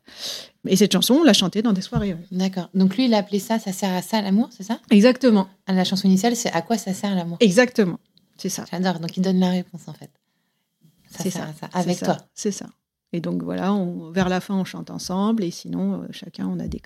Et 0.67 0.75
cette 0.75 0.93
chanson, 0.93 1.15
on 1.15 1.23
l'a 1.23 1.33
chantée 1.33 1.63
dans 1.63 1.73
des 1.73 1.81
soirées. 1.81 2.13
ouais. 2.13 2.19
D'accord. 2.31 2.69
Donc 2.75 2.95
lui, 2.95 3.05
il 3.05 3.13
a 3.15 3.17
appelé 3.17 3.39
ça, 3.39 3.57
ça 3.57 3.73
sert 3.73 3.91
à 3.91 4.03
ça 4.03 4.21
l'amour, 4.21 4.49
c'est 4.55 4.63
ça? 4.63 4.79
Exactement. 4.91 5.47
Ah, 5.65 5.73
La 5.73 5.83
chanson 5.83 6.07
initiale, 6.07 6.35
c'est 6.35 6.51
à 6.51 6.61
quoi 6.61 6.77
ça 6.77 6.93
sert 6.93 7.13
l'amour 7.15 7.37
Exactement. 7.39 7.99
C'est 8.37 8.49
ça. 8.49 8.65
J'adore. 8.71 8.99
Donc 8.99 9.17
il 9.17 9.21
donne 9.21 9.39
la 9.39 9.49
réponse 9.49 9.81
en 9.87 9.93
fait. 9.93 10.11
C'est 11.23 11.29
ça. 11.29 11.53
ça. 11.59 11.69
Avec 11.73 11.99
toi. 11.99 12.17
C'est 12.33 12.51
ça. 12.51 12.67
Et 13.13 13.21
donc 13.21 13.43
voilà, 13.43 13.73
on- 13.73 14.11
vers 14.11 14.27
la 14.27 14.41
fin, 14.41 14.55
on 14.55 14.65
chante 14.65 14.89
ensemble. 14.89 15.43
Et 15.45 15.51
sinon, 15.51 16.01
euh, 16.01 16.07
chacun, 16.11 16.47
on 16.47 16.59
a 16.59 16.67
des, 16.67 16.81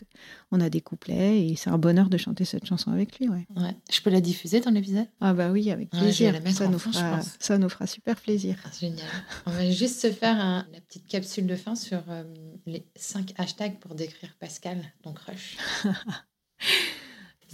on 0.52 0.62
a 0.62 0.70
des 0.70 0.80
couplets. 0.82 1.48
Et 1.48 1.56
c'est 1.56 1.72
un 1.72 1.80
bonheur 1.80 2.08
de 2.10 2.18
chanter 2.18 2.46
cette 2.46 2.66
chanson 2.66 2.92
avec 2.92 3.18
lui. 3.18 3.28
Ouais. 3.30 3.48
Ouais. 3.56 3.76
Je 3.92 4.00
peux 4.02 4.12
la 4.12 4.22
diffuser 4.22 4.60
dans 4.60 4.70
l'épisode? 4.70 5.08
Ah 5.22 5.34
bah 5.34 5.50
oui, 5.50 5.72
avec 5.72 5.90
plaisir. 5.90 6.36
ça, 6.52 6.68
nous 6.68 6.78
fond, 6.78 6.92
fera, 6.92 7.22
ça 7.40 7.58
nous 7.58 7.70
fera 7.70 7.88
super 7.88 8.16
plaisir. 8.22 8.58
Ah, 8.64 8.70
Génial. 8.80 9.08
On 9.48 9.52
va 9.52 9.72
juste 9.72 10.00
se 10.02 10.12
faire 10.12 10.36
un- 10.40 10.68
la 10.72 10.82
petite 10.82 11.08
capsule 11.08 11.48
de 11.48 11.56
fin 11.56 11.74
sur 11.76 12.04
euh, 12.10 12.24
les 12.68 12.86
cinq 12.96 13.34
hashtags 13.38 13.80
pour 13.80 13.96
décrire 13.96 14.36
Pascal, 14.40 14.84
ton 15.02 15.14
crush. 15.14 15.58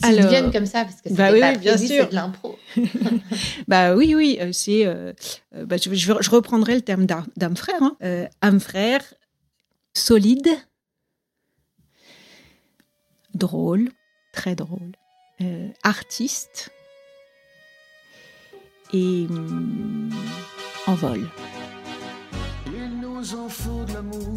Alors- 0.03 0.29
viennent 0.29 0.51
comme 0.51 0.65
ça, 0.65 0.83
parce 0.83 0.95
que 1.01 1.09
c'est 1.09 1.15
Bah 1.15 1.31
oui, 1.31 1.39
pas 1.39 1.51
oui, 1.53 1.57
bien 1.59 1.73
prévu, 1.75 1.87
sûr. 1.87 2.03
c'est 2.03 2.09
de 2.11 2.15
l'impro. 2.15 2.59
Bah 3.67 3.95
oui, 3.95 4.13
oui, 4.15 4.37
euh, 4.41 4.51
c'est. 4.51 4.85
euh, 4.85 5.13
euh, 5.55 5.65
bah, 5.65 5.77
je, 5.77 5.93
je, 5.93 6.13
je 6.19 6.29
reprendrai 6.29 6.75
le 6.75 6.81
terme 6.81 7.05
d'âme 7.05 7.55
frère. 7.55 7.81
Hein. 7.81 7.95
Euh, 8.03 8.27
âme 8.41 8.59
frère, 8.59 9.01
solide, 9.93 10.47
drôle, 13.33 13.89
très 14.33 14.55
drôle, 14.55 14.91
euh, 15.41 15.67
artiste 15.83 16.69
et 18.93 19.27
hum, 19.29 20.09
en 20.87 20.95
vol. 20.95 21.27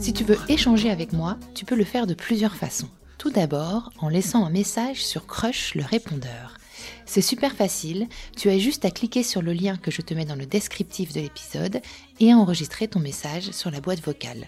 Si 0.01 0.13
tu 0.15 0.25
veux 0.25 0.39
échanger 0.49 0.91
avec 0.91 1.13
moi, 1.13 1.37
tu 1.55 1.65
peux 1.67 1.75
le 1.75 1.85
faire 1.85 2.07
de 2.07 2.15
plusieurs 2.15 2.55
façons. 2.57 2.89
Tout 3.19 3.31
d'abord, 3.31 3.91
en 3.99 4.09
laissant 4.09 4.45
un 4.45 4.51
message 4.51 5.05
sur 5.05 5.27
Crush 5.27 5.75
le 5.75 5.85
répondeur. 5.85 6.57
C'est 7.05 7.21
super 7.21 7.53
facile, 7.53 8.07
tu 8.37 8.49
as 8.49 8.59
juste 8.59 8.85
à 8.85 8.93
cliquer 8.93 9.25
sur 9.25 9.43
le 9.43 9.53
lien 9.53 9.77
que 9.77 9.91
je 9.91 10.03
te 10.03 10.15
mets 10.15 10.25
dans 10.25 10.37
le 10.37 10.47
descriptif 10.47 11.13
de 11.13 11.21
l'épisode 11.21 11.81
et 12.21 12.31
à 12.31 12.37
enregistrer 12.37 12.87
ton 12.87 13.01
message 13.01 13.51
sur 13.51 13.73
la 13.73 13.81
boîte 13.81 14.05
vocale. 14.05 14.47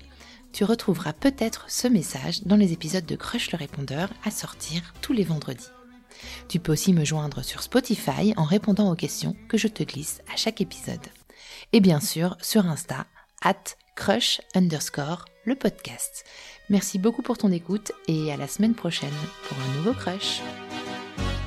Tu 0.53 0.63
retrouveras 0.63 1.13
peut-être 1.13 1.65
ce 1.69 1.89
message 1.89 2.45
dans 2.45 2.55
les 2.55 2.73
épisodes 2.73 3.05
de 3.05 3.17
Crush 3.17 3.51
le 3.51 3.59
répondeur 3.59 4.09
à 4.25 4.31
sortir 4.31 4.95
tous 5.01 5.13
les 5.13 5.25
vendredis. 5.25 5.67
Tu 6.49 6.61
peux 6.61 6.73
aussi 6.73 6.93
me 6.93 7.05
joindre 7.05 7.43
sur 7.43 7.63
Spotify 7.63 8.35
en 8.37 8.45
répondant 8.45 8.93
aux 8.93 8.97
questions 8.97 9.35
que 9.49 9.59
je 9.59 9.69
te 9.69 9.83
glisse 9.83 10.23
à 10.33 10.37
chaque 10.37 10.61
épisode. 10.61 11.09
Et 11.73 11.81
bien 11.81 11.99
sûr 11.99 12.37
sur 12.41 12.67
Insta, 12.67 13.07
at 13.43 13.75
crush 13.97 14.41
underscore 14.55 15.25
le 15.45 15.57
podcast. 15.57 16.25
Merci 16.71 17.01
beaucoup 17.01 17.23
pour 17.23 17.37
ton 17.37 17.51
écoute 17.51 17.91
et 18.07 18.33
à 18.33 18.37
la 18.37 18.47
semaine 18.47 18.75
prochaine 18.75 19.11
pour 19.49 19.57
un 19.59 19.77
nouveau 19.79 19.93
crush. 19.93 20.41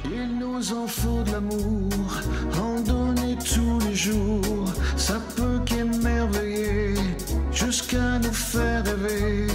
Il 0.04 0.38
nous 0.38 0.74
en 0.74 0.86
faut 0.86 1.24
de 1.24 1.32
l'amour, 1.32 1.90
en 2.62 2.82
donner 2.82 3.38
tous 3.38 3.80
les 3.88 3.96
jours. 3.96 4.66
Ça 4.98 5.22
peut 5.38 5.60
qu'émerveiller, 5.66 6.96
jusqu'à 7.54 8.20
nous 8.20 8.34
faire 8.34 8.84
rêver. 8.84 9.48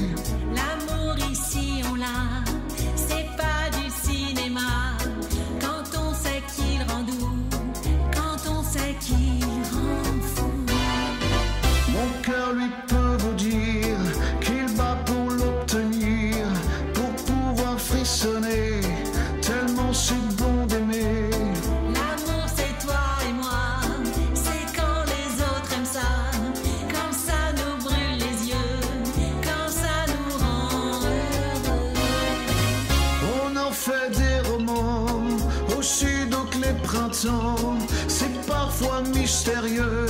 Que 36.05 36.59
les 36.59 36.75
printemps. 36.83 37.79
C'est 38.07 38.47
parfois 38.47 39.03
mystérieux 39.15 40.07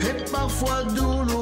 et 0.00 0.30
parfois 0.30 0.82
douloureux. 0.84 1.41